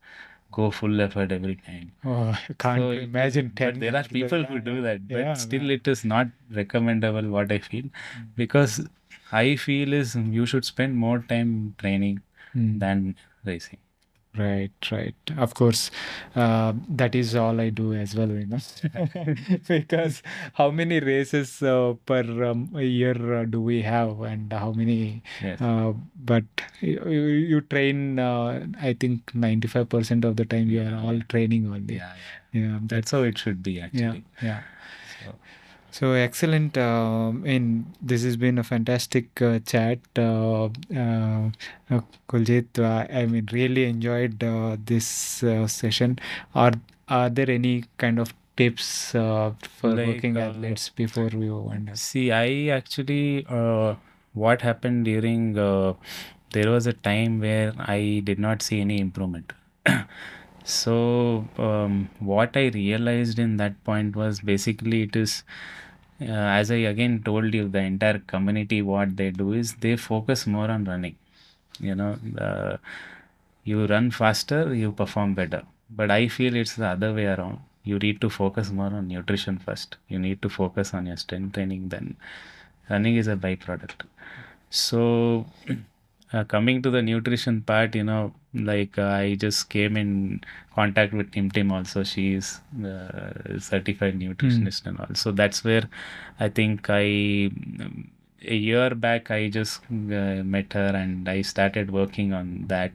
go 0.53 0.71
full 0.71 1.01
effort 1.01 1.33
every 1.33 1.57
time. 1.57 1.93
Oh, 2.05 2.29
I 2.39 2.53
can't 2.59 2.81
So 2.81 2.91
imagine 2.91 3.51
10 3.57 3.75
But 3.75 3.81
there 3.81 3.97
are 3.97 4.05
people 4.05 4.45
who 4.45 4.59
do 4.61 4.83
that, 4.83 5.09
but 5.09 5.19
Yeah, 5.19 5.35
still 5.35 5.63
man. 5.63 5.71
it 5.71 5.89
is 5.89 6.05
not 6.05 6.29
recommendable 6.51 7.29
what 7.31 7.51
I 7.51 7.59
feel 7.59 7.85
because 8.37 8.87
I 9.33 9.57
feel 9.57 9.93
is 9.95 10.15
you 10.17 10.45
should 10.45 10.65
spend 10.67 10.97
more 10.97 11.21
time 11.21 11.75
training 11.79 12.21
Hmm. 12.53 12.79
than 12.79 13.17
racing. 13.45 13.79
Right, 14.39 14.71
right. 14.93 15.15
Of 15.37 15.55
course, 15.55 15.91
uh, 16.37 16.73
that 16.89 17.17
is 17.17 17.35
all 17.35 17.61
I 17.61 17.71
do 17.71 17.95
as 17.95 18.15
well, 18.15 18.29
you 18.29 18.47
know. 18.47 18.61
Because 19.67 20.23
how 20.55 20.71
many 20.71 21.01
races 21.01 21.61
uh, 21.65 21.95
per 22.07 22.45
um, 22.45 22.71
year 22.79 23.41
uh, 23.41 23.45
do 23.45 23.61
we 23.61 23.83
have, 23.83 24.21
and 24.21 24.53
how 24.53 24.71
many? 24.71 25.25
Yes. 25.43 25.61
Uh, 25.61 25.95
but 26.15 26.45
you, 26.81 27.19
you 27.19 27.61
train. 27.63 28.21
Uh, 28.21 28.67
I 28.81 28.93
think 28.93 29.35
ninety 29.35 29.67
five 29.67 29.89
percent 29.89 30.25
of 30.25 30.37
the 30.37 30.45
time 30.45 30.71
you 30.71 30.83
are 30.83 30.95
all 30.95 31.21
training 31.29 31.67
only. 31.67 31.97
Yeah, 31.97 32.15
yeah. 32.53 32.61
Yeah, 32.61 32.79
that's 32.83 33.11
how 33.11 33.23
it 33.25 33.37
should 33.37 33.65
be 33.65 33.73
yeah, 33.73 33.85
actually. 33.87 34.25
yeah. 34.41 34.63
So, 35.25 35.35
So 35.91 36.13
excellent. 36.13 36.79
Um, 36.79 37.45
and 37.45 37.93
this 38.01 38.23
has 38.23 38.37
been 38.37 38.59
a 38.59 38.63
fantastic 38.63 39.41
uh, 39.43 39.59
chat, 39.61 39.99
uh, 40.17 40.65
uh, 40.67 41.51
uh, 41.91 42.01
Kuljeet. 42.29 42.79
Uh, 42.79 43.07
I 43.13 43.27
mean, 43.27 43.49
really 43.53 43.85
enjoyed 43.85 44.43
uh, 44.43 44.77
this 44.85 45.43
uh, 45.43 45.67
session. 45.67 46.19
Are 46.55 46.73
are 47.09 47.29
there 47.29 47.51
any 47.51 47.85
kind 47.99 48.21
of 48.21 48.33
tips 48.57 49.15
uh, 49.15 49.53
for 49.81 49.91
Like, 49.95 50.07
working 50.07 50.37
athletes 50.39 50.89
before 50.91 51.29
we 51.29 51.51
wind 51.51 51.91
up? 51.91 51.97
See, 51.97 52.31
I 52.31 52.69
actually, 52.69 53.45
uh, 53.49 53.97
what 54.33 54.63
happened 54.63 55.07
during, 55.07 55.59
uh, 55.59 55.95
there 56.53 56.71
was 56.71 56.87
a 56.87 56.93
time 56.93 57.41
where 57.41 57.73
I 57.79 58.23
did 58.25 58.39
not 58.39 58.63
see 58.63 58.81
any 58.81 59.01
improvement. 59.01 59.53
So, 60.71 61.47
um, 61.59 62.09
what 62.21 62.57
I 62.57 62.69
realized 62.69 63.39
in 63.39 63.57
that 63.59 63.83
point 63.85 64.17
was 64.17 64.41
basically 64.41 65.03
it 65.03 65.17
is, 65.17 65.43
uh, 66.21 66.25
as 66.61 66.71
I 66.71 66.77
again 66.93 67.23
told 67.25 67.53
you, 67.55 67.69
the 67.69 67.81
entire 67.81 68.19
community, 68.21 68.83
what 68.83 69.17
they 69.17 69.31
do 69.31 69.53
is 69.53 69.75
they 69.77 69.97
focus 69.97 70.47
more 70.47 70.71
on 70.71 70.85
running. 70.85 71.17
You 71.81 71.95
know, 71.95 72.19
uh, 72.39 72.77
you 73.65 73.87
run 73.87 74.11
faster, 74.11 74.75
you 74.75 74.93
perform 74.93 75.35
better. 75.35 75.63
But 75.91 76.11
I 76.11 76.29
feel 76.29 76.57
it's 76.57 76.77
the 76.77 76.89
other 76.89 77.13
way 77.15 77.27
around. 77.27 77.61
You 77.85 77.99
need 77.99 78.21
to 78.21 78.31
focus 78.31 78.71
more 78.71 78.87
on 78.87 79.09
nutrition 79.09 79.59
first. 79.59 79.97
You 80.09 80.19
need 80.19 80.43
to 80.43 80.49
focus 80.49 80.95
on 80.95 81.07
your 81.07 81.17
strength 81.17 81.55
training, 81.55 81.89
then 81.89 82.17
running 82.91 83.17
is 83.17 83.29
a 83.29 83.37
byproduct. 83.37 84.03
So, 84.71 85.47
uh, 86.33 86.45
coming 86.45 86.83
to 86.83 86.91
the 86.91 87.03
nutrition 87.03 87.63
part, 87.63 87.95
you 87.95 88.05
know, 88.05 88.33
like 88.55 88.99
uh, 88.99 89.03
I 89.07 89.35
just 89.35 89.69
came 89.69 89.97
in 89.97 90.41
contact 90.75 91.13
with 91.13 91.33
Tim 91.33 91.51
Tim 91.51 91.73
also. 91.73 92.05
She's 92.05 92.61
uh, 92.85 93.59
certified 93.59 94.19
nutritionist 94.19 94.87
and 94.87 94.99
all. 95.01 95.15
So 95.15 95.33
that's 95.33 95.65
where 95.65 95.89
I 96.39 96.49
think 96.49 96.89
I 96.89 97.51
um, 97.81 98.11
a 98.43 98.55
year 98.55 98.95
back 98.95 99.31
I 99.31 99.49
just 99.49 99.83
uh, 99.91 100.43
met 100.55 100.73
her 100.73 100.93
and 100.95 101.29
I 101.29 101.43
started 101.43 101.91
working 101.91 102.33
on 102.33 102.65
that. 102.69 102.93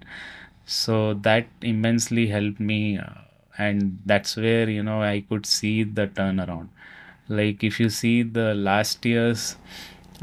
So 0.65 1.13
that 1.15 1.47
immensely 1.61 2.27
helped 2.27 2.59
me, 2.59 2.97
uh, 2.97 3.21
and 3.57 3.99
that's 4.05 4.35
where 4.35 4.69
you 4.69 4.83
know 4.83 5.01
I 5.03 5.23
could 5.29 5.45
see 5.45 5.83
the 5.83 6.07
turnaround. 6.07 6.69
Like 7.29 7.63
if 7.63 7.79
you 7.79 7.89
see 7.89 8.23
the 8.23 8.53
last 8.55 9.05
year's 9.05 9.57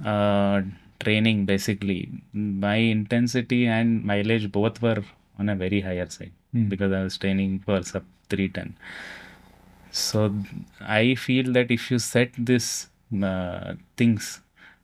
uh, 0.04 0.62
training, 1.04 1.44
basically 1.46 1.98
my 2.32 2.76
intensity 2.76 3.66
and 3.66 4.04
mileage 4.04 4.50
both 4.52 4.80
were 4.82 5.02
on 5.38 5.48
a 5.48 5.56
very 5.56 5.80
higher 5.80 6.08
side 6.18 6.32
Hmm. 6.52 6.68
because 6.68 6.92
I 6.92 7.02
was 7.04 7.16
training 7.18 7.60
for 7.60 7.82
sub 7.82 8.04
310. 8.30 8.74
So 9.90 10.34
I 10.80 11.14
feel 11.14 11.52
that 11.52 11.70
if 11.70 11.90
you 11.90 11.98
set 11.98 12.32
this 12.38 12.88
uh, 13.22 13.74
things 13.96 14.40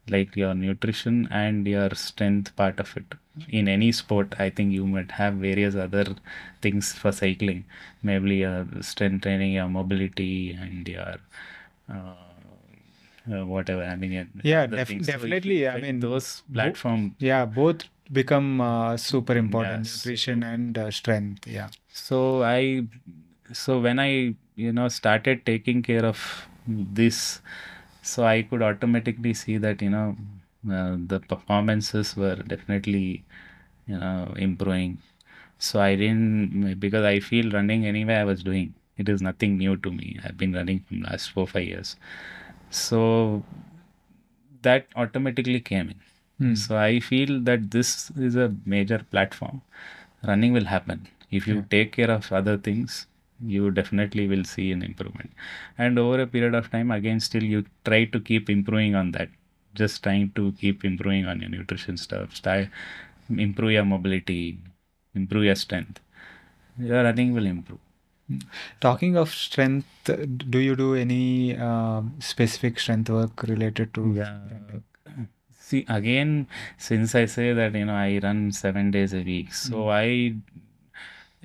like 0.08 0.36
your 0.36 0.54
nutrition 0.54 1.28
and 1.30 1.66
your 1.66 1.90
strength 1.94 2.54
part 2.56 2.80
of 2.80 2.96
it, 2.96 3.14
in 3.48 3.68
any 3.68 3.92
sport, 3.92 4.34
I 4.38 4.50
think 4.50 4.72
you 4.72 4.86
might 4.86 5.12
have 5.12 5.34
various 5.34 5.74
other 5.76 6.06
things 6.62 6.92
for 6.92 7.12
cycling, 7.12 7.64
maybe 8.02 8.36
your 8.36 8.66
strength 8.80 9.22
training, 9.22 9.52
your 9.52 9.68
mobility, 9.68 10.52
and 10.52 10.88
your 10.88 11.16
uh, 11.88 12.27
uh, 13.32 13.44
whatever. 13.46 13.82
I 13.82 13.96
mean, 13.96 14.12
yeah, 14.12 14.24
Yeah, 14.42 14.66
def- 14.66 15.02
definitely. 15.06 15.68
I 15.68 15.80
mean, 15.80 16.00
those 16.00 16.42
bo- 16.48 16.60
platform. 16.60 17.14
yeah, 17.18 17.44
both 17.44 17.84
become 18.12 18.60
uh, 18.60 18.96
super 18.96 19.36
important 19.36 19.82
nutrition 19.84 20.42
and 20.42 20.76
uh, 20.78 20.90
strength. 20.90 21.46
Yeah. 21.46 21.68
So 21.92 22.42
I, 22.42 22.84
so 23.52 23.80
when 23.80 23.98
I, 23.98 24.34
you 24.56 24.72
know, 24.72 24.88
started 24.88 25.44
taking 25.46 25.82
care 25.82 26.04
of 26.04 26.46
this, 26.66 27.40
so 28.02 28.24
I 28.24 28.42
could 28.42 28.62
automatically 28.62 29.34
see 29.34 29.58
that, 29.58 29.82
you 29.82 29.90
know, 29.90 30.16
uh, 30.70 30.96
the 31.06 31.20
performances 31.20 32.16
were 32.16 32.36
definitely, 32.36 33.24
you 33.86 33.98
know, 33.98 34.32
improving. 34.36 34.98
So 35.58 35.80
I 35.80 35.96
didn't, 35.96 36.78
because 36.80 37.04
I 37.04 37.20
feel 37.20 37.50
running 37.50 37.84
anyway 37.86 38.14
I 38.16 38.24
was 38.24 38.42
doing. 38.42 38.74
It 38.96 39.08
is 39.08 39.20
nothing 39.22 39.58
new 39.58 39.76
to 39.76 39.90
me. 39.90 40.18
I've 40.24 40.36
been 40.36 40.52
running 40.52 40.80
from 40.80 41.02
last 41.02 41.30
four, 41.30 41.46
five 41.46 41.64
years. 41.64 41.96
So 42.70 43.44
that 44.62 44.86
automatically 44.96 45.60
came 45.60 45.90
in. 45.90 46.00
Hmm. 46.38 46.54
So 46.54 46.76
I 46.76 47.00
feel 47.00 47.40
that 47.40 47.70
this 47.70 48.10
is 48.10 48.36
a 48.36 48.54
major 48.64 48.98
platform. 49.10 49.62
Running 50.26 50.52
will 50.52 50.66
happen. 50.74 51.06
If 51.30 51.46
you 51.48 51.56
Yeah. 51.56 51.64
take 51.74 51.92
care 51.98 52.10
of 52.10 52.30
other 52.40 52.56
things, 52.68 53.06
you 53.54 53.70
definitely 53.78 54.26
will 54.32 54.44
see 54.52 54.66
an 54.76 54.82
improvement. 54.82 55.32
And 55.78 55.98
over 56.04 56.20
a 56.22 56.26
period 56.26 56.54
of 56.60 56.70
time, 56.70 56.90
again, 56.90 57.20
still 57.20 57.44
you 57.54 57.64
try 57.84 58.04
to 58.16 58.20
keep 58.30 58.50
improving 58.50 58.94
on 59.02 59.12
that. 59.12 59.30
Just 59.74 60.02
trying 60.02 60.30
to 60.40 60.52
keep 60.62 60.84
improving 60.84 61.26
on 61.26 61.40
your 61.40 61.50
nutrition 61.50 61.96
stuff. 61.96 62.34
Start, 62.36 62.68
improve 63.46 63.72
your 63.72 63.84
mobility, 63.84 64.58
improve 65.14 65.44
your 65.44 65.56
strength. 65.56 66.00
Your 66.78 67.04
running 67.04 67.32
will 67.34 67.46
improve. 67.46 67.80
Talking 68.80 69.16
of 69.16 69.30
strength, 69.30 70.08
uh, 70.10 70.16
do 70.26 70.58
you 70.58 70.76
do 70.76 70.94
any 70.94 71.56
um 71.56 72.14
specific 72.20 72.78
strength 72.80 73.10
work 73.10 73.42
related 73.44 73.94
to 73.94 74.02
running? 74.02 74.84
See, 75.60 75.84
again, 75.88 76.46
since 76.78 77.14
I 77.14 77.26
say 77.26 77.52
that, 77.52 77.74
you 77.74 77.84
know, 77.84 77.94
I 77.94 78.20
run 78.22 78.52
seven 78.52 78.90
days 78.90 79.12
a 79.14 79.22
week, 79.22 79.52
so 79.52 79.90
I, 79.90 80.34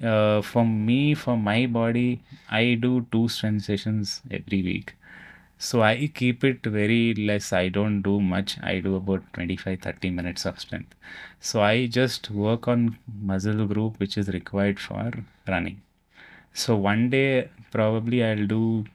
uh, 0.01 0.41
for 0.41 0.65
me, 0.65 1.13
for 1.15 1.37
my 1.37 1.65
body, 1.65 2.21
I 2.49 2.75
do 2.75 3.05
two 3.11 3.27
strength 3.27 3.65
sessions 3.65 4.21
every 4.29 4.61
week. 4.61 4.95
So 5.57 5.81
I 5.83 6.07
keep 6.13 6.43
it 6.43 6.65
very 6.65 7.13
less. 7.15 7.53
I 7.53 7.69
don't 7.69 8.01
do 8.01 8.19
much. 8.21 8.57
I 8.61 8.79
do 8.79 8.95
about 8.95 9.23
25 9.33 9.79
30 9.81 10.09
minutes 10.11 10.45
of 10.45 10.59
strength. 10.59 10.95
So 11.39 11.61
I 11.61 11.87
just 11.87 12.29
work 12.31 12.67
on 12.67 12.97
muscle 13.21 13.65
group 13.67 13.99
which 13.99 14.17
is 14.17 14.29
required 14.29 14.79
for 14.79 15.11
running. 15.47 15.81
So 16.53 16.75
one 16.75 17.09
day 17.09 17.49
probably 17.71 18.23
I'll 18.23 18.47
do 18.47 18.85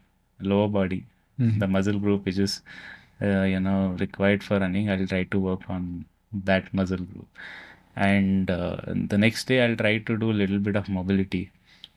lower 0.41 0.69
body, 0.69 1.05
Mhm. 1.39 1.59
the 1.59 1.67
muscle 1.67 1.99
group 1.99 2.25
which 2.27 2.39
is 2.39 2.63
uh, 3.21 3.43
you 3.53 3.61
know 3.61 3.97
required 4.01 4.45
for 4.45 4.59
running. 4.61 4.91
I'll 4.91 5.07
try 5.07 5.25
to 5.25 5.39
work 5.39 5.69
on 5.69 6.05
that 6.51 6.73
muscle 6.73 7.05
group, 7.13 7.27
and 7.97 8.51
uh, 8.51 8.77
the 9.15 9.19
next 9.19 9.47
day 9.53 9.63
I'll 9.65 9.77
try 9.77 9.99
to 9.99 10.17
do 10.25 10.31
a 10.31 10.39
little 10.43 10.59
bit 10.59 10.77
of 10.77 10.89
mobility 10.89 11.51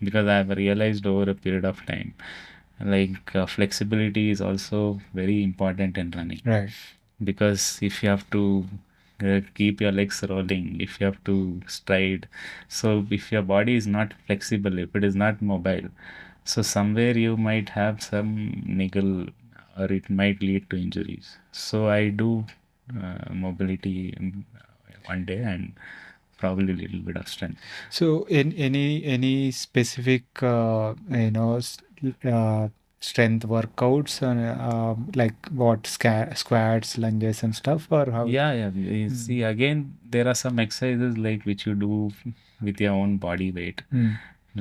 because 0.09 0.28
I've 0.28 0.49
realized 0.49 1.05
over 1.05 1.30
a 1.32 1.36
period 1.36 1.66
of 1.66 1.86
time, 1.86 2.14
like 2.84 3.36
uh, 3.36 3.45
flexibility 3.45 4.30
is 4.32 4.41
also 4.41 4.99
very 5.14 5.43
important 5.43 5.97
in 5.97 6.12
running 6.12 6.41
Right. 6.45 6.72
because 7.24 7.78
if 7.84 8.01
you 8.03 8.09
have 8.09 8.28
to 8.32 8.66
keep 9.55 9.82
your 9.82 9.91
legs 9.91 10.24
rolling 10.30 10.80
if 10.82 10.99
you 10.99 11.05
have 11.05 11.24
to 11.26 11.61
stride. 11.67 12.28
So 12.67 13.05
if 13.09 13.32
your 13.32 13.41
body 13.43 13.76
is 13.76 13.88
not 13.88 14.13
flexible 14.26 14.80
if 14.80 14.95
it 14.95 15.03
is 15.03 15.15
not 15.15 15.41
mobile 15.41 15.89
so 16.43 16.61
somewhere 16.61 17.17
you 17.17 17.38
might 17.38 17.69
have 17.69 18.01
some 18.01 18.63
niggle 18.65 19.28
or 19.78 19.86
it 19.91 20.09
might 20.09 20.41
lead 20.41 20.69
to 20.69 20.78
injuries. 20.78 21.38
So 21.51 21.88
i 21.89 22.09
do 22.09 22.45
uh, 23.01 23.34
mobility 23.34 24.13
um, 24.19 24.45
one 25.05 25.26
day 25.26 25.38
and 25.38 25.74
probably 26.38 26.74
a 26.74 26.76
little 26.78 26.99
bit 26.99 27.17
of 27.17 27.28
strength. 27.28 27.59
So, 27.89 28.24
in 28.26 28.53
any 28.53 29.03
any 29.05 29.51
specific 29.51 30.24
uh, 30.43 30.95
you 31.09 31.32
know 31.32 31.59
uh, 32.26 32.69
strength 33.02 33.45
workouts 33.47 34.22
and 34.22 34.39
uh, 34.70 34.95
like 35.16 35.47
what 35.62 35.88
sca- 35.88 36.34
squats, 36.36 36.97
lunges, 36.97 37.43
and 37.43 37.56
stuff, 37.56 37.88
or 37.91 38.06
how? 38.12 38.26
yeah 38.26 38.52
yeah 38.54 38.70
you 38.70 39.10
Hmm. 39.10 39.16
see 39.24 39.41
again 39.43 39.97
there 40.16 40.28
are 40.34 40.36
some 40.43 40.60
exercises 40.66 41.18
like 41.18 41.45
which 41.52 41.66
you 41.68 41.74
do 41.86 42.12
with 42.62 42.80
your 42.86 42.93
own 43.04 43.18
body 43.18 43.52
weight 43.52 43.82
Hmm. 43.91 44.12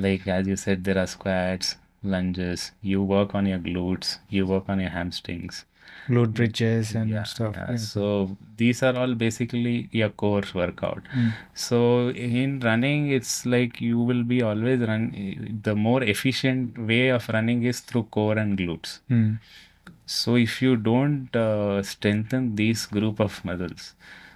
like 0.07 0.27
as 0.27 0.47
you 0.53 0.55
said 0.65 0.83
there 0.89 0.97
are 1.03 1.07
squats 1.15 1.75
lunges 2.03 2.71
you 2.91 3.03
work 3.03 3.35
on 3.39 3.45
your 3.53 3.59
glutes 3.59 4.17
you 4.37 4.45
work 4.51 4.69
on 4.75 4.79
your 4.85 4.89
hamstrings 4.97 5.65
Glute 6.07 6.33
bridges 6.33 6.93
and 6.95 7.09
yeah, 7.09 7.23
stuff. 7.23 7.55
yeah. 7.55 7.71
yeah. 7.71 7.75
so 7.77 8.35
these 8.57 8.81
are 8.83 8.95
all 8.97 9.13
basically 9.15 9.87
your 9.91 10.09
core 10.09 10.43
workout 10.53 11.03
Hmm. 11.13 11.29
so 11.53 12.09
in 12.09 12.59
running 12.59 13.09
it's 13.17 13.33
like 13.45 13.79
you 13.81 13.99
will 13.99 14.23
be 14.23 14.41
always 14.41 14.79
run 14.91 15.03
the 15.69 15.75
more 15.75 16.01
efficient 16.03 16.77
way 16.93 17.03
of 17.09 17.27
running 17.29 17.63
is 17.73 17.79
through 17.81 18.03
core 18.17 18.37
and 18.45 18.57
glutes 18.57 18.99
Hmm. 19.09 19.29
so 20.05 20.35
if 20.47 20.61
you 20.61 20.75
don't 20.89 21.35
uh, 21.35 21.81
strengthen 21.83 22.55
these 22.55 22.85
group 22.85 23.19
of 23.19 23.43
muscles, 23.45 23.93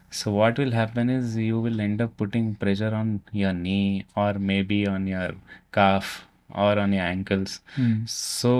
so 0.09 0.31
what 0.31 0.57
will 0.57 0.71
happen 0.71 1.09
is 1.09 1.35
you 1.35 1.59
will 1.59 1.81
end 1.81 2.01
up 2.01 2.15
putting 2.21 2.55
pressure 2.55 2.93
on 2.95 3.09
your 3.33 3.51
knee 3.53 4.05
or 4.15 4.33
maybe 4.35 4.87
on 4.87 5.07
your 5.07 5.31
calf 5.73 6.25
or 6.53 6.79
on 6.79 6.93
your 6.93 7.03
ankles. 7.03 7.59
Hmm. 7.75 8.05
So 8.05 8.51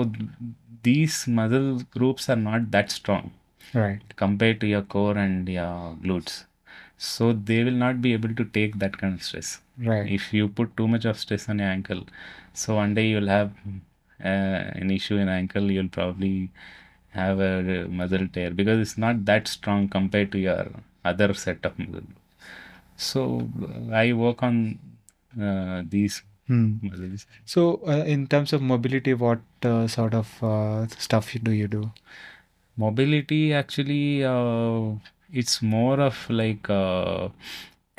these 0.88 1.26
muscle 1.38 1.70
groups 1.96 2.28
are 2.28 2.40
not 2.50 2.70
that 2.70 2.90
strong 2.90 3.32
Right. 3.74 4.00
compared 4.16 4.60
to 4.62 4.66
your 4.66 4.82
core 4.82 5.16
and 5.18 5.48
your 5.48 5.96
glutes. 6.04 6.44
So 6.98 7.32
they 7.32 7.62
will 7.64 7.78
not 7.84 8.00
be 8.02 8.12
able 8.14 8.34
to 8.34 8.44
take 8.44 8.78
that 8.78 8.96
kind 8.98 9.14
of 9.14 9.22
stress 9.22 9.60
Right. 9.78 10.10
if 10.10 10.32
you 10.32 10.48
put 10.48 10.76
too 10.76 10.88
much 10.88 11.04
of 11.04 11.18
stress 11.18 11.48
on 11.48 11.58
your 11.58 11.68
ankle 11.68 12.04
so 12.54 12.76
one 12.76 12.94
day 12.94 13.08
you'll 13.08 13.28
have 13.28 13.52
uh, 14.24 14.62
an 14.82 14.90
issue 14.90 15.16
in 15.18 15.28
ankle 15.28 15.70
you'll 15.70 15.90
probably 15.98 16.50
have 17.10 17.40
a 17.40 17.86
muscle 17.88 18.26
tear 18.28 18.50
because 18.50 18.78
it's 18.80 18.96
not 18.98 19.24
that 19.26 19.46
strong 19.48 19.88
compared 19.88 20.32
to 20.32 20.38
your 20.38 20.66
other 21.04 21.34
set 21.34 21.64
of 21.64 21.78
muscle 21.78 22.08
so 22.96 23.22
i 23.92 24.12
work 24.12 24.42
on 24.42 24.78
uh, 25.40 25.82
these 25.88 26.22
Hmm. 26.46 26.76
So, 27.44 27.80
uh, 27.86 28.04
in 28.06 28.26
terms 28.28 28.52
of 28.52 28.62
mobility, 28.62 29.14
what 29.14 29.40
uh, 29.62 29.88
sort 29.88 30.14
of 30.14 30.42
uh, 30.42 30.86
stuff 30.88 31.32
do 31.42 31.52
you 31.52 31.68
do? 31.68 31.90
mobility 32.76 33.52
actually 33.52 34.24
uh, 34.24 34.92
it's 35.32 35.62
more 35.62 36.00
of 36.00 36.28
like 36.30 36.68
uh, 36.70 37.28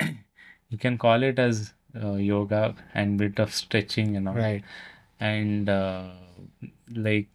you 0.70 0.78
can 0.78 0.98
call 0.98 1.22
it 1.22 1.38
as 1.38 1.74
uh, 2.02 2.14
yoga 2.14 2.74
and 2.94 3.18
bit 3.18 3.38
of 3.38 3.54
stretching 3.54 4.16
and 4.16 4.28
all 4.28 4.34
Right. 4.34 4.64
and 5.20 5.68
uh, 5.68 6.10
like 6.94 7.28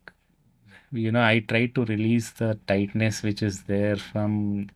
you 0.92 1.12
know 1.12 1.22
i 1.24 1.40
try 1.40 1.66
to 1.68 1.86
release 1.86 2.32
the 2.32 2.58
tightness 2.68 3.24
which 3.24 3.42
is 3.42 3.64
there 3.64 3.96
from 3.98 4.70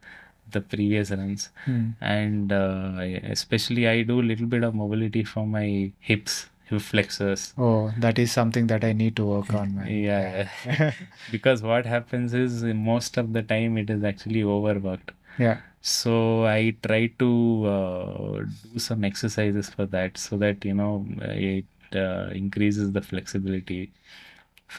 the 0.52 0.62
previous 0.62 1.12
runs 1.12 1.50
Hmm. 1.66 1.86
and 2.02 2.52
uh, 2.52 3.00
especially 3.36 3.88
i 3.88 4.02
do 4.12 4.20
a 4.22 4.28
little 4.32 4.48
bit 4.54 4.64
of 4.64 4.76
mobility 4.82 5.24
for 5.24 5.46
my 5.46 5.92
hips 6.00 6.36
hip 6.70 6.82
flexors 6.82 7.54
Oh, 7.58 7.92
that 8.06 8.20
is 8.20 8.32
something 8.32 8.68
that 8.68 8.84
I 8.84 8.92
need 9.02 9.16
to 9.18 9.26
work 9.26 9.54
on, 9.54 9.76
man. 9.76 9.88
yeah 10.10 10.94
because 11.32 11.62
what 11.62 11.86
happens 11.86 12.34
is 12.34 12.64
most 12.64 13.18
of 13.18 13.32
the 13.34 13.44
time 13.54 13.78
it 13.78 13.90
is 13.90 14.04
actually 14.04 14.44
overworked 14.44 15.12
Yeah. 15.46 15.58
so 15.82 16.14
i 16.46 16.76
try 16.88 17.02
to 17.24 17.30
uh, 17.76 18.38
do 18.74 18.80
some 18.90 19.04
exercises 19.10 19.70
for 19.76 19.86
that 19.96 20.18
so 20.18 20.38
that 20.44 20.66
you 20.70 20.74
know 20.74 20.94
it 21.50 21.66
uh, 22.06 22.30
increases 22.44 22.92
the 22.98 23.02
flexibility 23.12 23.82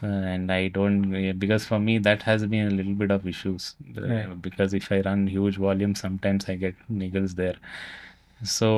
and 0.02 0.52
i 0.52 0.68
don't 0.68 1.38
because 1.38 1.64
for 1.64 1.78
me 1.78 1.98
that 1.98 2.22
has 2.22 2.44
been 2.46 2.66
a 2.68 2.70
little 2.70 2.94
bit 2.94 3.10
of 3.10 3.26
issues 3.26 3.74
uh, 3.96 4.02
Right. 4.02 4.42
because 4.42 4.74
if 4.74 4.90
i 4.92 5.00
run 5.00 5.26
huge 5.26 5.56
volume 5.56 5.94
sometimes 5.94 6.48
i 6.48 6.54
get 6.54 6.74
niggles 6.90 7.34
there 7.34 7.56
so 8.44 8.68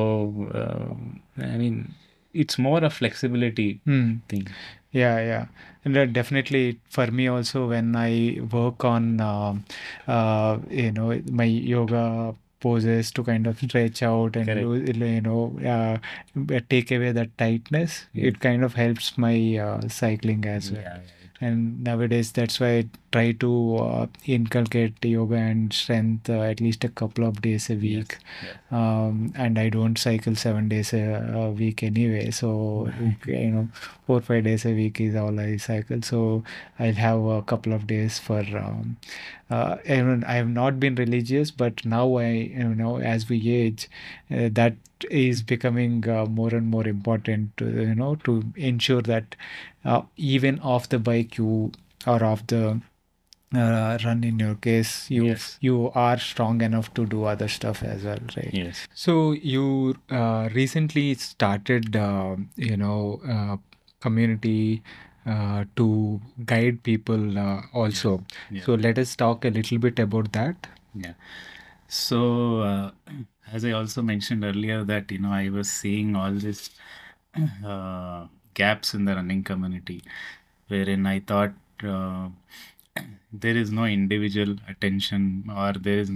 uh, 0.54 1.42
i 1.44 1.56
mean 1.56 1.94
it's 2.32 2.58
more 2.58 2.82
a 2.84 2.90
flexibility 2.90 3.80
Hmm. 3.84 4.16
thing 4.28 4.46
Yeah, 4.92 5.18
yeah. 5.20 5.46
And 5.84 5.96
uh, 5.96 6.06
definitely 6.06 6.80
for 6.90 7.06
me 7.18 7.28
also 7.28 7.68
when 7.68 7.94
I 7.94 8.40
work 8.52 8.84
on 8.84 9.20
um, 9.20 9.64
uh, 10.08 10.58
you 10.68 10.90
know 10.90 11.22
my 11.30 11.44
yoga 11.44 12.34
poses 12.60 13.10
to 13.12 13.24
kind 13.24 13.46
of 13.46 13.58
stretch 13.58 14.02
out 14.02 14.36
and 14.36 14.48
lose, 14.62 14.96
you 14.96 15.20
know 15.20 15.58
uh, 15.74 16.60
take 16.68 16.90
away 16.90 17.12
that 17.12 17.36
tightness, 17.38 18.06
Yeah. 18.12 18.28
it 18.28 18.40
kind 18.40 18.64
of 18.64 18.74
helps 18.74 19.16
my 19.18 19.56
uh, 19.58 19.88
cycling 19.88 20.44
as 20.44 20.70
well. 20.72 20.82
yeah, 20.82 20.98
yeah. 20.98 21.19
And 21.40 21.82
nowadays 21.82 22.32
that's 22.32 22.60
why 22.60 22.68
I 22.78 22.88
try 23.12 23.32
to 23.32 23.76
uh, 23.76 24.06
inculcate 24.26 25.02
yoga 25.04 25.36
and 25.36 25.72
strength 25.72 26.28
uh, 26.28 26.40
at 26.42 26.60
least 26.60 26.84
a 26.84 26.88
couple 26.90 27.24
of 27.24 27.40
days 27.40 27.70
a 27.70 27.74
Yes. 27.74 27.82
week. 27.82 28.18
Yeah. 28.42 28.52
Um, 28.70 29.32
and 29.34 29.58
I 29.58 29.68
don't 29.70 29.96
cycle 29.98 30.34
seven 30.36 30.68
days 30.68 30.92
a, 30.92 31.02
a 31.34 31.50
week 31.50 31.82
anyway. 31.82 32.30
So, 32.30 32.90
you 33.26 33.50
know, 33.50 33.68
four 34.06 34.20
five 34.20 34.44
days 34.44 34.64
a 34.66 34.72
week 34.74 35.00
is 35.00 35.14
all 35.16 35.40
I 35.40 35.56
cycle. 35.56 36.02
So 36.02 36.44
I'll 36.78 36.92
have 36.92 37.22
a 37.24 37.42
couple 37.42 37.72
of 37.72 37.86
days 37.86 38.18
for. 38.18 38.40
Um, 38.40 38.96
uh, 39.50 39.76
I, 39.88 40.02
mean, 40.02 40.24
I 40.24 40.34
have 40.34 40.48
not 40.48 40.78
been 40.78 40.94
religious, 40.94 41.50
but 41.50 41.84
now 41.84 42.16
I, 42.16 42.28
you 42.30 42.74
know, 42.74 42.98
as 42.98 43.28
we 43.28 43.50
age, 43.50 43.88
uh, 44.30 44.48
that 44.52 44.74
is 45.10 45.42
becoming 45.42 46.08
uh, 46.08 46.26
more 46.26 46.50
and 46.54 46.66
more 46.68 46.86
important. 46.86 47.56
To, 47.56 47.64
you 47.68 47.94
know, 47.94 48.14
to 48.24 48.44
ensure 48.56 49.02
that 49.02 49.34
uh, 49.84 50.02
even 50.16 50.58
off 50.60 50.88
the 50.88 50.98
bike 50.98 51.36
you 51.38 51.72
or 52.06 52.22
off 52.24 52.46
the 52.46 52.80
uh, 53.54 53.98
run 54.04 54.22
in 54.24 54.38
your 54.38 54.54
case 54.54 55.10
you 55.10 55.24
Yes. 55.26 55.58
you 55.60 55.90
are 55.94 56.18
strong 56.18 56.60
enough 56.62 56.92
to 56.94 57.04
do 57.06 57.24
other 57.24 57.48
stuff 57.48 57.82
as 57.82 58.04
well 58.04 58.20
right 58.36 58.52
Yes. 58.52 58.86
so 58.94 59.32
you 59.32 59.96
uh, 60.10 60.48
recently 60.54 61.14
started 61.14 61.96
uh, 61.96 62.36
you 62.56 62.76
know 62.76 63.20
uh, 63.28 63.56
community 64.00 64.82
uh, 65.26 65.64
to 65.76 66.20
guide 66.46 66.82
people 66.82 67.38
uh, 67.38 67.62
also 67.72 68.22
Yeah. 68.50 68.62
so 68.64 68.74
let 68.74 68.98
us 68.98 69.16
talk 69.16 69.44
a 69.44 69.50
little 69.50 69.78
bit 69.78 69.98
about 69.98 70.32
that 70.32 70.68
Yeah. 70.94 71.14
So, 71.88 72.60
uh, 72.60 72.90
as 73.52 73.64
I 73.64 73.72
also 73.72 74.02
mentioned 74.02 74.44
earlier, 74.44 74.84
that 74.84 75.10
you 75.10 75.18
know 75.18 75.32
I 75.32 75.48
was 75.50 75.70
seeing 75.70 76.14
all 76.16 76.32
this 76.32 76.70
uh, 77.64 78.26
gaps 78.54 78.94
in 78.94 79.04
the 79.04 79.14
running 79.14 79.44
community, 79.44 80.02
wherein 80.68 81.06
I 81.06 81.20
thought 81.20 81.52
uh, 81.82 82.28
there 83.32 83.56
is 83.56 83.70
no 83.70 83.84
individual 83.84 84.56
attention 84.68 85.50
or 85.54 85.72
there 85.72 85.98
is 85.98 86.10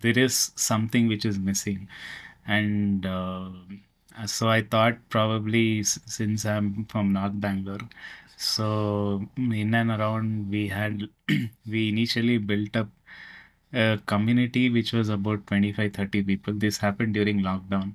there 0.00 0.18
is 0.18 0.52
something 0.56 1.08
which 1.08 1.24
is 1.24 1.38
missing, 1.38 1.88
and 2.46 3.06
uh, 3.06 3.50
so 4.26 4.48
I 4.48 4.62
thought 4.62 4.98
probably 5.08 5.82
since 5.84 6.44
I'm 6.44 6.84
from 6.86 7.12
North 7.12 7.40
Bangalore, 7.40 7.88
so 8.36 9.28
in 9.36 9.74
and 9.74 9.90
around 9.90 10.50
we 10.50 10.68
had 10.68 11.08
we 11.66 11.88
initially 11.88 12.38
built 12.38 12.76
up 12.76 12.88
a 13.72 13.98
community 14.06 14.68
which 14.70 14.92
was 14.92 15.08
about 15.08 15.46
25 15.46 15.94
30 15.94 16.22
people. 16.22 16.54
This 16.54 16.78
happened 16.78 17.14
during 17.14 17.40
lockdown 17.40 17.94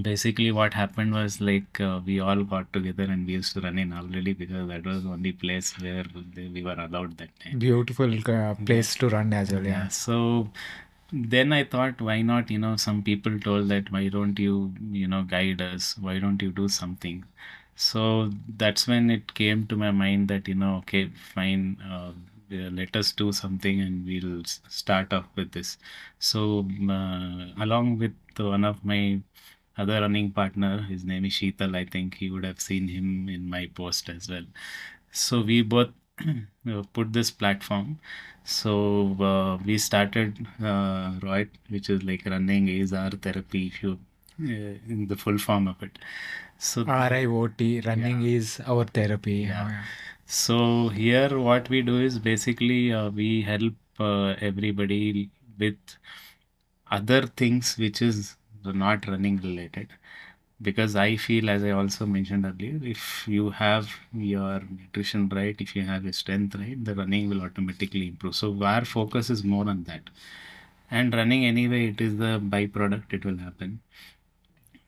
basically 0.00 0.50
what 0.52 0.74
happened 0.74 1.12
was 1.12 1.40
like 1.40 1.80
uh, 1.80 2.00
we 2.04 2.20
all 2.20 2.42
got 2.44 2.72
together 2.72 3.04
and 3.04 3.26
we 3.26 3.34
used 3.34 3.52
to 3.54 3.60
run 3.60 3.78
in 3.78 3.90
Avalahalli 3.90 4.36
because 4.38 4.68
that 4.68 4.84
was 4.84 5.02
the 5.02 5.10
only 5.10 5.32
place 5.32 5.72
where 5.80 6.04
we 6.36 6.62
were 6.62 6.72
allowed 6.78 7.18
that 7.18 7.28
time. 7.40 7.58
Beautiful 7.58 8.12
uh, 8.30 8.54
place 8.54 8.94
to 8.96 9.08
run 9.08 9.32
as 9.32 9.52
well 9.52 9.64
yeah. 9.64 9.84
Yeah 9.84 9.88
so 9.88 10.48
then 11.12 11.52
i 11.52 11.62
thought 11.62 12.00
why 12.00 12.22
not 12.22 12.50
you 12.50 12.58
know 12.58 12.76
some 12.76 13.02
people 13.02 13.38
told 13.38 13.68
that 13.68 13.90
why 13.92 14.08
don't 14.08 14.38
you 14.38 14.72
you 14.90 15.06
know 15.06 15.22
guide 15.22 15.60
us? 15.60 15.96
Why 15.98 16.18
don't 16.18 16.40
you 16.40 16.50
do 16.50 16.68
something? 16.68 17.24
So 17.76 18.30
that's 18.56 18.86
when 18.88 19.10
it 19.10 19.34
came 19.34 19.66
to 19.66 19.76
my 19.76 19.90
mind 19.90 20.28
that 20.28 20.48
you 20.48 20.54
know 20.54 20.76
okay 20.78 21.10
fine 21.34 21.78
uh, 21.90 22.12
let 22.50 22.94
us 22.96 23.12
do 23.12 23.32
something 23.32 23.80
and 23.80 24.06
we'll 24.06 24.42
start 24.68 25.12
off 25.12 25.26
with 25.36 25.52
this. 25.52 25.78
So 26.18 26.66
uh, 26.90 27.46
along 27.62 27.98
with 27.98 28.12
one 28.38 28.64
of 28.64 28.84
my 28.84 29.20
other 29.78 30.00
running 30.00 30.30
partner 30.30 30.82
his 30.82 31.04
name 31.04 31.24
is 31.24 31.32
Sheetal. 31.32 31.76
I 31.76 31.84
think 31.84 32.16
he 32.16 32.30
would 32.30 32.44
have 32.44 32.60
seen 32.60 32.88
him 32.88 33.28
in 33.28 33.48
my 33.48 33.68
post 33.74 34.08
as 34.08 34.28
well. 34.28 34.44
So 35.10 35.40
we 35.40 35.62
both 35.62 35.90
uh, 36.70 36.82
put 36.92 37.12
this 37.12 37.30
platform. 37.30 37.98
So 38.44 39.16
uh, 39.20 39.62
we 39.64 39.78
started 39.78 40.46
uh, 40.60 41.12
RIOT, 41.20 41.48
which 41.68 41.88
is 41.90 42.02
like 42.02 42.26
running 42.26 42.68
is 42.68 42.92
our 42.92 43.10
therapy, 43.10 43.68
if 43.68 43.82
you 43.82 43.98
uh, 44.40 44.78
in 44.88 45.06
the 45.08 45.16
full 45.16 45.38
form 45.38 45.68
of 45.68 45.82
it. 45.82 45.98
So 46.58 46.84
RIOT 46.84 47.86
running 47.86 48.22
is 48.22 48.60
our 48.66 48.84
therapy. 48.84 49.40
Yeah. 49.48 49.82
so 50.26 50.88
here 50.88 51.38
what 51.38 51.68
we 51.68 51.82
do 51.82 52.00
is 52.00 52.18
basically 52.18 52.92
uh, 52.92 53.10
we 53.10 53.42
help 53.42 53.74
uh, 54.00 54.34
everybody 54.40 55.30
with 55.58 55.76
other 56.90 57.26
things 57.26 57.76
which 57.76 58.00
is 58.02 58.36
not 58.64 59.06
running 59.06 59.38
related 59.38 59.88
because 60.62 60.94
I 60.96 61.16
feel, 61.16 61.50
as 61.50 61.64
I 61.64 61.70
also 61.70 62.06
mentioned 62.06 62.46
earlier, 62.46 62.78
if 62.82 63.26
you 63.26 63.50
have 63.50 63.90
your 64.14 64.60
nutrition 64.60 65.28
right, 65.28 65.56
if 65.60 65.74
you 65.74 65.82
have 65.82 66.04
your 66.04 66.12
strength 66.12 66.54
right, 66.54 66.82
the 66.84 66.94
running 66.94 67.28
will 67.28 67.42
automatically 67.42 68.08
improve. 68.08 68.36
So 68.36 68.62
our 68.62 68.84
focus 68.84 69.30
is 69.30 69.42
more 69.44 69.68
on 69.68 69.84
that. 69.84 70.02
And 70.90 71.12
running 71.14 71.44
anyway, 71.44 71.88
it 71.88 72.00
is 72.00 72.16
the 72.18 72.38
byproduct, 72.40 73.12
it 73.12 73.24
will 73.24 73.38
happen. 73.38 73.80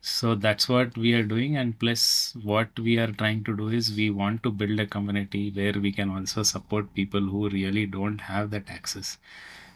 So 0.01 0.35
that's 0.37 0.69
what 0.69 0.97
we 0.97 1.15
are 1.15 1.25
doing. 1.25 1.57
And 1.57 1.79
plus, 1.79 2.37
what 2.43 2.79
we 2.79 2.99
are 2.99 3.11
trying 3.11 3.43
to 3.45 3.57
do 3.57 3.69
is 3.71 3.97
we 3.97 4.11
want 4.11 4.43
to 4.45 4.53
build 4.53 4.79
a 4.79 4.87
community 4.87 5.51
where 5.51 5.73
we 5.73 5.93
can 5.93 6.11
also 6.11 6.43
support 6.43 6.95
people 6.95 7.21
who 7.23 7.49
really 7.49 7.87
don't 7.87 8.21
have 8.21 8.51
that 8.51 8.69
access. 8.69 9.19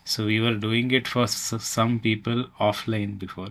So 0.05 0.27
we 0.27 0.41
were 0.41 0.55
doing 0.55 0.91
it 0.93 1.09
for 1.09 1.27
some 1.27 1.99
people 1.99 2.45
offline 2.61 3.19
before. 3.19 3.51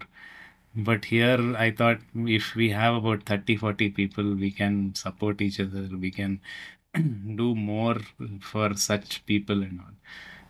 But 0.77 1.05
here 1.05 1.55
I 1.57 1.71
thought 1.71 1.99
if 2.15 2.55
we 2.55 2.69
have 2.69 2.95
about 2.95 3.23
30 3.23 3.57
40 3.57 3.89
people, 3.89 4.33
we 4.35 4.51
can 4.51 4.95
support 4.95 5.41
each 5.41 5.59
other, 5.59 5.89
we 5.97 6.11
can 6.11 6.39
do 7.35 7.55
more 7.55 7.97
for 8.41 8.73
such 8.75 9.25
people 9.25 9.61
and 9.63 9.79
all. 9.81 9.95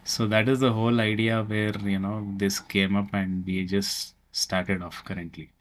So 0.03 0.27
that 0.27 0.49
is 0.49 0.59
the 0.59 0.73
whole 0.73 1.01
idea 1.01 1.43
where 1.43 1.77
you 1.79 1.99
know 1.99 2.33
this 2.37 2.59
came 2.59 2.95
up 2.95 3.13
and 3.13 3.45
we 3.45 3.65
just 3.65 4.15
started 4.31 4.81
off 4.83 5.03
currently. 5.05 5.51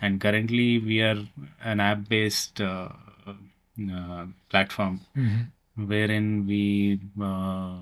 And 0.00 0.20
currently 0.20 0.78
we 0.78 1.02
are 1.02 1.22
an 1.62 1.80
app 1.80 2.08
based 2.08 2.60
uh, 2.60 2.90
uh, 3.28 4.26
platform 4.50 5.00
Mhm. 5.16 5.52
wherein 5.76 6.46
we 6.46 7.00
uh, 7.20 7.80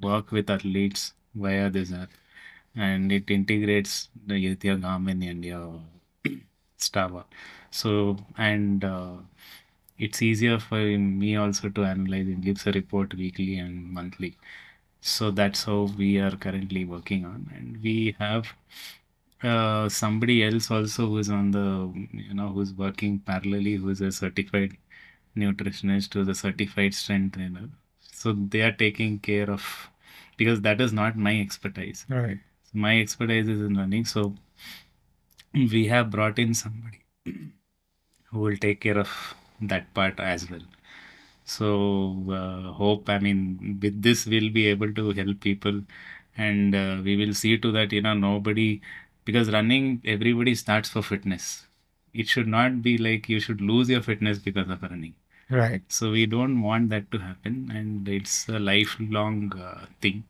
work 0.00 0.30
with 0.32 0.50
athletes 0.50 1.12
via 1.34 1.70
this 1.70 1.92
app 1.92 2.10
and 2.76 3.12
it 3.12 3.30
integrates 3.30 4.08
the 4.26 4.34
Yatya 4.34 4.80
Garmin 4.80 5.24
India 5.24 5.60
Strava. 6.78 7.24
So, 7.70 8.16
and 8.38 8.84
uh, 8.84 9.16
it's 9.98 10.22
easier 10.22 10.58
for 10.58 10.78
me 10.78 11.36
also 11.36 11.68
to 11.70 11.84
analyze. 11.84 12.28
It 12.28 12.40
gives 12.40 12.66
a 12.66 12.72
report 12.72 13.14
weekly 13.14 13.58
and 13.58 13.92
monthly. 13.92 14.36
So 15.00 15.30
that's 15.30 15.64
how 15.64 15.90
we 15.98 16.18
are 16.18 16.36
currently 16.36 16.84
working 16.84 17.24
on. 17.24 17.50
And 17.54 17.82
we 17.82 18.16
have 18.18 18.52
uh, 19.42 19.88
somebody 19.88 20.44
else 20.44 20.70
also 20.70 21.08
who's 21.08 21.30
on 21.30 21.50
the, 21.50 21.92
you 22.12 22.34
know, 22.34 22.48
who's 22.48 22.72
working 22.72 23.20
parallelly, 23.20 23.78
who's 23.78 24.00
a 24.00 24.12
certified 24.12 24.76
nutritionist, 25.36 26.14
who's 26.14 26.28
a 26.28 26.34
certified 26.34 26.94
strength 26.94 27.36
trainer. 27.36 27.68
So 28.00 28.32
they 28.32 28.62
are 28.62 28.72
taking 28.72 29.18
care 29.18 29.50
of, 29.50 29.90
because 30.36 30.60
that 30.62 30.80
is 30.80 30.92
not 30.92 31.16
my 31.16 31.38
expertise. 31.40 32.06
right 32.08 32.38
My 32.74 33.00
expertise 33.00 33.48
is 33.48 33.60
in 33.60 33.76
running. 33.76 34.04
So 34.04 34.34
we 35.54 35.86
have 35.88 36.10
brought 36.10 36.38
in 36.38 36.54
somebody 36.54 37.00
who 38.30 38.40
will 38.40 38.56
take 38.56 38.80
care 38.80 38.98
of 38.98 39.10
that 39.60 39.92
part 39.94 40.20
as 40.20 40.50
well. 40.50 40.62
So 41.44 41.68
uh, 42.32 42.72
hope 42.72 43.08
I 43.08 43.18
mean 43.18 43.80
with 43.82 44.02
this 44.02 44.26
we'll 44.26 44.50
be 44.50 44.66
able 44.68 44.92
to 44.94 45.10
help 45.12 45.40
people, 45.40 45.82
and 46.36 46.74
uh, 46.74 47.00
we 47.04 47.16
will 47.16 47.34
see 47.34 47.58
to 47.58 47.72
that 47.72 47.92
you 47.92 48.02
know 48.02 48.14
nobody 48.14 48.80
because 49.24 49.50
running 49.52 50.02
everybody 50.04 50.54
starts 50.54 50.88
for 50.90 51.02
fitness. 51.02 51.66
It 52.14 52.28
should 52.28 52.48
not 52.48 52.82
be 52.82 52.98
like 52.98 53.28
you 53.28 53.40
should 53.40 53.60
lose 53.60 53.90
your 53.90 54.02
fitness 54.02 54.38
because 54.38 54.70
of 54.70 54.82
running. 54.82 55.14
right 55.50 55.82
So 55.88 56.10
we 56.12 56.26
don't 56.26 56.62
want 56.62 56.90
that 56.90 57.10
to 57.12 57.18
happen, 57.18 57.70
and 57.74 58.08
it's 58.08 58.48
a 58.48 58.58
lifelong 58.58 59.52
uh, 59.58 59.86
thing. 60.00 60.24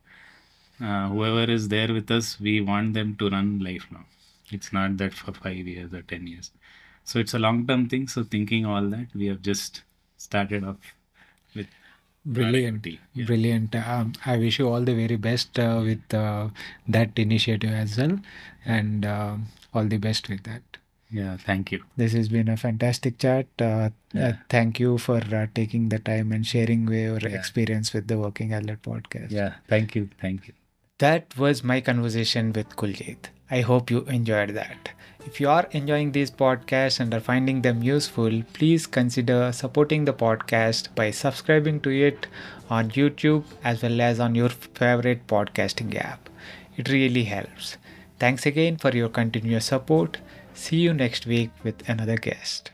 Uh, 0.84 1.08
whoever 1.08 1.44
is 1.56 1.68
there 1.68 1.92
with 1.98 2.10
us, 2.10 2.38
we 2.46 2.54
want 2.70 2.94
them 2.98 3.16
to 3.20 3.30
run 3.34 3.58
lifelong. 3.68 4.04
It's 4.56 4.72
not 4.72 4.96
that 5.02 5.14
for 5.14 5.32
five 5.32 5.66
years 5.74 5.94
or 5.98 6.02
ten 6.02 6.26
years. 6.26 6.50
So 7.04 7.18
it's 7.18 7.34
a 7.34 7.38
long-term 7.38 7.88
thing. 7.88 8.08
So 8.08 8.24
thinking 8.24 8.66
all 8.66 8.86
that, 8.94 9.08
we 9.14 9.26
have 9.32 9.42
just 9.42 9.82
started 10.16 10.64
off 10.64 10.76
with 11.54 11.68
Brilliant. 12.26 12.86
Yeah. 12.86 13.24
Brilliant. 13.26 13.74
Um, 13.76 14.12
I 14.24 14.38
wish 14.38 14.58
you 14.58 14.68
all 14.68 14.80
the 14.80 14.94
very 14.94 15.16
best 15.16 15.58
uh, 15.58 15.82
with 15.84 16.14
uh, 16.14 16.48
that 16.88 17.18
initiative 17.18 17.70
as 17.70 17.98
well, 17.98 18.18
and 18.64 19.04
uh, 19.04 19.36
all 19.74 19.84
the 19.84 19.98
best 19.98 20.30
with 20.30 20.42
that. 20.44 20.62
Yeah, 21.10 21.36
thank 21.36 21.70
you. 21.70 21.84
This 21.96 22.14
has 22.14 22.30
been 22.30 22.48
a 22.48 22.56
fantastic 22.56 23.18
chat. 23.18 23.46
Uh, 23.60 23.64
uh, 23.64 23.90
Yeah. 24.14 24.36
thank 24.48 24.80
you 24.80 24.96
for 24.96 25.18
uh, 25.40 25.46
taking 25.54 25.90
the 25.90 25.98
time 25.98 26.32
and 26.32 26.46
sharing 26.46 26.88
your 26.88 27.20
Yeah. 27.20 27.36
experience 27.40 27.92
with 27.92 28.08
the 28.08 28.18
Working 28.18 28.54
Athlete 28.54 28.82
podcast. 28.82 29.30
Yeah, 29.30 29.56
thank 29.68 29.94
you, 29.94 30.08
thank 30.20 30.48
you. 30.48 30.54
That 31.04 31.36
was 31.36 31.62
my 31.62 31.82
conversation 31.82 32.54
with 32.54 32.76
Kuljeet. 32.76 33.26
I 33.50 33.60
hope 33.60 33.90
you 33.90 34.04
enjoyed 34.04 34.54
that. 34.54 34.88
If 35.26 35.38
you 35.38 35.50
are 35.50 35.68
enjoying 35.72 36.12
these 36.12 36.30
podcasts 36.30 36.98
and 36.98 37.12
are 37.12 37.20
finding 37.20 37.60
them 37.60 37.82
useful, 37.82 38.42
please 38.54 38.86
consider 38.86 39.52
supporting 39.52 40.06
the 40.06 40.14
podcast 40.14 40.94
by 40.94 41.10
subscribing 41.10 41.80
to 41.80 41.90
it 41.90 42.26
on 42.70 42.90
YouTube 42.92 43.44
as 43.62 43.82
well 43.82 44.00
as 44.00 44.18
on 44.18 44.34
your 44.34 44.48
favorite 44.48 45.26
podcasting 45.26 45.94
app. 46.02 46.30
It 46.78 46.88
really 46.88 47.24
helps. 47.24 47.76
Thanks 48.18 48.46
again 48.46 48.78
for 48.78 48.90
your 48.96 49.10
continuous 49.10 49.66
support. 49.66 50.16
See 50.54 50.78
you 50.78 50.94
next 50.94 51.26
week 51.26 51.50
with 51.62 51.86
another 51.86 52.16
guest. 52.16 52.70